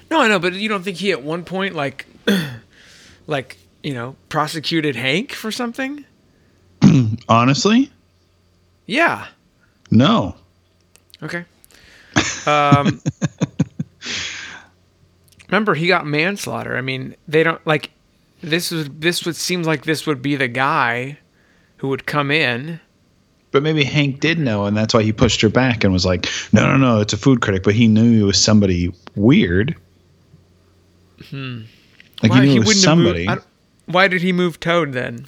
No, 0.10 0.20
I 0.20 0.28
know, 0.28 0.40
but 0.40 0.54
you 0.54 0.68
don't 0.68 0.82
think 0.84 0.98
he 0.98 1.12
at 1.12 1.22
one 1.22 1.44
point 1.46 1.76
like, 1.76 2.08
like 3.28 3.58
you 3.84 3.94
know, 3.94 4.16
prosecuted 4.30 4.96
Hank 4.96 5.32
for 5.32 5.52
something? 5.52 6.04
Honestly, 7.30 7.90
Yeah. 8.86 9.28
no. 9.92 10.36
Okay. 11.22 11.44
Um, 12.46 13.02
remember, 15.50 15.74
he 15.76 15.88
got 15.88 16.06
manslaughter. 16.06 16.78
I 16.78 16.82
mean, 16.82 17.16
they 17.28 17.44
don't 17.44 17.66
like 17.68 17.92
this. 18.42 18.72
Would 18.72 19.02
this 19.02 19.26
would 19.26 19.36
seems 19.36 19.68
like 19.68 19.84
this 19.84 20.08
would 20.08 20.22
be 20.22 20.36
the 20.36 20.48
guy 20.48 21.18
who 21.78 21.90
would 21.90 22.06
come 22.06 22.32
in. 22.32 22.80
But 23.52 23.64
maybe 23.64 23.84
Hank 23.84 24.20
did 24.20 24.40
know, 24.40 24.66
and 24.66 24.78
that's 24.78 24.94
why 24.94 25.02
he 25.04 25.12
pushed 25.12 25.42
her 25.42 25.50
back 25.50 25.84
and 25.84 25.92
was 25.92 26.06
like, 26.06 26.28
"No, 26.54 26.66
no, 26.68 26.78
no, 26.78 27.02
it's 27.02 27.14
a 27.14 27.18
food 27.18 27.42
critic." 27.42 27.64
But 27.64 27.76
he 27.76 27.88
knew 27.88 28.24
it 28.24 28.28
was 28.28 28.42
somebody 28.42 28.94
weird. 29.16 29.76
Hmm. 31.30 31.62
Like 32.24 32.32
he 32.34 32.40
knew 32.42 32.56
it 32.62 32.68
was 32.68 32.84
have 32.84 32.98
moved- 32.98 33.18
somebody. 33.18 33.42
Why 33.88 34.08
did 34.08 34.22
he 34.22 34.32
move 34.32 34.60
Toad 34.60 34.94
then? 34.94 35.28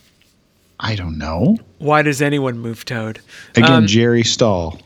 I 0.84 0.96
don't 0.96 1.18
know. 1.18 1.58
Why 1.78 2.02
does 2.02 2.22
anyone 2.22 2.58
move 2.58 2.86
Toad? 2.86 3.20
Again, 3.56 3.72
Um, 3.72 3.88
Jerry 3.88 4.24
Stahl. 4.24 4.80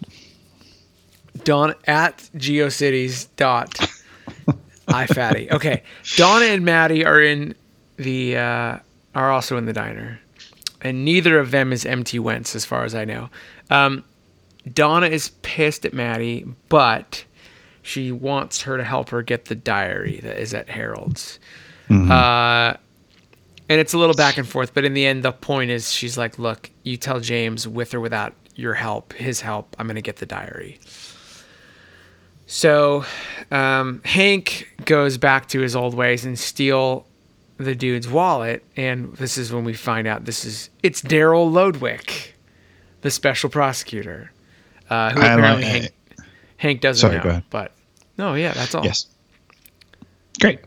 Dawn 1.43 1.73
at 1.87 2.17
GeoCities 2.37 3.27
dot 3.37 3.71
iFatty. 4.87 5.52
Okay, 5.52 5.83
Donna 6.17 6.46
and 6.46 6.65
Maddy 6.65 7.06
are 7.06 7.21
in 7.21 7.56
the 7.98 8.35
uh, 8.37 8.77
are 9.13 9.31
also 9.31 9.58
in 9.58 9.65
the 9.65 9.73
diner, 9.73 10.19
and 10.81 11.06
neither 11.06 11.39
of 11.39 11.52
them 11.52 11.71
is 11.71 11.85
MT 11.85 12.19
Wentz, 12.19 12.56
as 12.56 12.65
far 12.65 12.83
as 12.83 12.93
I 12.96 13.06
know. 13.06 13.29
Um, 13.69 14.04
Donna 14.73 15.08
is 15.08 15.29
pissed 15.43 15.85
at 15.85 15.93
Maddy, 15.93 16.46
but 16.69 17.23
she 17.83 18.12
wants 18.12 18.62
her 18.63 18.77
to 18.77 18.83
help 18.83 19.10
her 19.10 19.21
get 19.21 19.46
the 19.46 19.56
diary 19.56 20.19
that 20.23 20.41
is 20.41 20.54
at 20.54 20.69
Harold's. 20.69 21.39
Uh, 21.89 22.73
and 23.70 23.80
it's 23.82 23.94
a 23.94 23.98
little 23.98 24.16
back 24.16 24.38
and 24.38 24.48
forth, 24.48 24.74
but 24.74 24.86
in 24.86 24.94
the 24.94 25.06
end, 25.06 25.24
the 25.24 25.32
point 25.32 25.72
is 25.72 25.92
she's 25.92 26.18
like, 26.18 26.38
"Look, 26.40 26.70
you 26.84 26.98
tell 26.98 27.20
James 27.20 27.68
with 27.68 27.94
or 27.94 28.00
without 28.00 28.34
your 28.56 28.74
help, 28.74 29.13
his 29.13 29.42
help, 29.42 29.76
I'm 29.80 29.88
gonna 29.88 30.02
get 30.02 30.18
the 30.18 30.26
diary." 30.26 30.80
So 32.48 33.06
um, 33.52 34.02
Hank 34.06 34.68
goes 34.86 35.18
back 35.18 35.48
to 35.50 35.60
his 35.62 35.76
old 35.76 35.96
ways 35.96 36.26
and 36.26 36.38
steal 36.38 37.06
the 37.58 37.74
dude's 37.74 38.08
wallet, 38.08 38.63
and 38.76 39.16
this 39.16 39.38
is 39.38 39.52
when 39.52 39.63
we 39.63 39.74
find 39.74 40.08
out 40.08 40.26
this 40.26 40.46
is 40.46 40.70
it's 40.84 41.02
Daryl 41.02 41.52
Lodwick, 41.52 42.36
the 43.02 43.10
special 43.10 43.50
prosecutor, 43.50 44.32
uh, 44.90 45.12
who 45.12 45.22
I 45.22 45.24
like- 45.24 45.40
apparently 45.40 45.63
Hank, 45.66 45.92
Hank 46.58 46.82
doesn't 46.82 47.02
Sorry, 47.02 47.18
know. 47.18 47.24
go 47.24 47.30
ahead. 47.30 47.44
But 47.50 47.72
no, 48.18 48.36
yeah, 48.36 48.54
that's 48.54 48.76
all. 48.76 48.84
Yes. 48.86 49.08
Great. 50.40 50.60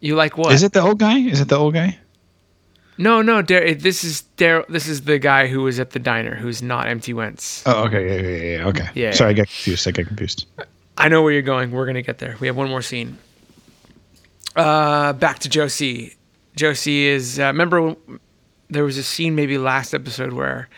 You 0.00 0.14
like 0.16 0.36
what? 0.38 0.52
Is 0.52 0.62
it 0.62 0.72
the 0.72 0.80
old 0.80 0.98
guy? 0.98 1.18
Is 1.18 1.40
it 1.40 1.48
the 1.48 1.56
old 1.56 1.74
guy? 1.74 1.98
No, 3.02 3.20
no, 3.20 3.42
Dar- 3.42 3.74
this 3.74 4.04
is 4.04 4.22
Dar- 4.36 4.64
This 4.68 4.86
is 4.86 5.02
the 5.02 5.18
guy 5.18 5.48
who 5.48 5.62
was 5.62 5.80
at 5.80 5.90
the 5.90 5.98
diner, 5.98 6.36
who's 6.36 6.62
not 6.62 6.86
MT 6.86 7.14
Wentz. 7.14 7.64
Oh, 7.66 7.84
okay, 7.86 8.06
yeah, 8.06 8.22
yeah, 8.22 8.36
yeah, 8.36 8.56
yeah, 8.58 8.66
okay. 8.68 8.88
Yeah. 8.94 9.10
Sorry, 9.10 9.30
I 9.30 9.32
got 9.32 9.46
confused. 9.48 9.88
I 9.88 9.90
got 9.90 10.06
confused. 10.06 10.46
I 10.96 11.08
know 11.08 11.20
where 11.22 11.32
you're 11.32 11.42
going. 11.42 11.72
We're 11.72 11.86
gonna 11.86 12.02
get 12.02 12.18
there. 12.18 12.36
We 12.38 12.46
have 12.46 12.56
one 12.56 12.68
more 12.68 12.80
scene. 12.82 13.18
Uh, 14.54 15.14
back 15.14 15.40
to 15.40 15.48
Josie. 15.48 16.14
Josie 16.54 17.06
is. 17.06 17.40
Uh, 17.40 17.46
remember, 17.46 17.96
there 18.70 18.84
was 18.84 18.96
a 18.98 19.02
scene 19.02 19.34
maybe 19.34 19.58
last 19.58 19.94
episode 19.94 20.32
where 20.32 20.68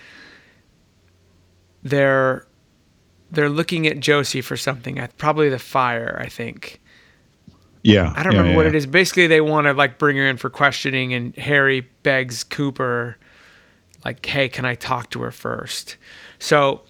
they're 1.83 2.47
they're 3.31 3.51
looking 3.51 3.87
at 3.87 4.01
Josie 4.01 4.41
for 4.41 4.57
something. 4.57 4.99
at 4.99 5.17
Probably 5.19 5.51
the 5.51 5.59
fire. 5.59 6.19
I 6.19 6.29
think. 6.31 6.81
Yeah, 7.85 8.15
I 8.17 8.23
don't 8.23 8.33
yeah, 8.33 8.39
remember 8.39 8.51
yeah, 8.51 8.57
what 8.57 8.63
yeah. 8.63 8.71
it 8.71 8.75
is. 8.77 8.87
Basically, 8.87 9.27
they 9.27 9.43
want 9.43 9.67
to 9.67 9.75
like 9.75 9.99
bring 9.99 10.17
her 10.17 10.27
in 10.27 10.39
for 10.39 10.49
questioning, 10.49 11.13
and 11.13 11.37
Harry 11.37 11.83
begs 12.03 12.43
Cooper, 12.43 13.19
like, 14.07 14.25
"Hey, 14.25 14.49
can 14.49 14.65
I 14.65 14.75
talk 14.75 15.11
to 15.11 15.21
her 15.21 15.31
first? 15.31 15.99
So 16.39 16.81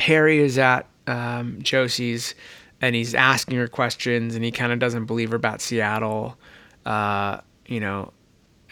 Harry 0.00 0.40
is 0.40 0.58
at 0.58 0.88
um, 1.06 1.62
Josie's, 1.62 2.34
and 2.80 2.96
he's 2.96 3.14
asking 3.14 3.56
her 3.58 3.68
questions, 3.68 4.34
and 4.34 4.44
he 4.44 4.50
kind 4.50 4.72
of 4.72 4.80
doesn't 4.80 5.04
believe 5.04 5.30
her 5.30 5.36
about 5.36 5.60
Seattle, 5.60 6.36
uh, 6.84 7.38
you 7.66 7.78
know, 7.78 8.12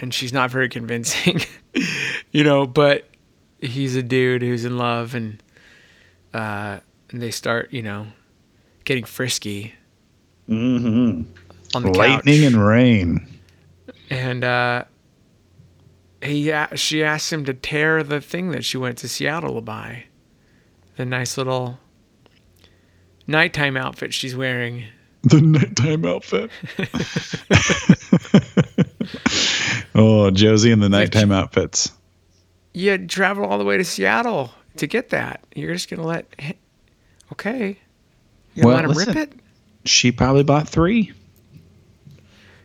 and 0.01 0.12
she's 0.12 0.33
not 0.33 0.51
very 0.51 0.68
convincing, 0.68 1.43
you 2.33 2.43
know. 2.43 2.66
But 2.66 3.09
he's 3.61 3.95
a 3.95 4.03
dude 4.03 4.43
who's 4.43 4.64
in 4.64 4.76
love, 4.76 5.14
and 5.14 5.41
uh, 6.35 6.80
and 7.11 7.22
they 7.22 7.30
start, 7.30 7.72
you 7.72 7.83
know, 7.83 8.09
getting 8.85 9.05
frisky 9.05 9.74
on 11.74 11.82
the 11.82 11.90
Lightning 11.90 12.42
couch. 12.42 12.53
and 12.53 12.66
rain. 12.66 13.26
and 14.11 14.44
uh, 14.44 14.84
he 16.22 16.53
she 16.74 17.03
asked 17.03 17.32
him 17.32 17.44
to 17.46 17.55
tear 17.55 18.03
the 18.03 18.20
thing 18.20 18.50
that 18.53 18.64
she 18.64 18.76
went 18.76 18.98
to 18.98 19.09
Seattle 19.09 19.55
to 19.57 19.61
buy, 19.61 20.05
the 20.96 21.05
nice 21.05 21.36
little 21.38 21.78
nighttime 23.26 23.76
outfit 23.76 24.12
she's 24.14 24.36
wearing. 24.36 24.84
The 25.24 25.40
nighttime 25.40 26.05
outfit. 26.05 26.50
oh, 29.94 30.30
Josie 30.30 30.72
and 30.72 30.82
the 30.82 30.88
nighttime 30.88 31.32
outfits. 31.32 31.92
You 32.74 32.90
had 32.90 33.09
to 33.09 33.14
travel 33.14 33.44
all 33.44 33.59
the 33.59 33.64
way 33.64 33.76
to 33.76 33.84
Seattle 33.84 34.50
to 34.76 34.86
get 34.86 35.11
that. 35.11 35.44
You're 35.55 35.74
just 35.74 35.90
gonna 35.90 36.07
let, 36.07 36.26
okay, 37.32 37.78
you 38.55 38.62
gonna 38.62 38.66
Well, 38.66 38.76
let 38.76 38.84
him 38.84 38.90
listen. 38.92 39.14
rip 39.14 39.28
it. 39.28 39.32
She 39.85 40.12
probably 40.12 40.45
bought 40.45 40.68
three. 40.68 41.12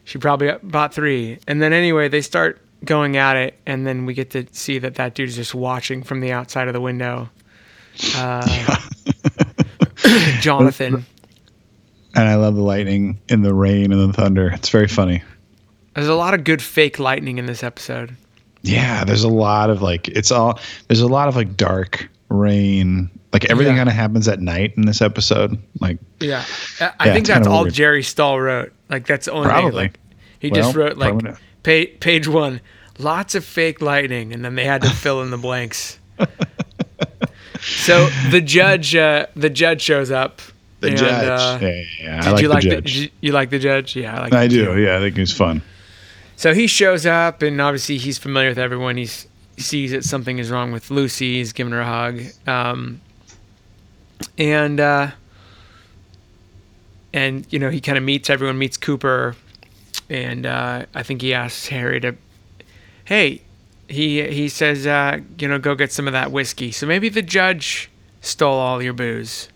She 0.03 0.17
probably 0.17 0.51
bought 0.63 0.93
three. 0.93 1.39
And 1.47 1.61
then 1.61 1.73
anyway, 1.73 2.07
they 2.07 2.21
start 2.21 2.61
going 2.85 3.17
at 3.17 3.35
it, 3.35 3.59
and 3.65 3.85
then 3.85 4.05
we 4.05 4.13
get 4.13 4.31
to 4.31 4.45
see 4.51 4.79
that 4.79 4.95
that 4.95 5.15
dude's 5.15 5.35
just 5.35 5.55
watching 5.55 6.03
from 6.03 6.19
the 6.19 6.31
outside 6.31 6.67
of 6.67 6.73
the 6.73 6.81
window. 6.81 7.29
Uh, 8.15 8.77
Jonathan. 10.39 11.05
And 12.15 12.27
I 12.27 12.35
love 12.35 12.55
the 12.55 12.61
lightning 12.61 13.19
and 13.29 13.43
the 13.43 13.53
rain 13.53 13.91
and 13.91 14.09
the 14.09 14.13
thunder. 14.13 14.51
It's 14.53 14.69
very 14.69 14.87
funny. 14.87 15.23
There's 15.93 16.07
a 16.07 16.15
lot 16.15 16.33
of 16.33 16.43
good 16.43 16.61
fake 16.61 16.99
lightning 16.99 17.37
in 17.37 17.47
this 17.47 17.63
episode. 17.63 18.15
Yeah, 18.61 19.03
there's 19.03 19.23
a 19.23 19.29
lot 19.29 19.69
of 19.69 19.81
like 19.81 20.07
it's 20.09 20.31
all 20.31 20.59
there's 20.87 21.01
a 21.01 21.07
lot 21.07 21.27
of 21.27 21.35
like 21.35 21.55
dark 21.57 22.09
rain. 22.29 23.09
Like 23.33 23.45
everything 23.45 23.73
Yeah. 23.75 23.79
kind 23.81 23.89
of 23.89 23.95
happens 23.95 24.27
at 24.27 24.39
night 24.39 24.73
in 24.77 24.85
this 24.85 25.01
episode. 25.01 25.57
Like 25.81 25.97
Yeah, 26.19 26.43
I 26.79 27.07
Yeah, 27.07 27.13
think 27.13 27.27
that's 27.27 27.47
all 27.47 27.63
weird. 27.63 27.73
Jerry 27.73 28.03
Stahl 28.03 28.39
wrote. 28.39 28.71
Like 28.89 29.05
that's 29.05 29.25
the 29.25 29.31
only 29.33 29.47
thing, 29.49 29.53
Probably. 29.53 29.71
like 29.83 29.99
he 30.39 30.49
just 30.51 30.75
wrote 30.75 30.97
like 30.97 31.23
pa- 31.63 31.91
page 31.99 32.27
one, 32.27 32.61
lots 32.99 33.35
of 33.35 33.43
fake 33.43 33.81
lightning, 33.81 34.31
and 34.33 34.45
then 34.45 34.55
they 34.55 34.63
had 34.65 34.81
to 34.83 34.89
fill 35.03 35.21
in 35.21 35.29
the 35.31 35.37
blanks. 35.37 35.99
so 37.59 38.07
the 38.31 38.41
judge, 38.41 38.95
uh, 38.95 39.25
the 39.35 39.49
judge 39.49 39.81
shows 39.81 40.11
up. 40.11 40.41
the 40.79 40.89
and, 40.89 40.97
judge. 40.97 41.27
uh, 41.27 41.57
yeah, 41.65 41.83
yeah, 41.99 42.21
did 42.21 42.31
like 42.31 42.41
you 42.41 42.47
the 42.47 42.53
like 42.53 42.63
the, 42.63 42.69
judge. 42.69 42.95
you- 42.97 43.09
you 43.21 43.31
like 43.31 43.49
the 43.49 43.59
judge? 43.59 43.95
Yeah, 43.95 44.17
I 44.17 44.21
like. 44.21 44.33
I 44.33 44.47
do. 44.47 44.65
too. 44.65 44.81
Yeah, 44.81 44.97
I 44.97 44.99
think 44.99 45.17
he's 45.17 45.33
fun. 45.33 45.61
So 46.35 46.53
he 46.53 46.67
shows 46.67 47.05
up, 47.05 47.41
and 47.41 47.59
obviously 47.59 47.97
he's 47.97 48.17
familiar 48.19 48.49
with 48.49 48.59
everyone. 48.59 48.95
He's, 48.97 49.27
he 49.55 49.63
sees 49.63 49.91
that 49.91 50.03
something 50.03 50.37
is 50.37 50.51
wrong 50.51 50.71
with 50.71 50.91
Lucy. 50.91 51.37
He's 51.37 51.51
giving 51.51 51.73
her 51.73 51.81
a 51.81 51.85
hug, 51.85 52.21
um, 52.45 53.01
and 54.37 54.79
uh, 54.79 55.11
and 57.13 57.45
you 57.49 57.59
know 57.59 57.69
he 57.69 57.81
kind 57.81 57.97
of 57.97 58.03
meets 58.03 58.29
everyone. 58.29 58.57
Meets 58.57 58.77
Cooper, 58.77 59.35
and 60.09 60.45
uh, 60.45 60.85
I 60.93 61.03
think 61.03 61.21
he 61.21 61.33
asks 61.33 61.67
Harry 61.67 61.99
to, 62.01 62.15
hey, 63.05 63.41
he 63.87 64.27
he 64.27 64.49
says, 64.49 64.85
uh, 64.85 65.19
you 65.39 65.47
know, 65.47 65.59
go 65.59 65.75
get 65.75 65.91
some 65.91 66.07
of 66.07 66.13
that 66.13 66.31
whiskey. 66.31 66.71
So 66.71 66.85
maybe 66.85 67.09
the 67.09 67.21
judge 67.21 67.89
stole 68.21 68.57
all 68.57 68.81
your 68.81 68.93
booze. 68.93 69.49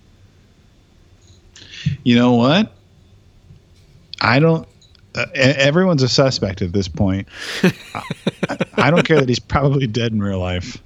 You 2.03 2.15
know 2.15 2.33
what? 2.33 2.73
I 4.19 4.39
don't. 4.39 4.67
Uh, 5.13 5.25
everyone's 5.33 6.03
a 6.03 6.09
suspect 6.09 6.61
at 6.61 6.71
this 6.71 6.87
point. 6.87 7.27
I, 7.63 8.57
I 8.73 8.91
don't 8.91 9.05
care 9.05 9.19
that 9.19 9.27
he's 9.27 9.39
probably 9.39 9.85
dead 9.85 10.13
in 10.13 10.23
real 10.23 10.39
life. 10.39 10.81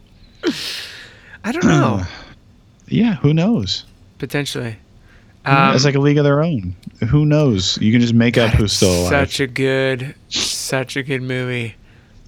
I 1.44 1.52
don't 1.52 1.66
know. 1.66 2.02
Yeah, 2.88 3.16
who 3.16 3.34
knows? 3.34 3.86
Potentially. 4.20 4.78
Um, 5.46 5.76
it's 5.76 5.86
like 5.86 5.96
a 5.96 6.00
league 6.00 6.18
of 6.18 6.24
their 6.24 6.44
own. 6.44 6.76
Who 7.10 7.26
knows? 7.26 7.78
You 7.80 7.92
can 7.92 8.02
just 8.02 8.14
make 8.16 8.38
up 8.38 8.52
who's 8.52 8.74
still 8.74 9.02
alive. 9.02 9.10
Such 9.30 9.40
a 9.42 9.48
good, 9.48 10.16
such 10.30 10.98
a 10.98 11.04
good 11.04 11.22
movie. 11.22 11.76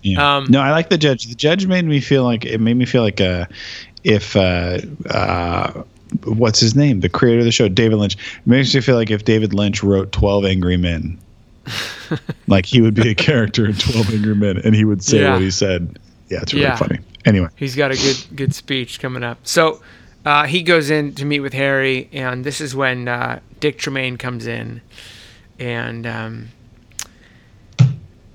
Yeah. 0.03 0.37
Um, 0.37 0.45
no, 0.49 0.61
I 0.61 0.69
like 0.71 0.89
the 0.89 0.97
judge. 0.99 1.25
The 1.25 1.33
judge 1.35 1.65
made 1.65 1.85
me 1.85 1.99
feel 1.99 2.23
like 2.23 2.45
it 2.45 2.59
made 2.61 2.75
me 2.75 2.85
feel 2.85 3.01
like 3.01 3.19
uh, 3.19 3.47
if 4.03 4.35
uh, 4.35 4.79
uh, 5.09 5.83
what's 6.25 6.59
his 6.59 6.75
name, 6.75 6.99
the 6.99 7.09
creator 7.09 7.39
of 7.39 7.45
the 7.45 7.51
show, 7.51 7.67
David 7.67 7.95
Lynch, 7.97 8.13
it 8.15 8.47
makes 8.47 8.73
me 8.75 8.81
feel 8.81 8.95
like 8.95 9.09
if 9.09 9.25
David 9.25 9.53
Lynch 9.55 9.81
wrote 9.83 10.11
Twelve 10.11 10.45
Angry 10.45 10.77
Men, 10.77 11.17
like 12.47 12.65
he 12.67 12.81
would 12.81 12.93
be 12.93 13.09
a 13.09 13.15
character 13.15 13.65
in 13.65 13.73
Twelve 13.73 14.13
Angry 14.13 14.35
Men, 14.35 14.57
and 14.63 14.75
he 14.75 14.85
would 14.85 15.03
say 15.03 15.21
Yeah. 15.21 15.33
what 15.33 15.41
he 15.41 15.49
said. 15.51 15.97
Yeah, 16.29 16.41
it's 16.41 16.53
really 16.53 16.65
Yeah. 16.65 16.75
funny. 16.75 16.99
Anyway, 17.25 17.49
He's 17.55 17.75
got 17.75 17.91
a 17.91 17.95
good 17.95 18.17
good 18.35 18.53
speech 18.53 18.99
coming 18.99 19.23
up. 19.23 19.39
So 19.43 19.81
uh, 20.27 20.43
he 20.43 20.61
goes 20.61 20.89
in 20.89 21.15
to 21.15 21.23
meet 21.23 21.39
with 21.39 21.53
Harry, 21.53 22.09
and 22.11 22.43
this 22.43 22.59
is 22.59 22.75
when 22.75 23.07
uh, 23.07 23.39
Dick 23.61 23.77
Tremayne 23.77 24.19
comes 24.19 24.45
in, 24.45 24.81
and 25.57 26.05
um, 26.05 26.49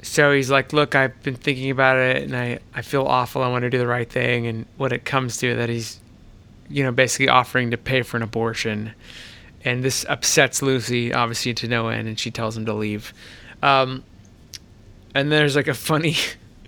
so 0.01 0.33
he's 0.33 0.51
like, 0.51 0.73
"Look, 0.73 0.95
I've 0.95 1.23
been 1.23 1.35
thinking 1.35 1.71
about 1.71 1.99
it, 1.99 2.23
and 2.23 2.35
I 2.35 2.61
I 2.75 2.81
feel 2.81 3.03
awful. 3.03 3.43
I 3.43 3.49
want 3.49 3.65
to 3.65 3.69
do 3.69 3.77
the 3.77 3.87
right 3.87 4.09
thing." 4.09 4.47
And 4.47 4.65
what 4.79 4.91
it 4.95 5.05
comes 5.05 5.37
to 5.39 5.55
that 5.55 5.69
he's, 5.69 6.01
you 6.71 6.83
know, 6.83 6.93
basically 6.93 7.29
offering 7.29 7.71
to 7.73 7.77
pay 7.77 8.01
for 8.01 8.17
an 8.17 8.23
abortion, 8.23 8.95
and 9.63 9.85
this 9.85 10.07
upsets 10.09 10.63
Lucy 10.63 11.13
obviously 11.13 11.53
to 11.53 11.69
no 11.69 11.89
end, 11.89 12.09
and 12.09 12.19
she 12.19 12.31
tells 12.31 12.57
him 12.57 12.65
to 12.65 12.73
leave. 12.73 13.13
Um, 13.63 14.03
and 15.15 15.31
there's 15.31 15.57
like 15.57 15.69
a 15.69 15.75
funny. 15.75 16.17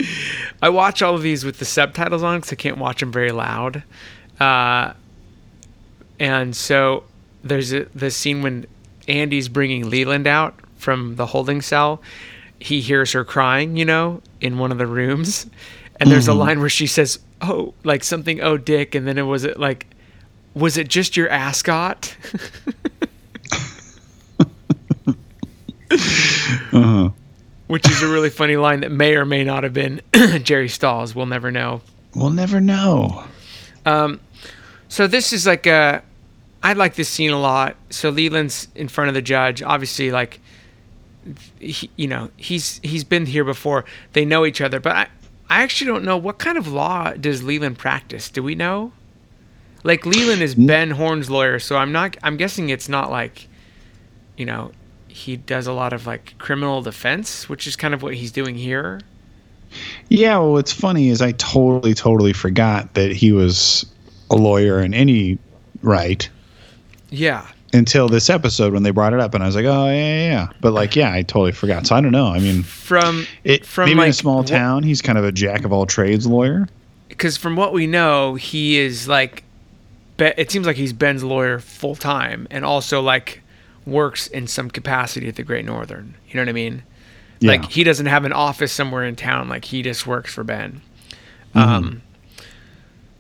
I 0.61 0.69
watch 0.69 1.01
all 1.01 1.15
of 1.15 1.23
these 1.23 1.47
with 1.47 1.61
the 1.61 1.65
subtitles 1.65 2.23
on 2.23 2.41
because 2.41 2.53
I 2.53 2.57
can't 2.57 2.77
watch 2.77 3.01
them 3.01 3.11
very 3.11 3.33
loud. 3.33 3.85
Uh, 4.39 4.93
and 6.19 6.55
so 6.55 7.05
there's 7.43 7.73
a, 7.73 7.85
the 7.95 8.11
scene 8.11 8.43
when 8.43 8.67
Andy's 9.09 9.49
bringing 9.49 9.89
Leland 9.91 10.27
out 10.27 10.55
from 10.77 11.17
the 11.17 11.27
holding 11.27 11.61
cell. 11.63 12.01
He 12.59 12.81
hears 12.81 13.13
her 13.13 13.25
crying, 13.25 13.77
you 13.77 13.85
know, 13.85 14.23
in 14.41 14.59
one 14.59 14.73
of 14.73 14.79
the 14.79 14.87
rooms. 14.87 15.47
And 16.01 16.11
there's 16.11 16.29
a 16.29 16.35
line 16.35 16.61
where 16.61 16.69
she 16.69 16.87
says, 16.87 17.21
"Oh, 17.41 17.75
like 17.85 18.03
something, 18.03 18.41
oh, 18.41 18.57
Dick," 18.57 18.95
and 18.95 19.07
then 19.07 19.17
it 19.17 19.23
was 19.23 19.45
it 19.45 19.61
like, 19.61 19.87
was 20.55 20.77
it 20.77 20.89
just 20.89 21.17
your 21.17 21.29
ascot? 21.29 22.17
uh-huh. 25.91 27.11
Which 27.67 27.89
is 27.89 28.03
a 28.03 28.09
really 28.09 28.31
funny 28.31 28.57
line 28.57 28.81
that 28.81 28.91
may 28.91 29.15
or 29.17 29.25
may 29.25 29.45
not 29.45 29.65
have 29.65 29.73
been 29.73 30.01
Jerry 30.43 30.69
Stahl's. 30.69 31.15
We'll 31.15 31.27
never 31.27 31.51
know. 31.51 31.81
we'll 32.15 32.31
never 32.31 32.61
know. 32.61 33.25
So 34.89 35.07
this 35.07 35.33
is 35.33 35.47
like 35.47 35.67
a, 35.67 36.03
I 36.63 36.73
like 36.73 36.95
this 36.95 37.09
scene 37.09 37.31
a 37.31 37.41
lot. 37.41 37.77
So 37.91 38.11
Leland's 38.11 38.69
in 38.75 38.89
front 38.89 39.09
of 39.09 39.15
the 39.15 39.23
judge. 39.23 39.63
Obviously, 39.63 40.11
like, 40.11 40.41
he, 41.59 41.91
you 41.97 42.07
know, 42.07 42.31
he's 42.37 42.81
he's 42.83 43.05
been 43.05 43.27
here 43.27 43.45
before. 43.45 43.85
They 44.13 44.25
know 44.25 44.45
each 44.45 44.61
other, 44.61 44.81
but 44.81 44.93
I, 44.93 45.09
I 45.49 45.63
actually 45.63 45.89
don't 45.89 46.05
know 46.05 46.17
what 46.17 46.39
kind 46.39 46.59
of 46.59 46.69
law 46.69 47.13
does 47.13 47.43
Leland 47.43 47.79
practice. 47.79 48.29
Do 48.29 48.43
we 48.43 48.55
know? 48.55 48.93
Like 49.83 50.07
Leland 50.07 50.43
is 50.43 50.55
Ben 50.55 50.91
Horne's 50.91 51.31
lawyer, 51.31 51.59
so 51.59 51.77
I'm 51.77 51.93
not. 51.93 52.17
I'm 52.23 52.37
guessing 52.37 52.71
it's 52.71 52.89
not 52.89 53.11
like, 53.11 53.49
you 54.37 54.47
know, 54.47 54.73
he 55.09 55.37
does 55.37 55.67
a 55.67 55.73
lot 55.73 55.93
of 55.93 56.07
like 56.07 56.37
criminal 56.39 56.83
defense, 56.83 57.49
which 57.49 57.67
is 57.67 57.77
kind 57.77 57.95
of 57.95 58.03
what 58.03 58.15
he's 58.15 58.33
doing 58.33 58.55
here. 58.55 59.01
Yeah, 60.09 60.39
well, 60.39 60.53
what's 60.53 60.73
funny 60.73 61.09
is 61.09 61.21
I 61.21 61.33
totally, 61.33 61.95
totally 61.95 62.33
forgot 62.33 62.95
that 62.95 63.13
he 63.13 63.33
was 63.33 63.85
a 64.35 64.37
lawyer 64.37 64.81
in 64.81 64.93
any 64.95 65.39
right. 65.83 66.29
Yeah. 67.11 67.47
until 67.73 68.09
this 68.09 68.29
episode 68.31 68.73
when 68.73 68.83
they 68.83 68.91
brought 68.91 69.13
it 69.13 69.21
up, 69.21 69.35
and 69.35 69.43
I 69.43 69.47
was 69.47 69.55
like, 69.57 69.65
oh 69.65 69.87
yeah, 69.87 69.93
yeah, 69.95 70.25
yeah. 70.31 70.49
But 70.61 70.73
like, 70.73 70.97
yeah, 70.97 71.13
I 71.13 71.23
totally 71.23 71.53
forgot. 71.53 71.87
So 71.87 71.95
I 71.95 72.01
don't 72.01 72.13
know. 72.13 72.27
I 72.29 72.39
mean, 72.41 72.63
From 72.63 73.27
it 73.45 73.65
From, 73.65 73.89
maybe 73.89 74.03
in 74.03 74.09
a 74.09 74.13
small 74.13 74.43
town, 74.45 74.83
he's 74.83 75.01
kind 75.03 75.17
of 75.19 75.25
a 75.25 75.33
jack 75.33 75.65
of 75.65 75.73
all 75.73 75.87
trades 75.87 76.27
lawyer. 76.27 76.67
because 77.09 77.37
from 77.37 77.57
what 77.57 77.73
we 77.73 77.87
know, 77.87 78.35
he 78.35 78.79
is 78.79 79.07
like, 79.09 79.45
Be- 80.17 80.33
it 80.37 80.51
seems 80.51 80.67
like 80.67 80.77
he's 80.77 80.93
Ben's 80.93 81.23
lawyer 81.25 81.59
full 81.61 81.95
time, 81.95 82.47
and 82.51 82.65
also 82.65 83.01
like 83.01 83.41
works 83.87 84.27
in 84.29 84.47
some 84.47 84.71
capacity 84.71 85.29
at 85.29 85.37
the 85.37 85.43
Great 85.43 85.65
Northern. 85.65 86.15
You 86.29 86.35
know 86.37 86.43
what 86.43 86.49
I 86.49 86.53
mean? 86.53 86.83
Yeah. 87.41 87.51
Like 87.53 87.71
he 87.71 87.85
doesn't 87.85 88.07
have 88.07 88.25
an 88.25 88.33
office 88.33 88.73
somewhere 88.73 89.05
in 89.05 89.15
town. 89.17 89.49
Like 89.49 89.65
he 89.67 89.83
just 89.83 90.07
works 90.07 90.33
for 90.35 90.43
Ben. 90.45 90.81
Mm-hmm. 91.55 91.59
Um. 91.59 92.03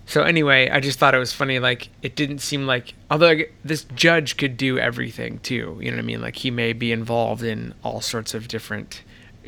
So 0.07 0.23
anyway, 0.23 0.69
I 0.69 0.81
just 0.81 0.99
thought 0.99 1.15
it 1.15 1.19
was 1.19 1.33
funny. 1.33 1.59
Like 1.59 1.89
it 2.03 2.15
didn't 2.15 2.39
seem 2.39 2.67
like 2.67 2.95
although 3.11 3.29
like, 3.29 3.55
this 3.65 3.85
judge 3.95 4.37
could 4.37 4.57
do 4.57 4.79
everything 4.79 5.39
too. 5.41 5.79
You 5.81 5.91
know 5.91 5.97
what 5.97 6.03
I 6.03 6.07
mean? 6.07 6.21
Like 6.21 6.37
he 6.37 6.51
may 6.51 6.73
be 6.73 6.93
involved 6.93 7.43
in 7.43 7.75
all 7.83 8.01
sorts 8.01 8.35
of 8.35 8.49
different 8.49 9.03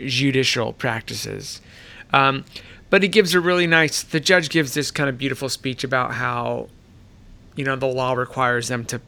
judicial 0.04 0.72
practices. 0.72 1.60
Um, 2.12 2.44
but 2.88 3.02
he 3.02 3.08
gives 3.08 3.34
a 3.34 3.40
really 3.40 3.66
nice. 3.66 4.02
The 4.02 4.20
judge 4.20 4.48
gives 4.48 4.74
this 4.74 4.90
kind 4.90 5.08
of 5.08 5.18
beautiful 5.18 5.48
speech 5.48 5.84
about 5.84 6.14
how, 6.14 6.68
you 7.56 7.64
know, 7.64 7.76
the 7.76 7.86
law 7.86 8.12
requires 8.12 8.68
them 8.68 8.84
to 8.86 9.00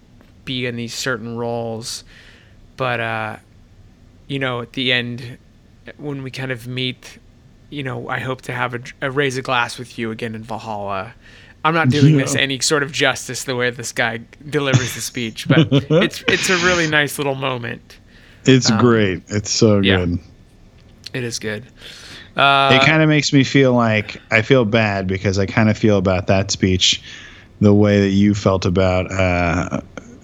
be 0.45 0.67
in 0.67 0.77
these 0.77 0.95
certain 0.95 1.37
roles, 1.37 2.05
but 2.77 3.01
uh, 3.01 3.37
you 4.27 4.39
know, 4.39 4.63
at 4.63 4.73
the 4.73 4.93
end, 4.93 5.39
when 5.97 6.23
we 6.23 6.31
kind 6.31 6.51
of 6.51 6.67
meet, 6.67 7.19
you 7.71 7.83
know, 7.83 8.09
I 8.09 8.19
hope 8.21 8.43
to 8.43 8.53
have 8.53 8.75
a, 8.75 8.81
a 9.03 9.11
raise 9.11 9.37
a 9.37 9.43
glass 9.43 9.79
with 9.79 9.99
you 9.99 10.11
again 10.11 10.35
in 10.35 10.43
Valhalla. 10.43 11.15
I'm 11.65 11.75
not 11.75 11.91
doing 11.91 12.17
this 12.17 12.35
any 12.37 12.61
sort 12.61 12.83
of 12.83 12.93
justice 12.93 13.45
the 13.45 13.57
way 13.57 13.69
this 13.71 13.93
guy 13.93 14.21
delivers 14.49 14.95
the 14.95 15.01
speech, 15.01 15.49
but 15.49 15.67
it's 15.73 16.23
it's 16.29 16.49
a 16.51 16.57
really 16.59 16.89
nice 16.89 17.19
little 17.19 17.35
moment. 17.35 17.99
It's 18.45 18.71
great. 18.71 19.23
It's 19.29 19.51
so 19.51 19.79
Um, 19.79 19.85
yeah. 19.85 19.97
good. 19.97 20.19
It 21.15 21.25
is 21.25 21.39
good. 21.39 21.65
Uh, 22.37 22.79
it 22.81 22.87
kind 22.87 23.03
of 23.03 23.09
makes 23.09 23.33
me 23.33 23.43
feel 23.43 23.73
like 23.75 24.21
I 24.31 24.43
feel 24.43 24.65
bad 24.65 25.07
because 25.09 25.39
I 25.39 25.47
kind 25.47 25.69
of 25.69 25.77
feel 25.77 25.99
about 25.99 26.29
that 26.29 26.51
speech 26.53 27.03
the 27.61 27.75
way 27.75 28.01
that 28.01 28.11
you 28.11 28.35
felt 28.35 28.65
about 28.65 29.11
uh, 29.11 29.81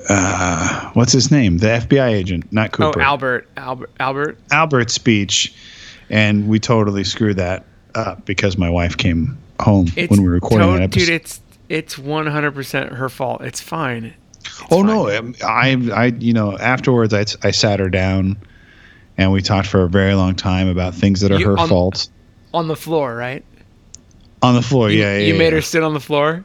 uh, 0.08 0.90
what's 0.92 1.12
his 1.12 1.30
name, 1.32 1.58
the 1.58 1.66
FBI 1.66 2.08
agent, 2.10 2.50
not 2.52 2.70
Cooper. 2.72 3.00
oh, 3.00 3.02
Albert, 3.04 3.48
Albert, 3.56 3.90
Albert. 3.98 4.38
Albert's 4.52 4.94
speech, 4.94 5.52
and 6.10 6.48
we 6.48 6.58
totally 6.58 7.04
screwed 7.04 7.36
that 7.36 7.64
up 7.94 8.24
because 8.24 8.56
my 8.58 8.68
wife 8.70 8.96
came 8.96 9.38
home 9.60 9.86
It's 9.96 10.10
when 10.10 10.20
we 10.22 10.26
were 10.28 10.34
recording 10.34 10.66
to- 10.68 10.72
that 10.78 10.82
episode. 10.82 11.06
Dude, 11.06 11.14
it's 11.14 11.40
it's 11.68 11.96
100% 11.96 12.92
her 12.96 13.08
fault. 13.08 13.40
It's 13.42 13.60
fine. 13.60 14.14
oh 14.70 14.82
no, 14.82 15.08
um, 15.16 15.34
I, 15.44 15.70
I, 15.94 16.06
you 16.18 16.32
know, 16.34 16.58
afterwards 16.58 17.14
I, 17.14 17.24
I 17.42 17.50
sat 17.50 17.80
her 17.80 17.88
down. 17.88 18.36
And 19.16 19.30
we 19.30 19.42
talked 19.42 19.68
for 19.68 19.84
a 19.84 19.88
very 19.88 20.14
long 20.14 20.34
time 20.34 20.66
about 20.66 20.92
things 20.92 21.20
that 21.20 21.30
are 21.30 21.38
You- 21.38 21.46
her 21.50 21.58
on- 21.58 21.68
fault 21.68 22.08
On 22.52 22.66
the 22.66 22.74
floor, 22.76 23.14
right? 23.14 23.44
on 24.42 24.54
the 24.56 24.60
floor. 24.62 24.90
You, 24.90 24.98
yeah, 25.00 25.18
yeah. 25.18 25.26
you 25.28 25.34
made 25.34 25.46
yeah. 25.46 25.50
her 25.52 25.60
sit 25.62 25.82
on 25.84 25.94
the 25.94 26.00
floor. 26.00 26.44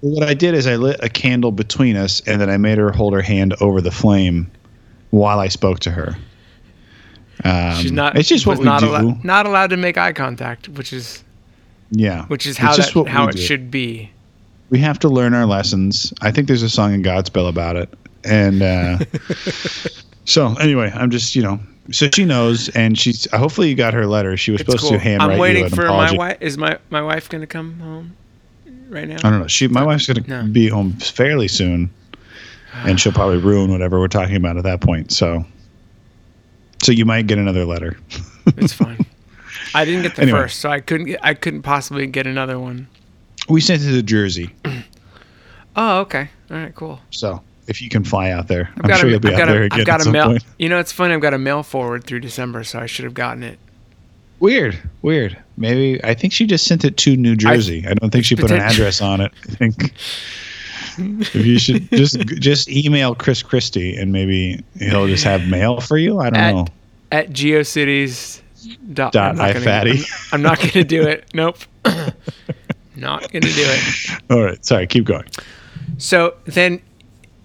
What 0.00 0.22
I 0.26 0.32
did 0.34 0.54
is 0.54 0.66
I 0.66 0.76
lit 0.76 1.02
a 1.02 1.08
candle 1.08 1.50
between 1.50 1.96
us, 1.96 2.20
and 2.26 2.40
then 2.40 2.48
I 2.48 2.56
made 2.56 2.78
her 2.78 2.90
hold 2.92 3.12
her 3.14 3.20
hand 3.20 3.54
over 3.60 3.80
the 3.80 3.90
flame 3.90 4.50
while 5.10 5.40
I 5.40 5.48
spoke 5.48 5.80
to 5.80 5.90
her. 5.90 6.16
Um, 7.44 7.74
She's 7.82 7.92
not. 7.92 8.16
It's 8.16 8.28
just 8.28 8.46
what 8.46 8.58
we 8.58 8.64
not 8.64 8.80
do. 8.80 9.14
not 9.22 9.46
allowed 9.46 9.70
to 9.70 9.76
make 9.76 9.98
eye 9.98 10.12
contact, 10.12 10.68
which 10.70 10.92
is 10.92 11.22
yeah, 11.90 12.24
which 12.26 12.46
is 12.46 12.56
how 12.56 12.74
that, 12.76 13.06
how 13.08 13.28
it 13.28 13.36
do. 13.36 13.42
should 13.42 13.70
be. 13.70 14.10
We 14.70 14.78
have 14.78 14.98
to 15.00 15.08
learn 15.08 15.34
our 15.34 15.44
lessons. 15.46 16.12
I 16.22 16.30
think 16.30 16.48
there's 16.48 16.62
a 16.62 16.70
song 16.70 16.94
in 16.94 17.02
Godspell 17.02 17.48
about 17.48 17.76
it, 17.76 17.92
and 18.24 18.62
uh, 18.62 18.98
so 20.24 20.54
anyway, 20.54 20.90
I'm 20.94 21.10
just 21.10 21.34
you 21.36 21.42
know. 21.42 21.60
So 21.92 22.08
she 22.10 22.24
knows, 22.24 22.70
and 22.70 22.98
she's. 22.98 23.30
Hopefully, 23.32 23.68
you 23.68 23.74
got 23.74 23.92
her 23.92 24.06
letter. 24.06 24.36
She 24.38 24.50
was 24.50 24.62
It's 24.62 24.70
supposed 24.70 24.84
cool. 24.84 24.92
to 24.92 24.98
handwrite 24.98 25.32
I'm 25.32 25.38
waiting 25.38 25.68
for 25.68 25.84
apology. 25.84 26.16
my 26.16 26.28
wife. 26.28 26.38
Is 26.40 26.56
my 26.56 26.78
my 26.88 27.02
wife 27.02 27.28
gonna 27.28 27.46
come 27.46 27.78
home 27.78 28.16
right 28.88 29.06
now? 29.06 29.16
I 29.22 29.30
don't 29.30 29.40
know. 29.40 29.46
She, 29.48 29.68
my 29.68 29.84
wife's 29.84 30.06
gonna 30.06 30.24
No. 30.26 30.50
be 30.50 30.68
home 30.68 30.92
fairly 30.94 31.46
soon, 31.48 31.90
and 32.86 32.98
she'll 32.98 33.12
probably 33.12 33.36
ruin 33.36 33.70
whatever 33.70 34.00
we're 34.00 34.08
talking 34.08 34.36
about 34.36 34.56
at 34.56 34.62
that 34.64 34.80
point. 34.80 35.12
So, 35.12 35.44
so 36.84 36.92
you 36.92 37.04
might 37.04 37.26
get 37.26 37.38
another 37.38 37.64
letter. 37.64 37.98
It's 38.58 38.74
fine. 38.74 39.04
I 39.74 39.86
didn't 39.86 40.02
get 40.02 40.16
the 40.16 40.22
Anyway. 40.22 40.38
first, 40.40 40.60
so 40.60 40.68
I 40.68 40.80
couldn't. 40.80 41.06
Get, 41.06 41.20
I 41.24 41.32
couldn't 41.32 41.62
possibly 41.62 42.06
get 42.06 42.26
another 42.26 42.58
one. 42.60 42.86
We 43.48 43.62
sent 43.62 43.82
it 43.82 43.86
to 43.92 44.02
Jersey, 44.02 44.50
Oh, 45.76 46.00
okay. 46.00 46.28
All 46.50 46.56
right, 46.58 46.74
cool. 46.74 47.00
so 47.10 47.42
if 47.66 47.80
you 47.80 47.88
can 47.88 48.04
fly 48.04 48.30
out 48.30 48.46
there, 48.48 48.70
I've 48.82 48.90
I'm 48.90 48.96
sure 48.98 49.08
a, 49.08 49.10
you'll 49.12 49.20
be 49.20 49.28
I've 49.34 49.40
out 49.40 49.46
there 49.48 49.62
again 49.62 49.80
I've 49.80 49.86
got 49.86 50.06
a 50.06 50.10
mail. 50.10 50.26
point. 50.26 50.44
You 50.58 50.68
know, 50.68 50.78
it's 50.78 50.92
funny. 50.92 51.14
I've 51.14 51.20
got 51.22 51.32
a 51.34 51.38
mail 51.38 51.62
forward 51.62 52.04
through 52.04 52.20
December, 52.20 52.62
so 52.64 52.78
I 52.78 52.86
should 52.86 53.04
have 53.06 53.14
gotten 53.14 53.42
it. 53.42 53.58
Weird, 54.40 54.78
weird. 55.02 55.38
Maybe 55.56 56.04
I 56.04 56.12
think 56.14 56.32
she 56.34 56.46
just 56.46 56.66
sent 56.66 56.84
it 56.84 56.96
to 56.98 57.16
New 57.16 57.34
Jersey. 57.34 57.86
I, 57.88 57.94
don't 57.94 58.10
think 58.10 58.24
she 58.26 58.36
put 58.36 58.50
an 58.50 58.60
address 58.60 59.00
on 59.00 59.20
it. 59.22 59.32
I 59.48 59.52
think 59.54 59.74
if 60.98 61.34
you 61.34 61.58
should 61.58 61.88
just 61.90 62.18
just 62.40 62.68
email 62.70 63.14
Chris 63.14 63.42
Christie 63.42 63.96
and 63.96 64.12
maybe 64.12 64.62
he'll 64.78 65.06
just 65.06 65.24
have 65.24 65.46
mail 65.48 65.80
for 65.80 65.96
you. 65.98 66.20
I 66.20 66.30
don't 66.30 66.40
At- 66.40 66.54
know. 66.54 66.66
At 67.12 67.30
geocities. 67.30 68.40
Dot, 68.94 69.12
Dot 69.12 69.32
I'm 69.32 69.36
not 69.36 69.52
gonna- 69.52 69.66
iFatty. 69.66 70.32
I'm 70.32 70.42
not 70.42 70.58
going 70.58 70.70
to 70.70 70.84
do 70.84 71.02
it. 71.02 71.28
Nope. 71.34 71.58
not 72.96 73.30
going 73.30 73.42
to 73.42 73.52
do 73.52 73.62
it. 73.66 74.10
All 74.30 74.42
right, 74.42 74.64
sorry. 74.64 74.86
Keep 74.86 75.04
going. 75.04 75.24
So 75.98 76.34
then 76.46 76.80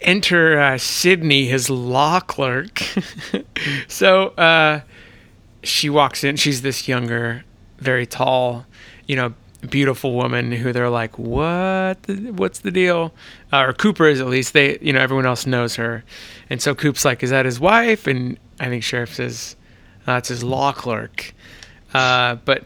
enter 0.02 0.60
uh, 0.60 0.78
Sydney, 0.78 1.46
his 1.48 1.70
law 1.70 2.22
clerk. 2.22 2.82
so 3.90 4.28
uh, 4.30 4.82
she 5.64 5.90
walks 5.90 6.24
in. 6.24 6.38
She's 6.38 6.62
this 6.62 6.88
younger, 6.88 7.44
very 7.80 8.06
tall, 8.06 8.66
you 9.08 9.16
know, 9.18 9.34
beautiful 9.68 10.14
woman 10.14 10.52
who 10.52 10.72
they're 10.72 10.90
like, 10.90 11.18
"What? 11.18 12.04
The, 12.04 12.32
what's 12.32 12.60
the 12.60 12.72
deal?" 12.72 13.14
Uh, 13.52 13.66
or 13.68 13.74
Cooper 13.74 14.08
is 14.08 14.22
at 14.22 14.28
least. 14.28 14.54
They, 14.54 14.78
you 14.80 14.94
know, 14.94 15.00
everyone 15.00 15.26
else 15.26 15.46
knows 15.46 15.76
her, 15.76 16.04
and 16.50 16.62
so 16.62 16.74
Coop's 16.76 17.06
like, 17.06 17.24
"Is 17.24 17.30
that 17.30 17.46
his 17.46 17.60
wife?" 17.60 18.08
And 18.08 18.38
I 18.60 18.68
think 18.68 18.84
Sheriff 18.84 19.16
says, 19.16 19.56
"That's 20.06 20.30
his 20.30 20.44
law 20.44 20.72
clerk." 20.72 21.34
Uh, 21.94 22.36
but 22.46 22.64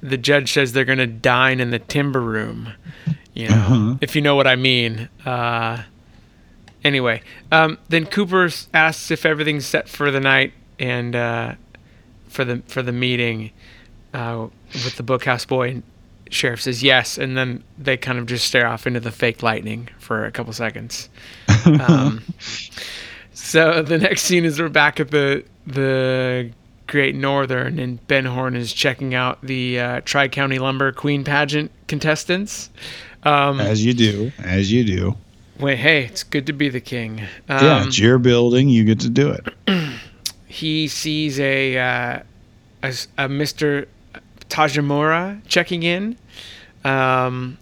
the 0.00 0.16
judge 0.16 0.52
says 0.52 0.72
they're 0.72 0.84
gonna 0.84 1.06
dine 1.06 1.60
in 1.60 1.70
the 1.70 1.78
timber 1.78 2.20
room. 2.20 2.72
You 3.34 3.48
know, 3.48 3.98
if 4.00 4.16
you 4.16 4.22
know 4.22 4.34
what 4.34 4.46
I 4.46 4.56
mean. 4.56 5.08
Uh, 5.24 5.82
anyway, 6.82 7.22
um, 7.52 7.78
then 7.88 8.06
Cooper 8.06 8.48
asks 8.74 9.10
if 9.10 9.24
everything's 9.24 9.66
set 9.66 9.88
for 9.88 10.10
the 10.10 10.20
night 10.20 10.52
and 10.78 11.14
uh, 11.14 11.54
for 12.28 12.44
the 12.44 12.62
for 12.66 12.82
the 12.82 12.92
meeting 12.92 13.50
uh, 14.14 14.48
with 14.72 14.96
the 14.96 15.02
bookhouse 15.02 15.46
boy. 15.46 15.82
Sheriff 16.30 16.62
says 16.62 16.82
yes, 16.82 17.18
and 17.18 17.36
then 17.36 17.62
they 17.76 17.96
kind 17.96 18.18
of 18.18 18.26
just 18.26 18.46
stare 18.46 18.66
off 18.66 18.86
into 18.86 19.00
the 19.00 19.10
fake 19.10 19.42
lightning 19.42 19.88
for 19.98 20.24
a 20.24 20.30
couple 20.30 20.52
seconds. 20.52 21.08
Um, 21.66 22.22
so 23.34 23.82
the 23.82 23.98
next 23.98 24.22
scene 24.22 24.44
is 24.44 24.58
we're 24.60 24.68
back 24.68 25.00
at 25.00 25.10
the 25.10 25.44
the 25.66 26.50
Great 26.86 27.14
Northern, 27.14 27.78
and 27.78 28.04
Ben 28.08 28.24
Horne 28.24 28.56
is 28.56 28.72
checking 28.72 29.14
out 29.14 29.40
the 29.42 29.78
uh, 29.78 30.00
Tri 30.04 30.28
County 30.28 30.58
Lumber 30.58 30.92
Queen 30.92 31.22
pageant 31.24 31.70
contestants. 31.86 32.70
Um, 33.22 33.60
As 33.60 33.84
you 33.84 33.92
do, 33.92 34.32
as 34.42 34.72
you 34.72 34.82
do. 34.82 35.16
wait, 35.58 35.76
hey, 35.76 36.04
it's 36.04 36.22
good 36.22 36.46
to 36.46 36.52
be 36.54 36.68
the 36.70 36.80
king. 36.80 37.20
Um, 37.48 37.64
yeah, 37.64 37.86
it's 37.86 37.98
your 37.98 38.18
building. 38.18 38.68
You 38.70 38.84
get 38.84 39.00
to 39.00 39.10
do 39.10 39.30
it. 39.30 39.52
he 40.46 40.88
sees 40.88 41.38
a, 41.38 41.76
uh, 41.76 42.22
a 42.82 42.88
a 43.18 43.28
Mr. 43.28 43.86
Tojamura 44.50 45.40
checking 45.48 45.82
in, 45.82 46.16
um, 46.84 47.56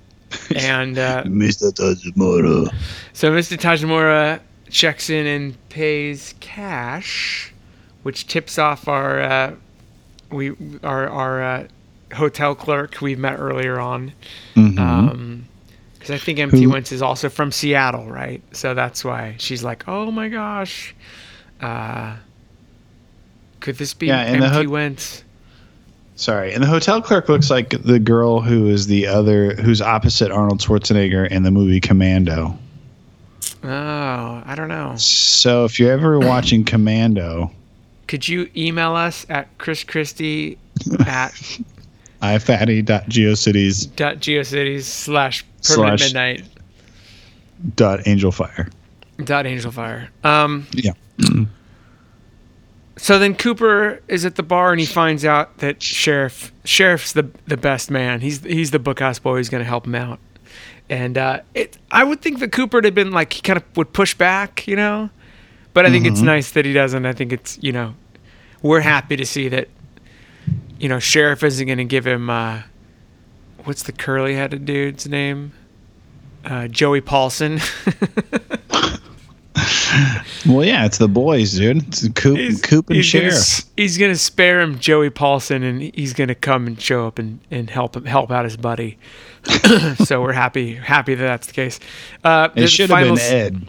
and 0.54 0.98
uh, 0.98 1.22
Mr. 1.24 1.72
Tojamura. 1.72 2.72
so 3.12 3.32
Mr. 3.32 3.56
Tojamura 3.56 4.40
checks 4.70 5.08
in 5.10 5.26
and 5.26 5.68
pays 5.70 6.34
cash, 6.40 7.52
which 8.02 8.26
tips 8.26 8.58
off 8.58 8.86
our 8.88 9.20
uh, 9.20 9.54
we 10.30 10.50
our 10.84 11.08
our 11.08 11.42
uh, 11.42 11.66
hotel 12.14 12.54
clerk 12.54 13.00
we 13.00 13.16
met 13.16 13.38
earlier 13.38 13.78
on. 13.80 14.12
Mhm. 14.54 15.42
because 15.94 16.10
I 16.10 16.18
think 16.18 16.38
MT 16.38 16.62
Who- 16.64 16.70
Wentz 16.70 16.92
is 16.92 17.02
also 17.02 17.28
from 17.28 17.50
Seattle, 17.50 18.06
right? 18.10 18.42
So 18.52 18.74
that's 18.74 19.04
why 19.04 19.34
she's 19.38 19.64
like, 19.64 19.84
"Oh 19.88 20.10
my 20.10 20.28
gosh, 20.28 20.94
uh, 21.60 22.16
could 23.60 23.76
this 23.78 23.94
be 23.94 24.06
Yeah, 24.08 24.20
and 24.20 24.42
MT 24.44 24.64
ho- 24.64 24.70
Wentz?" 24.70 25.22
Sorry, 26.16 26.52
and 26.54 26.62
the 26.62 26.66
hotel 26.66 27.02
clerk 27.02 27.28
looks 27.28 27.50
like 27.50 27.70
the 27.82 27.98
girl 27.98 28.40
who 28.40 28.68
is 28.68 28.86
the 28.86 29.06
other, 29.06 29.54
who's 29.56 29.82
opposite 29.82 30.30
Arnold 30.32 30.60
Schwarzenegger 30.60 31.28
in 31.30 31.42
the 31.42 31.50
movie 31.50 31.78
Commando. 31.80 32.58
Oh, 33.62 34.42
I 34.46 34.54
don't 34.56 34.68
know. 34.68 34.94
So 34.96 35.64
if 35.66 35.78
you're 35.78 35.92
ever 35.92 36.18
watching 36.20 36.64
Commando, 36.64 37.50
Could 38.06 38.26
you 38.28 38.48
email 38.56 38.94
us 38.94 39.26
at 39.28 39.56
Chris 39.58 39.84
Christie 39.84 40.56
at 41.06 41.32
ifatty.geocities 42.22 43.94
dot 43.96 44.16
geocities 44.16 44.82
slash 44.84 45.44
permanent 45.64 46.00
Slash- 46.00 46.08
midnight? 46.14 46.44
dot 47.74 48.00
angelfire. 48.00 48.70
Dot 49.24 49.44
angelfire 49.46 50.08
Um, 50.24 50.66
Yeah. 50.72 50.92
so 52.96 53.18
then 53.18 53.34
Cooper 53.34 54.00
is 54.08 54.24
at 54.24 54.36
the 54.36 54.42
bar 54.42 54.72
and 54.72 54.80
he 54.80 54.86
finds 54.86 55.24
out 55.24 55.58
that 55.58 55.82
Sheriff 55.82 56.52
Sheriff's 56.64 57.12
the 57.12 57.30
the 57.46 57.56
best 57.56 57.90
man. 57.90 58.20
He's 58.20 58.42
he's 58.42 58.70
the 58.70 58.78
bookhouse 58.78 59.20
boy 59.20 59.36
who's 59.36 59.48
going 59.48 59.62
to 59.62 59.68
help 59.68 59.86
him 59.86 59.94
out. 59.94 60.18
And 60.88 61.18
uh, 61.18 61.40
it, 61.52 61.78
I 61.90 62.04
would 62.04 62.22
think 62.22 62.38
that 62.38 62.52
Cooper 62.52 62.80
had 62.82 62.94
been 62.94 63.10
like 63.10 63.32
he 63.32 63.42
kind 63.42 63.56
of 63.56 63.64
would 63.76 63.92
push 63.92 64.14
back, 64.14 64.66
you 64.66 64.76
know. 64.76 65.10
But 65.74 65.84
I 65.84 65.90
think 65.90 66.06
it's 66.06 66.22
nice 66.22 66.52
that 66.52 66.64
he 66.64 66.72
doesn't. 66.72 67.04
I 67.04 67.12
think 67.12 67.32
it's 67.32 67.58
you 67.60 67.72
know, 67.72 67.94
we're 68.62 68.80
happy 68.80 69.16
to 69.16 69.26
see 69.26 69.48
that. 69.48 69.68
You 70.78 70.88
know, 70.88 70.98
Sheriff 70.98 71.42
isn't 71.42 71.66
going 71.66 71.78
to 71.78 71.84
give 71.84 72.06
him. 72.06 72.30
Uh, 72.30 72.62
what's 73.64 73.82
the 73.82 73.92
curly-headed 73.92 74.64
dude's 74.64 75.06
name? 75.08 75.52
Uh, 76.44 76.68
Joey 76.68 77.00
Paulson. 77.00 77.60
Well, 80.46 80.64
yeah, 80.64 80.84
it's 80.86 80.98
the 80.98 81.08
boys, 81.08 81.52
dude. 81.54 81.88
It's 81.88 82.08
Coop, 82.08 82.38
Coop 82.62 82.88
and 82.90 82.96
gonna 83.12 83.30
he's 83.76 83.98
gonna 83.98 84.14
spare 84.16 84.60
him 84.60 84.78
Joey 84.78 85.10
Paulson, 85.10 85.62
and 85.64 85.82
he's 85.82 86.12
gonna 86.12 86.34
come 86.36 86.66
and 86.68 86.80
show 86.80 87.06
up 87.06 87.18
and, 87.18 87.40
and 87.50 87.68
help 87.68 87.96
him 87.96 88.04
help 88.04 88.30
out 88.30 88.44
his 88.44 88.56
buddy. 88.56 88.96
so 90.04 90.22
we're 90.22 90.32
happy 90.32 90.74
happy 90.74 91.14
that 91.14 91.24
that's 91.24 91.46
the 91.48 91.52
case. 91.52 91.80
Uh, 92.22 92.48
It 92.54 92.68
should 92.68 92.90
have 92.90 93.04
been 93.04 93.18
Ed 93.18 93.68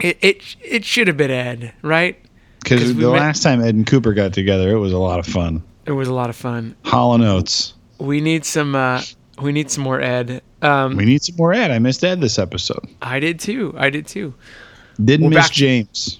It 0.00 0.18
it, 0.22 0.56
it 0.62 0.84
should 0.84 1.08
have 1.08 1.16
been 1.16 1.30
Ed, 1.30 1.72
right? 1.82 2.16
'Cause 2.64 2.78
because 2.80 2.94
the 2.94 3.10
met- 3.12 3.20
last 3.20 3.42
time 3.42 3.60
Ed 3.62 3.74
and 3.74 3.86
Cooper 3.86 4.14
got 4.14 4.32
together, 4.32 4.70
it 4.70 4.78
was 4.78 4.92
a 4.92 4.98
lot 4.98 5.18
of 5.18 5.26
fun. 5.26 5.62
It 5.86 5.92
was 5.92 6.08
a 6.08 6.14
lot 6.14 6.30
of 6.30 6.36
fun. 6.36 6.74
Hollow 6.84 7.18
Notes. 7.18 7.74
We 7.98 8.20
need 8.22 8.44
some 8.46 8.74
uh, 8.74 9.02
we 9.40 9.52
need 9.52 9.70
some 9.70 9.84
more 9.84 10.00
Ed. 10.00 10.42
Um, 10.62 10.96
We 10.96 11.04
need 11.04 11.22
some 11.22 11.36
more 11.36 11.52
Ed. 11.52 11.70
I 11.70 11.78
missed 11.78 12.04
Ed 12.04 12.20
this 12.20 12.38
episode. 12.38 12.86
I 13.02 13.20
did 13.20 13.38
too. 13.40 13.74
I 13.76 13.90
did 13.90 14.06
too. 14.06 14.34
Didn't 15.02 15.24
We're 15.26 15.30
miss 15.36 15.46
back- 15.48 15.52
James. 15.52 16.18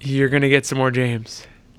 You're 0.00 0.28
gonna 0.28 0.48
get 0.50 0.66
some 0.66 0.78
more 0.78 0.90
James. 0.90 1.46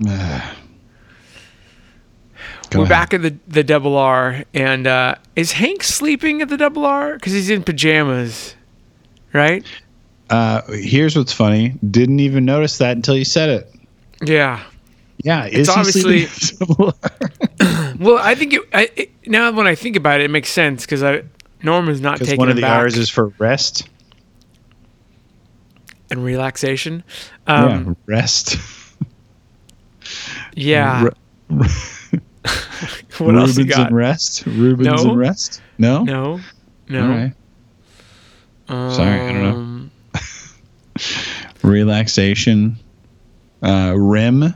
Go 2.70 2.80
We're 2.80 2.84
ahead. 2.84 2.88
back 2.88 3.14
at 3.14 3.22
the 3.22 3.36
the 3.46 3.62
double 3.62 3.96
R, 3.96 4.42
and 4.52 4.86
uh, 4.88 5.14
is 5.36 5.52
Hank 5.52 5.84
sleeping 5.84 6.42
at 6.42 6.48
the 6.48 6.56
double 6.56 6.84
R? 6.84 7.14
Because 7.14 7.32
he's 7.32 7.48
in 7.48 7.62
pajamas, 7.62 8.56
right? 9.32 9.64
Uh, 10.30 10.62
here's 10.72 11.14
what's 11.16 11.32
funny. 11.32 11.76
Didn't 11.88 12.18
even 12.18 12.44
notice 12.44 12.78
that 12.78 12.96
until 12.96 13.16
you 13.16 13.24
said 13.24 13.48
it. 13.50 13.72
Yeah. 14.20 14.64
Yeah, 15.26 15.48
It's 15.50 15.68
sleeping? 15.92 16.28
Well, 17.98 18.18
I 18.18 18.36
think 18.36 18.52
it, 18.52 18.60
I, 18.72 18.90
it, 18.94 19.10
now 19.26 19.50
when 19.50 19.66
I 19.66 19.74
think 19.74 19.96
about 19.96 20.20
it, 20.20 20.24
it 20.24 20.30
makes 20.30 20.50
sense 20.50 20.84
because 20.86 21.02
I 21.02 21.24
Norma's 21.64 22.00
not 22.00 22.18
taking 22.18 22.36
one 22.36 22.48
of 22.48 22.54
the 22.54 22.62
back 22.62 22.78
R's 22.82 22.96
is 22.96 23.10
for 23.10 23.28
rest. 23.38 23.88
and 26.10 26.22
relaxation. 26.22 27.02
Um, 27.48 27.96
yeah, 28.06 28.14
rest. 28.14 28.56
yeah. 30.54 31.08
Re- 31.48 31.68
what 33.18 33.34
else 33.36 33.58
you 33.58 33.64
got? 33.64 33.88
and 33.88 33.96
rest. 33.96 34.46
Rubens 34.46 35.02
No. 35.02 35.10
and 35.10 35.18
rest. 35.18 35.60
No. 35.78 36.04
No. 36.04 36.38
No. 36.88 37.08
Right. 37.08 37.32
Sorry, 38.94 39.20
I 39.20 39.32
don't 39.32 39.42
know. 39.42 39.56
Um, 39.56 39.90
Relaxation. 41.62 42.76
Uh, 43.62 43.94
REM. 43.96 44.54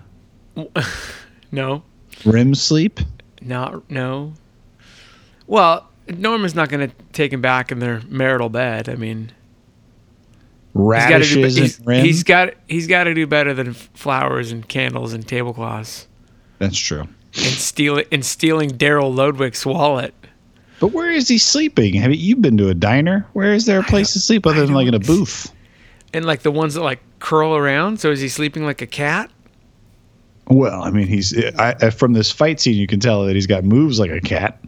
No. 1.53 1.83
REM 2.25 2.55
sleep. 2.55 3.01
Not 3.43 3.91
no. 3.91 4.35
Well, 5.47 5.89
Norma's 6.09 6.55
not 6.55 6.69
going 6.69 6.89
to 6.89 6.95
take 7.13 7.33
him 7.33 7.41
back 7.41 7.73
in 7.73 7.79
their 7.79 8.03
marital 8.09 8.49
bed. 8.49 8.89
I 8.89 8.95
mean, 8.95 9.33
he's 10.75 10.83
got 10.83 11.19
to 11.19 11.25
do. 11.25 11.43
He's, 11.43 11.79
he's 11.79 12.23
got. 12.23 12.55
He's 12.69 12.87
got 12.87 13.05
to 13.05 13.15
do 13.15 13.27
better 13.27 13.55
than 13.55 13.73
flowers 13.75 14.53
and 14.53 14.69
candles 14.69 15.13
and 15.13 15.27
tablecloths 15.27 16.07
That's 16.59 16.79
true. 16.79 17.03
and 17.03 17.11
steal 17.35 18.03
and 18.13 18.25
stealing 18.25 18.71
Daryl 18.71 19.15
Lodwick's 19.15 19.65
wallet. 19.67 20.15
But 20.79 20.93
where 20.93 21.11
is 21.11 21.29
he 21.29 21.37
sleeping? 21.37 21.95
Have 21.95 22.15
you, 22.15 22.37
been 22.37 22.57
to 22.57 22.71
a 22.71 22.75
diner? 22.75 23.27
Where 23.35 23.53
is 23.53 23.67
there 23.67 23.81
a 23.81 23.83
place 23.83 24.15
to 24.15 24.19
sleep 24.19 24.47
other 24.47 24.65
than 24.65 24.75
like 24.75 24.89
in 24.89 24.95
a 24.95 24.99
booth? 24.99 25.53
And 26.15 26.25
like 26.25 26.41
the 26.41 26.51
ones 26.51 26.73
that 26.73 26.81
like 26.81 27.01
curl 27.19 27.55
around. 27.55 28.01
So 28.01 28.11
is 28.11 28.21
he 28.21 28.31
sleeping 28.31 28.65
like 28.65 28.81
a 28.81 28.87
cat? 28.87 29.31
Well, 30.51 30.83
I 30.83 30.91
mean, 30.91 31.07
he's 31.07 31.37
I, 31.57 31.75
I, 31.81 31.91
from 31.91 32.13
this 32.13 32.31
fight 32.31 32.61
scene. 32.61 32.75
You 32.75 32.87
can 32.87 33.01
tell 33.01 33.25
that 33.27 33.35
he's 33.35 33.47
got 33.47 33.65
moves 33.65 33.99
like 34.01 34.11
a 34.11 34.21
cat, 34.21 34.59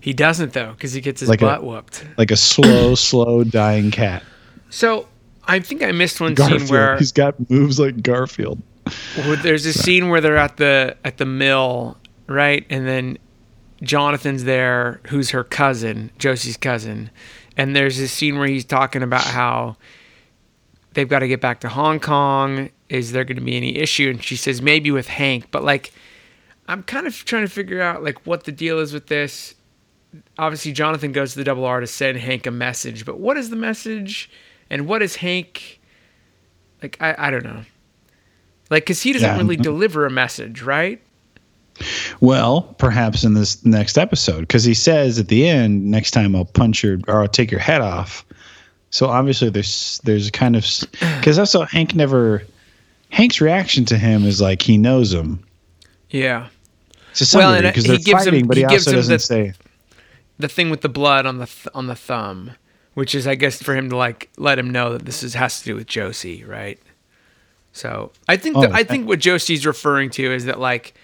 He 0.00 0.12
doesn't 0.12 0.52
though, 0.52 0.72
because 0.72 0.92
he 0.92 1.00
gets 1.00 1.20
his 1.20 1.28
Like 1.28 1.42
a- 1.42 1.46
butt 1.46 1.64
whooped. 1.64 2.06
like 2.16 2.30
a 2.30 2.36
slow, 2.36 2.94
slow 2.94 3.42
dying 3.44 3.90
cat. 3.90 4.22
So 4.70 5.08
I 5.46 5.60
think 5.60 5.82
I 5.82 5.92
missed 5.92 6.20
one 6.20 6.34
Garfield. 6.34 6.60
scene 6.62 6.68
where 6.70 6.96
He's 6.98 7.12
got 7.12 7.50
moves 7.50 7.78
like 7.80 8.02
Garfield. 8.02 8.60
Well, 9.18 9.36
there's 9.42 9.64
a 9.66 9.72
scene 9.72 10.08
where 10.08 10.20
they're 10.20 10.36
at 10.36 10.56
the 10.58 10.96
at 11.04 11.16
the 11.18 11.24
mill, 11.26 11.96
right? 12.26 12.66
And 12.70 12.86
then 12.86 13.18
Jonathan's 13.82 14.44
there, 14.44 15.00
who's 15.08 15.30
her 15.30 15.42
cousin, 15.44 16.10
Josie's 16.18 16.56
cousin. 16.56 17.10
And 17.56 17.74
there's 17.74 17.98
this 17.98 18.12
scene 18.12 18.38
where 18.38 18.46
he's 18.48 18.64
talking 18.64 19.02
about 19.02 19.22
how 19.24 19.76
they've 20.92 21.08
got 21.08 21.20
to 21.20 21.28
get 21.28 21.40
back 21.40 21.60
to 21.60 21.68
Hong 21.68 21.98
Kong. 22.00 22.70
Is 22.88 23.12
there 23.12 23.24
going 23.24 23.36
to 23.38 23.42
be 23.42 23.56
any 23.56 23.76
issue? 23.78 24.10
And 24.10 24.22
she 24.22 24.36
says 24.36 24.60
maybe 24.60 24.90
with 24.90 25.06
Hank, 25.08 25.50
but 25.50 25.64
like 25.64 25.92
I'm 26.68 26.82
kind 26.82 27.06
of 27.06 27.14
trying 27.24 27.44
to 27.46 27.50
figure 27.50 27.80
out 27.82 28.02
like 28.02 28.26
what 28.26 28.44
the 28.44 28.52
deal 28.52 28.78
is 28.78 28.92
with 28.92 29.06
this. 29.06 29.54
Obviously, 30.38 30.72
Jonathan 30.72 31.12
goes 31.12 31.32
to 31.32 31.38
the 31.38 31.44
double 31.44 31.64
R 31.64 31.80
to 31.80 31.86
send 31.86 32.18
Hank 32.18 32.46
a 32.46 32.50
message, 32.50 33.04
but 33.04 33.18
what 33.18 33.36
is 33.36 33.50
the 33.50 33.56
message? 33.56 34.30
And 34.70 34.86
what 34.86 35.02
is 35.02 35.16
Hank? 35.16 35.80
Like 36.82 36.96
I, 37.00 37.14
I 37.18 37.30
don't 37.30 37.44
know. 37.44 37.62
Like, 38.70 38.86
cause 38.86 39.02
he 39.02 39.12
doesn't 39.12 39.28
Yeah. 39.28 39.36
really 39.36 39.56
deliver 39.56 40.06
a 40.06 40.10
message, 40.10 40.62
right? 40.62 41.00
Well, 42.20 42.62
perhaps 42.78 43.24
in 43.24 43.34
this 43.34 43.64
next 43.64 43.98
episode, 43.98 44.40
because 44.40 44.62
he 44.64 44.74
says 44.74 45.18
at 45.18 45.28
the 45.28 45.48
end, 45.48 45.90
"Next 45.90 46.12
time 46.12 46.36
I'll 46.36 46.44
punch 46.44 46.82
your 46.84 46.98
or 47.08 47.22
I'll 47.22 47.28
take 47.28 47.50
your 47.50 47.60
head 47.60 47.80
off." 47.80 48.24
So 48.90 49.06
obviously, 49.08 49.50
there's 49.50 50.00
there's 50.04 50.30
kind 50.30 50.54
of 50.54 50.64
because 51.18 51.38
also 51.38 51.62
Hank 51.62 51.94
never 51.94 52.44
Hank's 53.14 53.40
reaction 53.40 53.84
to 53.86 53.96
him 53.98 54.24
is 54.24 54.40
like 54.40 54.60
he 54.62 54.76
knows 54.76 55.12
him 55.12 55.44
Yeah. 56.10 56.48
to 57.14 57.24
some 57.24 57.38
Well, 57.40 57.62
because 57.62 57.84
uh, 57.88 57.92
he 57.92 57.98
they're 57.98 58.04
gives 58.14 58.26
him- 58.26 58.46
but 58.46 58.56
he 58.56 58.62
he, 58.64 58.68
gives 58.68 58.86
also 58.88 58.96
doesn't 58.96 59.12
the- 59.14 59.18
say. 59.20 59.52
The 60.38 60.48
thing 60.48 60.68
with 60.68 60.80
the 60.80 60.88
blood 60.88 61.26
on 61.26 61.38
the 61.38 61.46
th- 61.46 61.68
on 61.74 61.86
the 61.86 61.94
thumb, 61.94 62.50
which 62.94 63.14
is, 63.14 63.24
I 63.28 63.36
guess, 63.36 63.62
for 63.62 63.74
him 63.76 63.88
to 63.90 63.96
like 63.96 64.30
let 64.36 64.58
him 64.58 64.68
know 64.70 64.92
that 64.94 65.04
this 65.06 65.22
is 65.22 65.34
has 65.34 65.60
to 65.60 65.64
do 65.64 65.74
with 65.76 65.86
Josie, 65.86 66.42
right? 66.44 66.78
So 67.72 68.10
I 68.28 68.36
think 68.36 68.56
Oh, 68.56 68.68
I 68.72 68.82
think 68.82 69.06
what 69.06 69.20
Josie's 69.20 69.64
referring 69.64 70.10
to 70.10 70.24
is 70.34 70.46
that 70.46 70.58
like 70.58 70.94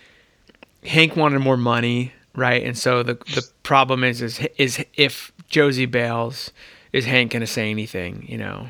Hank 0.85 1.15
wanted 1.15 1.39
more 1.39 1.57
money, 1.57 2.13
right? 2.35 2.63
And 2.65 2.77
so 2.77 3.05
the 3.05 3.15
the 3.15 3.47
problem 3.63 4.03
is 4.03 4.21
is 4.21 4.41
is 4.59 4.85
if 4.97 5.31
Josie 5.49 5.87
bails, 5.87 6.51
is 6.93 7.05
Hank 7.05 7.31
gonna 7.33 7.47
say 7.47 7.71
anything? 7.71 8.25
You 8.29 8.39
know. 8.39 8.69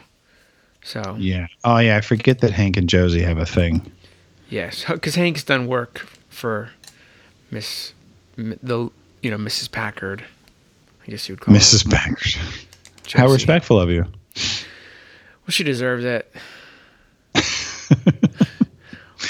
So 0.83 1.17
Yeah. 1.19 1.47
Oh 1.65 1.79
yeah, 1.79 1.97
I 1.97 2.01
forget 2.01 2.41
that 2.41 2.53
Hank 2.53 2.77
and 2.77 2.89
Josie 2.89 3.23
have 3.23 3.39
a 3.39 3.47
thing. 3.47 3.91
Yes, 4.49 4.85
because 4.89 5.15
Hank's 5.15 5.45
done 5.45 5.67
work 5.67 6.07
for 6.29 6.71
Miss 7.51 7.93
the 8.37 8.91
you 9.23 9.31
know 9.31 9.37
Mrs. 9.39 9.71
Packard. 9.71 10.25
I 11.07 11.11
guess 11.11 11.29
you 11.29 11.35
would 11.35 11.41
call 11.41 11.55
her. 11.55 11.61
Mrs. 11.61 11.91
Packard. 11.91 12.35
her 13.13 13.19
How 13.19 13.29
respectful 13.29 13.81
of 13.81 13.91
you. 13.91 14.05
Well, 14.05 15.51
she 15.51 15.65
deserves 15.65 16.05
it. 16.05 16.33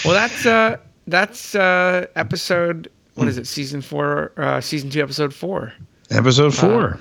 well, 0.04 0.14
that's 0.14 0.46
uh 0.46 0.76
that's 1.06 1.54
uh 1.54 2.06
episode 2.16 2.90
what 3.14 3.28
is 3.28 3.38
it 3.38 3.46
season 3.46 3.80
four 3.82 4.32
uh 4.36 4.60
season 4.60 4.90
two 4.90 5.02
episode 5.02 5.34
four. 5.34 5.72
Episode 6.10 6.54
four. 6.54 6.98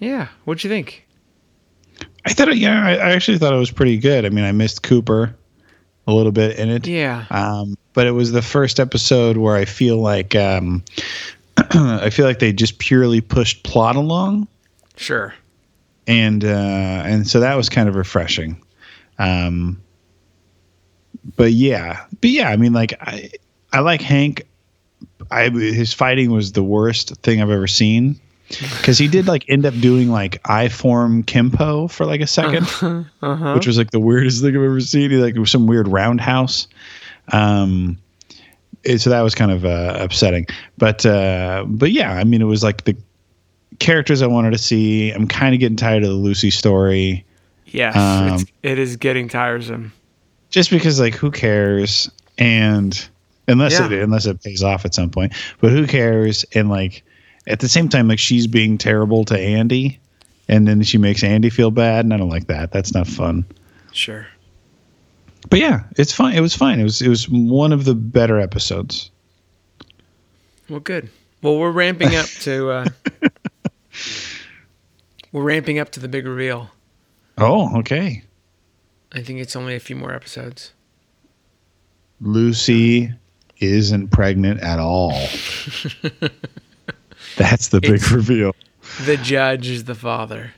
Yeah, 0.00 0.28
what'd 0.44 0.62
you 0.64 0.70
think? 0.70 1.06
I 2.24 2.32
thought, 2.32 2.48
it, 2.48 2.56
yeah, 2.56 2.84
I, 2.84 2.92
I 2.92 3.10
actually 3.12 3.38
thought 3.38 3.52
it 3.52 3.58
was 3.58 3.70
pretty 3.70 3.98
good. 3.98 4.24
I 4.24 4.30
mean, 4.30 4.44
I 4.44 4.52
missed 4.52 4.82
Cooper 4.82 5.34
a 6.06 6.12
little 6.12 6.32
bit 6.32 6.58
in 6.58 6.70
it. 6.70 6.86
Yeah, 6.86 7.24
Um, 7.30 7.76
but 7.92 8.06
it 8.06 8.12
was 8.12 8.32
the 8.32 8.42
first 8.42 8.80
episode 8.80 9.36
where 9.36 9.56
I 9.56 9.64
feel 9.64 9.98
like 9.98 10.34
um, 10.34 10.84
I 11.56 12.10
feel 12.10 12.26
like 12.26 12.38
they 12.38 12.52
just 12.52 12.78
purely 12.78 13.20
pushed 13.20 13.62
plot 13.62 13.96
along, 13.96 14.48
sure. 14.96 15.34
and 16.06 16.44
uh, 16.44 16.48
and 17.06 17.26
so 17.26 17.40
that 17.40 17.54
was 17.54 17.68
kind 17.68 17.88
of 17.88 17.94
refreshing. 17.94 18.60
Um, 19.18 19.80
but 21.36 21.52
yeah, 21.52 22.04
but 22.20 22.30
yeah, 22.30 22.48
I 22.50 22.56
mean, 22.56 22.72
like 22.72 22.94
I 23.00 23.30
I 23.72 23.80
like 23.80 24.00
Hank. 24.00 24.46
I 25.30 25.48
his 25.48 25.92
fighting 25.94 26.30
was 26.30 26.52
the 26.52 26.62
worst 26.62 27.16
thing 27.22 27.40
I've 27.40 27.50
ever 27.50 27.66
seen 27.66 28.20
because 28.58 28.98
he 28.98 29.08
did 29.08 29.26
like 29.26 29.44
end 29.48 29.64
up 29.66 29.74
doing 29.80 30.10
like 30.10 30.40
I 30.48 30.68
form 30.68 31.22
Kimpo 31.24 31.90
for 31.90 32.06
like 32.06 32.20
a 32.20 32.24
2nd 32.24 33.06
Uh-huh. 33.22 33.54
which 33.54 33.66
was 33.66 33.78
like 33.78 33.90
the 33.90 34.00
weirdest 34.00 34.40
thing 34.42 34.56
I've 34.56 34.62
ever 34.62 34.80
seen. 34.80 35.10
He, 35.10 35.16
like 35.16 35.34
it 35.36 35.40
was 35.40 35.50
some 35.50 35.66
weird 35.66 35.88
roundhouse. 35.88 36.66
Um, 37.32 37.98
it- 38.82 38.98
so 39.00 39.10
that 39.10 39.22
was 39.22 39.34
kind 39.34 39.50
of 39.50 39.64
uh, 39.64 39.96
upsetting. 40.00 40.46
But 40.78 41.04
uh, 41.06 41.64
but 41.66 41.90
yeah, 41.92 42.12
I 42.14 42.24
mean, 42.24 42.42
it 42.42 42.46
was 42.46 42.62
like 42.62 42.84
the 42.84 42.96
characters 43.78 44.22
I 44.22 44.26
wanted 44.26 44.50
to 44.52 44.58
see. 44.58 45.10
I'm 45.10 45.26
kind 45.26 45.54
of 45.54 45.60
getting 45.60 45.76
tired 45.76 46.02
of 46.02 46.10
the 46.10 46.14
Lucy 46.16 46.50
story. 46.50 47.24
Yes, 47.66 47.96
Um, 47.96 48.34
it's, 48.34 48.44
it 48.62 48.78
is 48.78 48.96
getting 48.96 49.28
tiresome. 49.28 49.92
just 50.50 50.70
because 50.70 51.00
like 51.00 51.14
who 51.14 51.30
cares 51.30 52.08
and 52.38 53.08
unless 53.48 53.72
Yeah. 53.72 53.86
it 53.86 54.02
unless 54.02 54.26
it 54.26 54.40
pays 54.42 54.62
off 54.62 54.84
at 54.84 54.94
some 54.94 55.10
point 55.10 55.32
but 55.60 55.70
who 55.72 55.86
cares 55.86 56.44
and 56.54 56.68
like 56.68 57.02
at 57.46 57.60
the 57.60 57.68
same 57.68 57.88
time 57.88 58.08
like 58.08 58.18
she's 58.18 58.46
being 58.46 58.78
terrible 58.78 59.24
to 59.24 59.38
andy 59.38 59.98
and 60.48 60.66
then 60.68 60.82
she 60.82 60.98
makes 60.98 61.22
andy 61.24 61.50
feel 61.50 61.70
bad 61.70 62.04
and 62.04 62.12
i 62.14 62.16
don't 62.16 62.28
like 62.30 62.46
that 62.46 62.70
that's 62.72 62.92
not 62.94 63.06
fun 63.06 63.44
Sure. 63.92 64.26
but 65.50 65.58
yeah 65.60 65.84
it's 65.96 66.12
fine 66.12 66.34
it 66.34 66.40
was 66.40 66.54
fine 66.54 66.80
it 66.80 66.84
was 66.84 67.00
it 67.02 67.08
was 67.08 67.28
one 67.28 67.72
of 67.72 67.84
the 67.84 67.94
better 67.94 68.38
episodes 68.40 69.10
Well, 70.68 70.80
good. 70.80 71.10
Well, 71.42 71.58
we're 71.58 71.70
ramping 71.72 72.14
up 72.16 72.26
to. 72.42 72.70
Uh, 73.22 73.28
we're 75.30 75.42
ramping 75.42 75.78
up 75.78 75.90
to 75.92 76.00
the 76.00 76.08
big 76.08 76.26
reveal. 76.26 76.70
oh 77.38 77.78
okay 77.78 78.22
I 79.12 79.22
think 79.22 79.38
it's 79.40 79.54
only 79.54 79.76
a 79.76 79.80
few 79.80 79.94
more 79.96 80.12
episodes. 80.12 80.72
lucy 82.20 83.12
isn't 83.60 84.08
pregnant 84.08 84.60
at 84.62 84.78
all 84.80 85.12
that's 87.36 87.68
the 87.68 87.80
big 87.80 87.92
It's- 87.94 88.10
reveal 88.10 88.54
The 89.04 89.16
judge 89.16 89.68
is 89.68 89.84
the 89.84 89.94
father. 89.94 90.52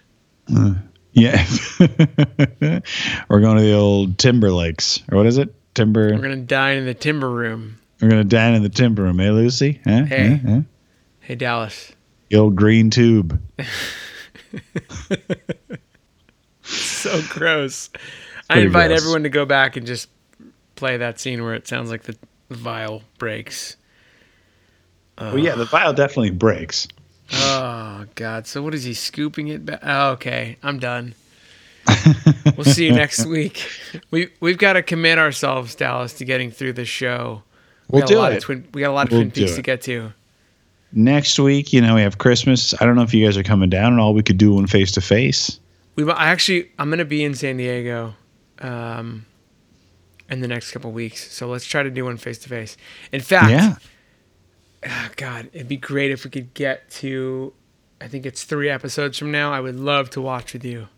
yeah 1.12 1.46
we're 3.28 3.40
going 3.40 3.56
to 3.56 3.62
the 3.62 3.72
old 3.74 4.18
timber 4.18 4.50
lakes 4.50 5.02
or 5.10 5.16
what 5.18 5.26
is 5.26 5.38
it 5.38 5.54
timber 5.74 6.10
We're 6.14 6.20
gonna 6.22 6.36
dine 6.36 6.78
in 6.78 6.86
the 6.86 6.94
timber 6.94 7.30
room. 7.30 7.78
We're 8.00 8.08
gonna 8.10 8.24
dine 8.24 8.54
in 8.54 8.62
the 8.62 8.68
timber 8.68 9.02
room, 9.04 9.18
eh, 9.20 9.30
Lucy? 9.30 9.80
Huh? 9.84 10.04
Hey. 10.04 10.36
Huh? 10.36 10.50
Huh? 10.50 10.60
Hey, 11.20 11.34
Dallas. 11.34 11.92
The 12.30 12.36
old 12.38 12.56
green 12.56 12.90
tube. 12.90 13.40
So 16.62 17.20
gross. 17.28 17.90
I 18.50 18.60
invite 18.60 18.88
gross. 18.88 19.00
everyone 19.00 19.22
to 19.22 19.28
go 19.28 19.44
back 19.44 19.76
and 19.76 19.86
just 19.86 20.08
play 20.74 20.96
that 20.96 21.20
scene 21.20 21.42
where 21.44 21.54
it 21.54 21.68
sounds 21.68 21.90
like 21.90 22.02
the 22.02 22.16
vial 22.50 23.02
breaks. 23.18 23.76
Well, 25.18 25.38
yeah, 25.38 25.54
the 25.54 25.64
vial 25.64 25.92
definitely 25.92 26.30
breaks. 26.30 26.88
Oh 27.32 28.04
God! 28.14 28.46
So 28.46 28.62
what 28.62 28.74
is 28.74 28.84
he 28.84 28.94
scooping 28.94 29.48
it 29.48 29.64
back? 29.66 29.80
Oh, 29.82 30.10
okay, 30.12 30.56
I'm 30.62 30.78
done. 30.78 31.14
we'll 32.56 32.64
see 32.64 32.86
you 32.86 32.92
next 32.92 33.24
week. 33.26 33.68
We 34.10 34.28
we've 34.40 34.58
got 34.58 34.74
to 34.74 34.82
commit 34.82 35.18
ourselves, 35.18 35.74
Dallas, 35.74 36.12
to 36.14 36.24
getting 36.24 36.50
through 36.50 36.74
this 36.74 36.88
show. 36.88 37.42
We 37.88 37.98
We'll 37.98 38.02
got 38.02 38.08
do 38.08 38.18
a 38.18 38.20
lot 38.20 38.32
it. 38.32 38.36
Of 38.38 38.42
twin, 38.44 38.68
we 38.74 38.80
got 38.82 38.90
a 38.90 38.92
lot 38.92 39.06
of 39.06 39.12
We'll 39.12 39.20
Twin 39.22 39.30
Peaks 39.30 39.54
to 39.54 39.62
get 39.62 39.82
to. 39.82 40.12
Next 40.92 41.38
week, 41.38 41.72
you 41.72 41.80
know, 41.80 41.94
we 41.94 42.00
have 42.00 42.18
Christmas. 42.18 42.74
I 42.80 42.84
don't 42.86 42.96
know 42.96 43.02
if 43.02 43.12
you 43.14 43.24
guys 43.24 43.36
are 43.36 43.42
coming 43.42 43.70
down 43.70 43.92
at 43.92 43.98
all. 43.98 44.14
We 44.14 44.22
could 44.22 44.38
do 44.38 44.54
one 44.54 44.66
face 44.66 44.92
to 44.92 45.00
face. 45.00 45.58
We 45.94 46.08
I 46.10 46.30
actually 46.30 46.70
I'm 46.78 46.90
gonna 46.90 47.04
be 47.04 47.24
in 47.24 47.34
San 47.34 47.56
Diego, 47.56 48.14
um, 48.60 49.26
in 50.30 50.40
the 50.40 50.48
next 50.48 50.70
couple 50.72 50.92
weeks. 50.92 51.30
So 51.32 51.48
let's 51.48 51.64
try 51.64 51.82
to 51.82 51.90
do 51.90 52.04
one 52.04 52.16
face 52.16 52.38
to 52.38 52.48
face. 52.48 52.76
In 53.12 53.20
fact, 53.20 53.50
Yeah. 53.50 53.76
Ah, 54.84 55.10
God, 55.16 55.50
it'd 55.52 55.68
be 55.68 55.76
great 55.76 56.10
if 56.10 56.24
we 56.24 56.30
could 56.30 56.52
get 56.54 56.90
to. 56.90 57.52
I 58.00 58.08
think 58.08 58.26
it's 58.26 58.44
three 58.44 58.68
episodes 58.68 59.18
from 59.18 59.30
now. 59.30 59.52
I 59.52 59.60
would 59.60 59.76
love 59.76 60.10
to 60.10 60.20
watch 60.20 60.52
with 60.52 60.64
you. 60.64 60.88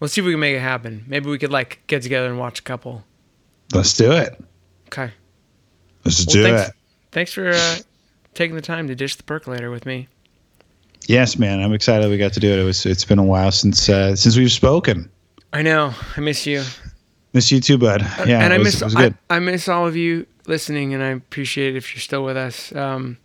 Let's 0.00 0.14
see 0.14 0.20
if 0.20 0.24
we 0.24 0.32
can 0.32 0.40
make 0.40 0.56
it 0.56 0.60
happen. 0.60 1.04
Maybe 1.06 1.30
we 1.30 1.38
could 1.38 1.52
like 1.52 1.82
get 1.86 2.02
together 2.02 2.28
and 2.28 2.38
watch 2.38 2.58
a 2.60 2.62
couple. 2.62 3.04
Let's 3.72 3.94
do 3.94 4.12
it. 4.12 4.40
Okay. 4.86 5.12
Let's 6.04 6.26
Well, 6.26 6.34
do 6.34 6.42
thanks, 6.42 6.68
it. 6.68 6.74
Thanks 7.12 7.32
for 7.32 7.50
uh, 7.50 7.76
taking 8.34 8.56
the 8.56 8.62
time 8.62 8.88
to 8.88 8.94
dish 8.94 9.16
the 9.16 9.22
percolator 9.22 9.70
with 9.70 9.86
me. 9.86 10.08
Yes, 11.06 11.38
man. 11.38 11.60
I'm 11.60 11.72
excited 11.72 12.08
we 12.10 12.18
got 12.18 12.32
to 12.34 12.40
do 12.40 12.52
it. 12.52 12.58
It 12.58 12.64
was. 12.64 12.86
It's 12.86 13.04
been 13.04 13.18
a 13.18 13.24
while 13.24 13.50
since 13.50 13.88
uh, 13.88 14.14
since 14.14 14.36
we've 14.36 14.52
spoken. 14.52 15.10
I 15.52 15.62
know. 15.62 15.94
I 16.16 16.20
miss 16.20 16.46
you. 16.46 16.62
Miss 17.32 17.50
you 17.50 17.60
too, 17.60 17.78
bud. 17.78 18.02
Yeah, 18.26 18.42
and 18.42 18.52
it 18.52 18.56
I 18.56 18.58
was, 18.58 18.82
miss 18.82 18.94
I, 18.94 19.02
good. 19.02 19.14
I 19.30 19.38
miss 19.38 19.68
all 19.68 19.86
of 19.86 19.96
you 19.96 20.26
listening, 20.46 20.94
and 20.94 21.02
I 21.02 21.08
appreciate 21.08 21.74
it 21.74 21.78
if 21.78 21.94
you're 21.94 22.00
still 22.00 22.24
with 22.24 22.36
us. 22.36 22.74
Um, 22.74 23.18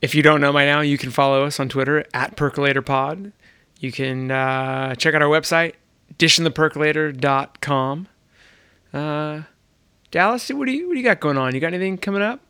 if 0.00 0.14
you 0.14 0.22
don't 0.22 0.40
know 0.40 0.52
by 0.52 0.64
now, 0.64 0.80
you 0.80 0.96
can 0.98 1.10
follow 1.10 1.44
us 1.44 1.60
on 1.60 1.68
Twitter 1.68 2.04
at 2.14 2.36
PercolatorPod. 2.36 3.32
You 3.80 3.92
can 3.92 4.30
uh, 4.30 4.94
check 4.94 5.14
out 5.14 5.22
our 5.22 5.28
website, 5.28 5.74
fishinthepercolator.com. 6.18 8.08
Uh, 8.92 9.42
Dallas, 10.10 10.48
what 10.50 10.66
do 10.66 10.72
you 10.72 10.88
what 10.88 10.94
do 10.94 10.98
you 10.98 11.04
got 11.04 11.20
going 11.20 11.38
on? 11.38 11.54
You 11.54 11.60
got 11.60 11.68
anything 11.72 11.96
coming 11.98 12.22
up? 12.22 12.40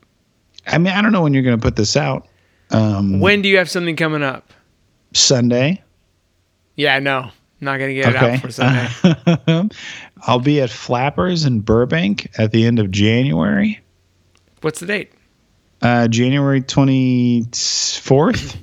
I 0.66 0.78
mean, 0.78 0.92
I 0.94 1.02
don't 1.02 1.12
know 1.12 1.22
when 1.22 1.34
you're 1.34 1.42
going 1.42 1.58
to 1.58 1.62
put 1.62 1.76
this 1.76 1.96
out. 1.96 2.26
Um, 2.70 3.18
When 3.20 3.42
do 3.42 3.48
you 3.48 3.58
have 3.58 3.68
something 3.68 3.96
coming 3.96 4.22
up? 4.22 4.52
Sunday. 5.12 5.82
Yeah, 6.76 6.98
no, 7.00 7.30
not 7.60 7.78
gonna 7.78 7.94
get 7.94 8.14
it 8.14 8.16
Okay. 8.16 8.34
out 8.34 8.40
for 8.40 8.50
Sunday. 8.52 9.68
I'll 10.26 10.40
be 10.40 10.60
at 10.60 10.70
Flappers 10.70 11.44
in 11.44 11.60
Burbank 11.60 12.30
at 12.38 12.52
the 12.52 12.66
end 12.66 12.78
of 12.78 12.90
January. 12.90 13.80
What's 14.60 14.80
the 14.80 14.86
date? 14.86 15.12
Uh, 15.82 16.08
January 16.08 16.60
24th. 16.60 18.56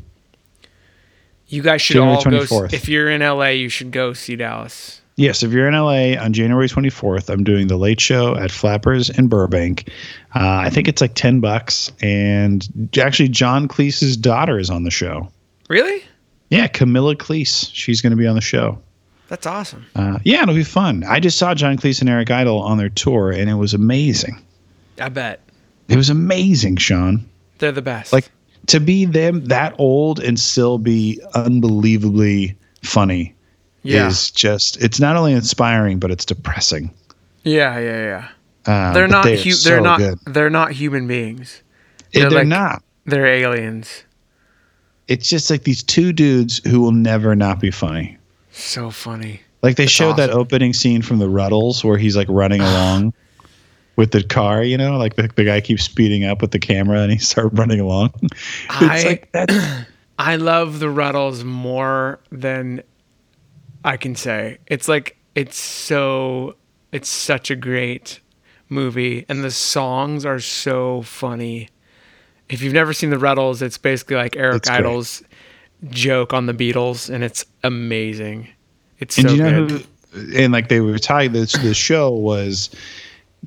You 1.48 1.62
guys 1.62 1.82
should 1.82 1.94
January 1.94 2.18
all 2.18 2.46
go. 2.46 2.66
If 2.72 2.90
you're 2.90 3.10
in 3.10 3.22
LA, 3.22 3.48
you 3.48 3.70
should 3.70 3.92
go 3.92 4.14
see 4.14 4.36
Dallas. 4.36 5.02
Yes, 5.16 5.42
if 5.42 5.52
you're 5.52 5.68
in 5.68 5.74
LA 5.74 6.22
on 6.22 6.32
January 6.32 6.68
24th, 6.68 7.30
I'm 7.30 7.44
doing 7.44 7.68
the 7.68 7.78
late 7.78 8.00
show 8.00 8.36
at 8.36 8.52
Flappers 8.52 9.10
in 9.10 9.28
Burbank. 9.28 9.90
Uh, 10.36 10.62
I 10.64 10.70
think 10.70 10.88
it's 10.88 11.02
like 11.02 11.16
10 11.16 11.40
bucks. 11.40 11.92
And 12.02 12.90
actually, 13.02 13.30
John 13.30 13.68
Cleese's 13.68 14.16
daughter 14.16 14.60
is 14.60 14.70
on 14.70 14.84
the 14.84 14.92
show. 14.92 15.32
Really? 15.70 16.04
Yeah, 16.50 16.68
Camilla 16.68 17.16
Cleese. 17.16 17.72
She's 17.74 18.00
going 18.00 18.12
to 18.12 18.18
be 18.18 18.28
on 18.28 18.36
the 18.36 18.42
show. 18.42 18.80
That's 19.28 19.46
awesome. 19.46 19.86
Uh, 19.96 20.20
yeah, 20.24 20.44
it'll 20.44 20.56
be 20.56 20.64
fun. 20.64 21.04
I 21.04 21.20
just 21.20 21.38
saw 21.38 21.54
John 21.54 21.78
Cleese 21.78 22.00
and 22.02 22.10
Eric 22.10 22.32
Idle 22.32 22.60
on 22.62 22.78
their 22.78 22.90
tour, 22.90 23.32
and 23.32 23.50
it 23.50 23.56
was 23.56 23.74
amazing. 23.74 24.42
I 25.00 25.10
bet 25.10 25.42
It 25.90 25.98
was 25.98 26.10
amazing, 26.10 26.78
Sean. 26.78 27.28
they're 27.60 27.72
the 27.74 27.82
best. 27.82 28.14
Like 28.14 28.30
to 28.68 28.80
be 28.80 29.06
them 29.06 29.46
that 29.46 29.76
old 29.78 30.20
and 30.20 30.40
still 30.40 30.78
be 30.78 31.22
unbelievably 31.34 32.56
funny 32.84 33.34
yeah, 33.84 34.08
is 34.08 34.32
just 34.32 34.82
it's 34.82 35.00
not 35.00 35.16
only 35.16 35.34
inspiring 35.34 36.00
but 36.00 36.12
it's 36.12 36.26
depressing. 36.26 36.94
yeah, 37.44 37.78
yeah, 37.80 37.98
yeah. 38.04 38.28
Uh, 38.66 38.94
They're 38.94 39.08
not. 39.08 39.24
they 39.24 39.42
Hu- 39.42 39.52
so 39.52 39.70
they're 39.70 39.82
not. 39.82 40.00
good. 40.00 40.20
They're 40.26 40.50
not 40.50 40.72
human 40.72 41.08
beings. 41.08 41.62
They're, 42.12 42.24
they're 42.24 42.30
they're 42.32 42.40
like- 42.40 42.48
not. 42.48 42.84
They're 43.06 43.26
aliens. 43.26 44.04
It's 45.08 45.30
just 45.30 45.50
like 45.50 45.64
these 45.64 45.84
two 45.84 46.12
dudes 46.12 46.58
who 46.68 46.82
will 46.82 46.92
never 46.92 47.34
not 47.36 47.62
be 47.62 47.72
funny. 47.72 48.17
So 48.58 48.90
funny. 48.90 49.42
Like 49.62 49.76
they 49.76 49.84
That's 49.84 49.92
showed 49.92 50.18
that 50.18 50.30
opening 50.30 50.74
scene 50.74 51.02
from 51.02 51.20
the 51.20 51.28
Rutles 51.28 51.84
where 51.84 51.98
he's 51.98 52.16
like 52.16 52.28
running 52.30 52.62
along 52.62 53.14
with 53.96 54.12
the 54.12 54.24
car, 54.24 54.64
you 54.64 54.78
know, 54.78 54.98
like 54.98 55.16
the, 55.16 55.30
the 55.36 55.44
guy 55.44 55.62
keeps 55.62 55.84
speeding 55.84 56.24
up 56.24 56.42
with 56.42 56.52
the 56.52 56.60
camera 56.60 57.02
and 57.02 57.12
he 57.12 57.18
starts 57.20 57.54
running 57.54 57.80
along. 57.80 58.12
it's 58.22 58.36
I- 58.70 59.04
like 59.04 59.32
that. 59.32 59.88
I 60.20 60.36
love 60.38 60.80
the 60.80 60.88
Rutles 60.88 61.44
more 61.44 62.20
than 62.32 62.82
I 63.84 63.98
can 63.98 64.16
say. 64.16 64.58
It's 64.66 64.88
like 64.88 65.16
it's 65.36 65.58
so. 65.58 66.56
It's 66.92 67.10
such 67.10 67.52
a 67.52 67.56
great 67.56 68.20
movie, 68.70 69.26
and 69.30 69.44
the 69.44 69.52
songs 69.52 70.26
are 70.26 70.40
so 70.40 71.04
funny. 71.04 71.70
If 72.50 72.64
you've 72.64 72.74
never 72.74 72.94
seen 72.94 73.12
the 73.12 73.18
Rutles, 73.18 73.62
it's 73.62 73.78
basically 73.78 74.16
like 74.16 74.36
Eric 74.36 74.58
It's. 74.58 74.70
Idle's 74.70 75.22
joke 75.90 76.34
on 76.34 76.46
the 76.46 76.54
Beatles, 76.54 77.10
and 77.14 77.24
it's 77.24 77.46
amazing. 77.64 78.48
It's 79.00 79.18
And 79.18 79.30
so 79.30 79.36
you 79.36 79.44
know 79.44 79.68
good. 79.68 79.86
who? 80.12 80.38
And 80.38 80.52
like 80.54 80.70
they 80.70 80.80
were 80.80 80.98
talking, 80.98 81.34
this 81.34 81.54
the 81.54 81.74
show 81.74 82.10
was 82.12 82.70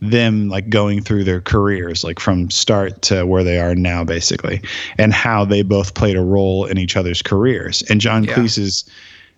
them 0.01 0.49
like 0.49 0.71
going 0.71 1.03
through 1.03 1.25
their 1.25 1.41
careers, 1.41 2.05
like 2.05 2.21
from 2.21 2.49
start 2.51 3.03
to 3.03 3.27
where 3.27 3.43
they 3.43 3.59
are 3.59 3.75
now, 3.75 4.05
basically, 4.05 4.63
and 4.99 5.13
how 5.13 5.45
they 5.45 5.63
both 5.63 5.95
played 5.95 6.17
a 6.17 6.23
role 6.23 6.65
in 6.67 6.79
each 6.79 6.97
other's 6.97 7.23
careers. 7.23 7.83
And 7.91 8.01
John 8.01 8.25
Yeah. 8.25 8.35
Cleese's 8.35 8.89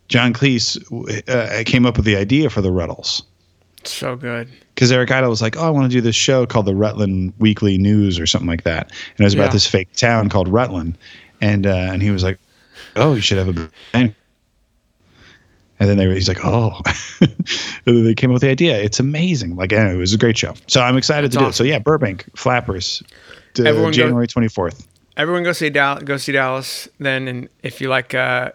John 0.09 0.35
Cleese 0.35 0.77
uh, 1.29 1.63
came 1.65 1.87
up 1.87 1.97
with 1.97 2.05
the 2.05 2.17
idea 2.17 2.51
for 2.51 2.61
the 2.61 2.71
Rutles 2.71 3.23
so 3.85 4.15
good. 4.15 4.49
because 4.75 4.93
Eric 4.93 5.11
Idle 5.11 5.31
was 5.31 5.41
like, 5.41 5.57
"Oh, 5.57 5.67
I 5.67 5.71
want 5.71 5.91
to 5.91 5.97
do 5.97 6.03
this 6.03 6.15
show 6.17 6.45
called 6.45 6.67
the 6.67 6.75
Rutland 6.75 7.33
Weekly 7.39 7.79
News 7.79 8.21
or 8.21 8.27
something 8.27 8.49
like 8.49 8.65
that," 8.65 8.91
and 8.91 9.21
it 9.21 9.25
was 9.25 9.35
Yeah. 9.35 9.41
about 9.43 9.53
this 9.53 9.67
fake 9.67 9.91
town 9.97 10.29
called 10.29 10.49
Rutland, 10.49 10.99
and 11.41 11.67
uh, 11.67 11.71
and 11.93 12.03
he 12.03 12.11
was 12.11 12.23
like, 12.23 12.39
"Oh, 12.97 13.15
you 13.15 13.21
should 13.21 13.39
have 13.39 13.49
a 13.49 13.71
band." 13.93 14.15
And 15.81 15.91
then 15.91 15.97
they 15.97 16.07
were, 16.07 16.15
he's 16.15 16.29
like, 16.29 16.45
"Oh," 16.45 16.81
and 17.21 17.35
then 17.85 18.05
they 18.05 18.15
came 18.15 18.31
up 18.31 18.35
with 18.35 18.43
the 18.43 18.51
idea. 18.51 18.81
It's 18.81 19.01
amazing. 19.01 19.57
Like, 19.57 19.73
anyway, 19.73 19.95
it 19.95 19.99
was 19.99 20.15
a 20.15 20.19
great 20.19 20.39
show. 20.39 20.55
So 20.69 20.81
I'm 20.81 20.97
excited 20.97 21.33
That's 21.33 21.39
to 21.39 21.45
do 21.45 21.49
it. 21.49 21.53
So 21.55 21.65
yeah, 21.65 21.79
Burbank 21.79 22.25
Flappers, 22.37 23.03
Everyone 23.59 23.91
go- 23.91 23.93
January 23.93 24.27
24th. 24.29 24.87
Everyone 25.17 25.43
go 25.43 25.53
see 25.53 25.71
Dal- 25.71 26.01
go 26.01 26.17
see 26.17 26.33
Dallas 26.33 26.89
then, 26.99 27.29
and 27.29 27.49
if 27.63 27.83
you 27.83 27.91
like 27.91 28.15
uh, 28.15 28.53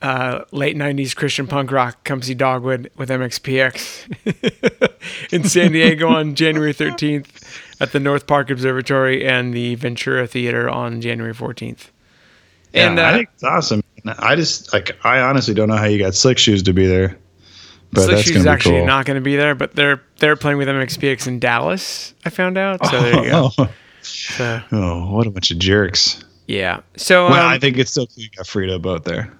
uh, 0.00 0.44
late 0.50 0.76
'90s 0.76 1.14
Christian 1.14 1.46
punk 1.46 1.70
rock, 1.70 2.02
come 2.04 2.22
see 2.22 2.32
Dogwood 2.34 2.90
with 2.96 3.10
MXPX 3.10 5.30
in 5.32 5.44
San 5.44 5.72
Diego 5.72 6.08
on 6.08 6.34
January 6.34 6.72
13th 6.72 7.26
at 7.80 7.92
the 7.92 8.00
North 8.00 8.26
Park 8.26 8.48
Observatory 8.48 9.26
and 9.26 9.52
the 9.52 9.74
Ventura 9.74 10.26
Theater 10.26 10.70
on 10.70 11.02
January 11.02 11.34
14th. 11.34 11.88
And 12.74 12.96
yeah, 12.96 13.06
uh, 13.06 13.10
I 13.10 13.12
think 13.14 13.28
it's 13.34 13.44
awesome. 13.44 13.82
I 14.04 14.34
just 14.34 14.72
like 14.72 14.96
I 15.04 15.20
honestly 15.20 15.54
don't 15.54 15.68
know 15.68 15.76
how 15.76 15.84
you 15.84 15.98
got 15.98 16.14
slick 16.14 16.38
shoes 16.38 16.62
to 16.64 16.72
be 16.72 16.86
there, 16.86 17.18
but 17.92 18.04
Slick 18.04 18.24
Shoes 18.24 18.36
is 18.38 18.46
actually 18.46 18.78
cool. 18.78 18.86
not 18.86 19.04
going 19.04 19.16
to 19.16 19.20
be 19.20 19.36
there, 19.36 19.54
but 19.54 19.74
they're 19.74 20.02
they're 20.18 20.36
playing 20.36 20.58
with 20.58 20.66
MXPX 20.68 21.26
in 21.26 21.38
Dallas. 21.38 22.14
I 22.24 22.30
found 22.30 22.56
out. 22.56 22.84
So 22.86 23.00
there 23.00 23.24
you 23.24 23.30
go. 23.30 23.50
oh, 23.58 23.68
So, 24.00 24.62
oh, 24.72 25.12
what 25.12 25.26
a 25.26 25.30
bunch 25.30 25.50
of 25.50 25.58
jerks! 25.58 26.24
yeah. 26.46 26.80
So 26.96 27.28
well, 27.28 27.46
um, 27.46 27.52
I 27.52 27.58
think 27.58 27.76
it's 27.78 27.90
still 27.90 28.06
cool 28.06 28.24
you 28.24 28.30
got 28.36 28.46
Frida 28.46 28.78
boat 28.78 29.04
there. 29.04 29.32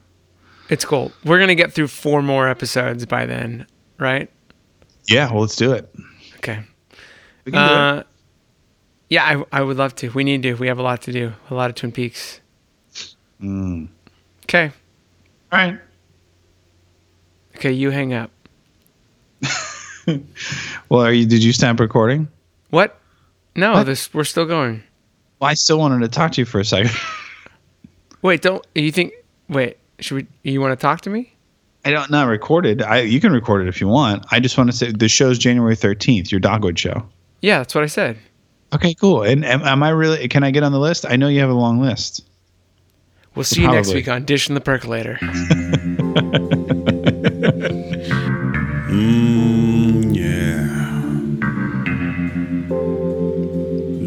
it's 0.68 0.84
cool. 0.84 1.10
We're 1.24 1.40
gonna 1.40 1.54
get 1.54 1.72
through 1.72 1.88
four 1.88 2.22
more 2.22 2.46
episodes 2.46 3.06
by 3.06 3.26
then, 3.26 3.66
right? 3.98 4.30
Yeah, 5.08 5.32
well, 5.32 5.40
let's 5.40 5.56
do 5.56 5.72
it. 5.72 5.92
Okay. 6.36 6.62
We 7.44 7.52
can 7.52 7.68
do 7.68 7.74
it. 7.74 7.78
Uh, 7.78 8.02
yeah, 9.08 9.44
I, 9.50 9.58
I 9.58 9.62
would 9.62 9.76
love 9.78 9.94
to. 9.96 10.10
We 10.10 10.24
need 10.24 10.42
to. 10.44 10.54
We 10.54 10.68
have 10.68 10.78
a 10.78 10.82
lot 10.82 11.02
to 11.02 11.12
do. 11.12 11.32
A 11.50 11.54
lot 11.54 11.70
of 11.70 11.76
Twin 11.76 11.90
Peaks. 11.90 12.40
Mm. 13.42 13.88
Okay. 14.44 14.70
All 15.50 15.58
right. 15.58 15.78
Okay, 17.56 17.72
you 17.72 17.90
hang 17.90 18.12
up. 18.14 18.30
Well, 20.88 21.02
are 21.02 21.12
you? 21.12 21.26
Did 21.26 21.44
you 21.44 21.52
stop 21.52 21.78
recording? 21.78 22.28
What? 22.70 22.98
No, 23.54 23.72
What? 23.74 23.84
this 23.86 24.12
we're 24.12 24.24
still 24.24 24.46
going. 24.46 24.82
Well, 25.38 25.48
I 25.48 25.54
still 25.54 25.78
wanted 25.78 26.00
to 26.00 26.08
talk 26.08 26.32
to 26.32 26.40
you 26.40 26.44
for 26.44 26.58
a 26.58 26.64
second. 26.64 26.90
Wait, 28.22 28.42
don't 28.42 28.66
you 28.74 28.90
think? 28.90 29.12
Wait, 29.48 29.78
should 30.00 30.16
we? 30.16 30.26
You 30.50 30.60
want 30.60 30.78
to 30.78 30.82
talk 30.82 31.02
to 31.02 31.10
me? 31.10 31.32
I 31.84 31.90
don't 31.90 32.10
not 32.10 32.26
recorded. 32.26 32.82
I 32.82 33.00
you 33.00 33.20
can 33.20 33.32
record 33.32 33.62
it 33.62 33.68
if 33.68 33.80
you 33.80 33.86
want. 33.88 34.26
I 34.32 34.40
just 34.40 34.58
want 34.58 34.70
to 34.70 34.76
say 34.76 34.90
the 34.90 35.08
show's 35.08 35.38
January 35.38 35.76
thirteenth. 35.76 36.32
Your 36.32 36.40
Dogwood 36.40 36.78
show. 36.78 37.06
Yeah, 37.40 37.58
that's 37.58 37.74
what 37.74 37.84
I 37.84 37.88
said. 37.88 38.18
Okay, 38.74 38.94
cool. 38.94 39.22
And 39.22 39.44
am, 39.44 39.62
am 39.62 39.82
I 39.82 39.90
really? 39.90 40.26
Can 40.28 40.42
I 40.42 40.50
get 40.50 40.62
on 40.64 40.72
the 40.72 40.80
list? 40.80 41.06
I 41.08 41.14
know 41.16 41.28
you 41.28 41.40
have 41.40 41.50
a 41.50 41.54
long 41.54 41.80
list. 41.80 42.24
We'll 43.34 43.44
see 43.44 43.62
you 43.62 43.68
next 43.68 43.94
week 43.94 44.08
on 44.08 44.26
Fish 44.26 44.48
in 44.48 44.54
the 44.54 44.60
Percolator. 44.60 45.18
Mmm, 48.90 50.14
yeah. 50.14 50.68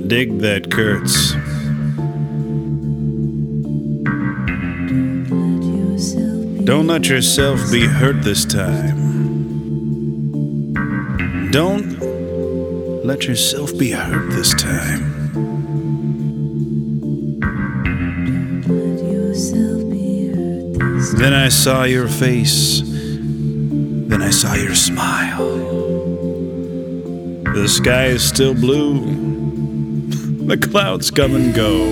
Dig 0.08 0.40
that 0.40 0.70
Kurtz. 0.72 1.34
Don't 6.66 6.88
let 6.88 7.08
yourself 7.08 7.72
be 7.72 7.86
hurt 7.86 8.22
this 8.24 8.46
time. 8.46 9.02
Don't 11.52 12.00
let 13.06 13.26
yourself 13.26 13.78
be 13.78 13.92
hurt 13.92 14.32
this 14.32 14.54
time. 14.54 15.15
Then 21.18 21.34
I 21.34 21.50
saw 21.50 21.84
your 21.84 22.08
face. 22.08 22.82
Then 22.84 24.22
I 24.22 24.30
saw 24.30 24.54
your 24.54 24.76
smile. 24.76 25.50
The 27.56 27.68
sky 27.68 28.08
is 28.08 28.24
still 28.28 28.54
blue. 28.54 29.00
The 30.46 30.58
clouds 30.58 31.10
come 31.10 31.36
and 31.36 31.56
go. 31.56 31.86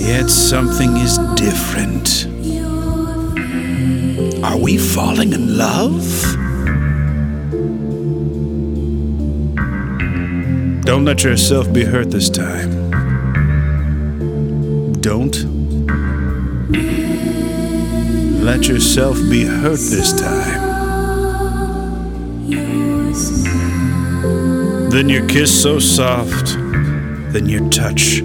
Yet 0.00 0.28
something 0.30 0.96
is 0.96 1.18
different. 1.36 2.26
Are 4.42 4.56
we 4.56 4.78
falling 4.78 5.32
in 5.32 5.58
love? 5.58 6.02
Don't 10.84 11.04
let 11.04 11.22
yourself 11.22 11.72
be 11.72 11.84
hurt 11.84 12.10
this 12.10 12.30
time. 12.30 12.90
Don't 15.00 15.45
let 18.46 18.68
yourself 18.68 19.18
be 19.28 19.44
hurt 19.44 19.80
this 19.90 20.12
time. 20.12 20.60
Then 24.88 25.08
your 25.08 25.26
kiss 25.26 25.50
so 25.50 25.80
soft, 25.80 26.54
then 27.32 27.46
your 27.46 27.68
touch 27.70 28.22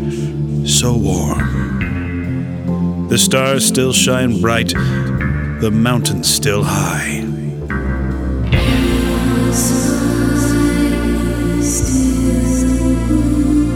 so 0.63 0.95
warm. 0.95 3.07
The 3.09 3.17
stars 3.17 3.65
still 3.65 3.93
shine 3.93 4.39
bright, 4.41 4.69
the 4.69 5.71
mountains 5.73 6.31
still 6.31 6.61
high. 6.63 7.25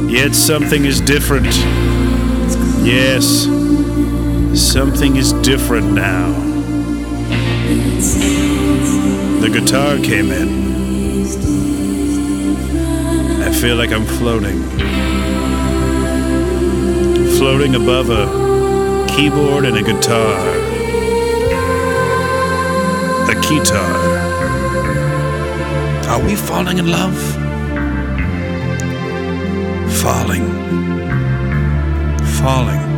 Yet 0.07 0.35
something 0.35 0.85
is 0.85 1.01
different. 1.01 1.55
Yes, 2.85 3.47
something 4.55 5.17
is 5.17 5.33
different 5.33 5.91
now. 5.91 6.31
The 9.41 9.49
guitar 9.51 9.97
came 9.97 10.31
in. 10.31 10.65
I 13.41 13.51
feel 13.51 13.75
like 13.75 13.91
I'm 13.91 14.05
floating. 14.05 14.61
Floating 17.37 17.75
above 17.75 18.09
a 18.09 19.05
keyboard 19.09 19.65
and 19.65 19.77
a 19.77 19.83
guitar. 19.83 20.39
A 23.29 23.35
keytar. 23.41 23.95
Are 26.07 26.23
we 26.23 26.35
falling 26.35 26.77
in 26.77 26.87
love? 26.87 27.19
Falling. 30.01 30.45
Falling. 32.41 32.94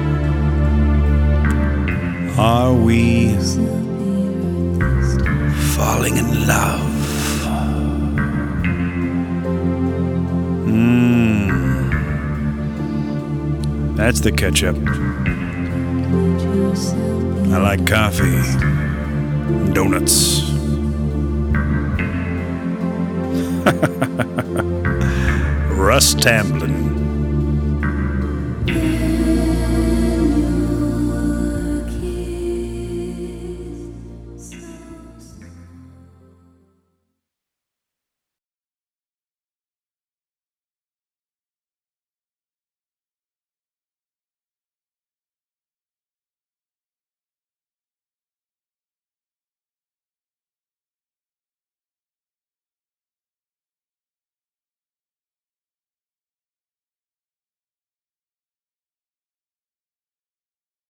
Are 2.39 2.71
we 2.71 3.33
falling 5.75 6.17
in 6.17 6.47
love? 6.47 6.85
Mmm. 10.67 11.95
That's 13.95 14.19
the 14.19 14.31
ketchup. 14.31 14.75
I 17.51 17.57
like 17.57 17.87
coffee, 17.87 18.41
donuts. 19.73 20.43
Russ 25.75 26.13
Tamblyn. 26.13 26.76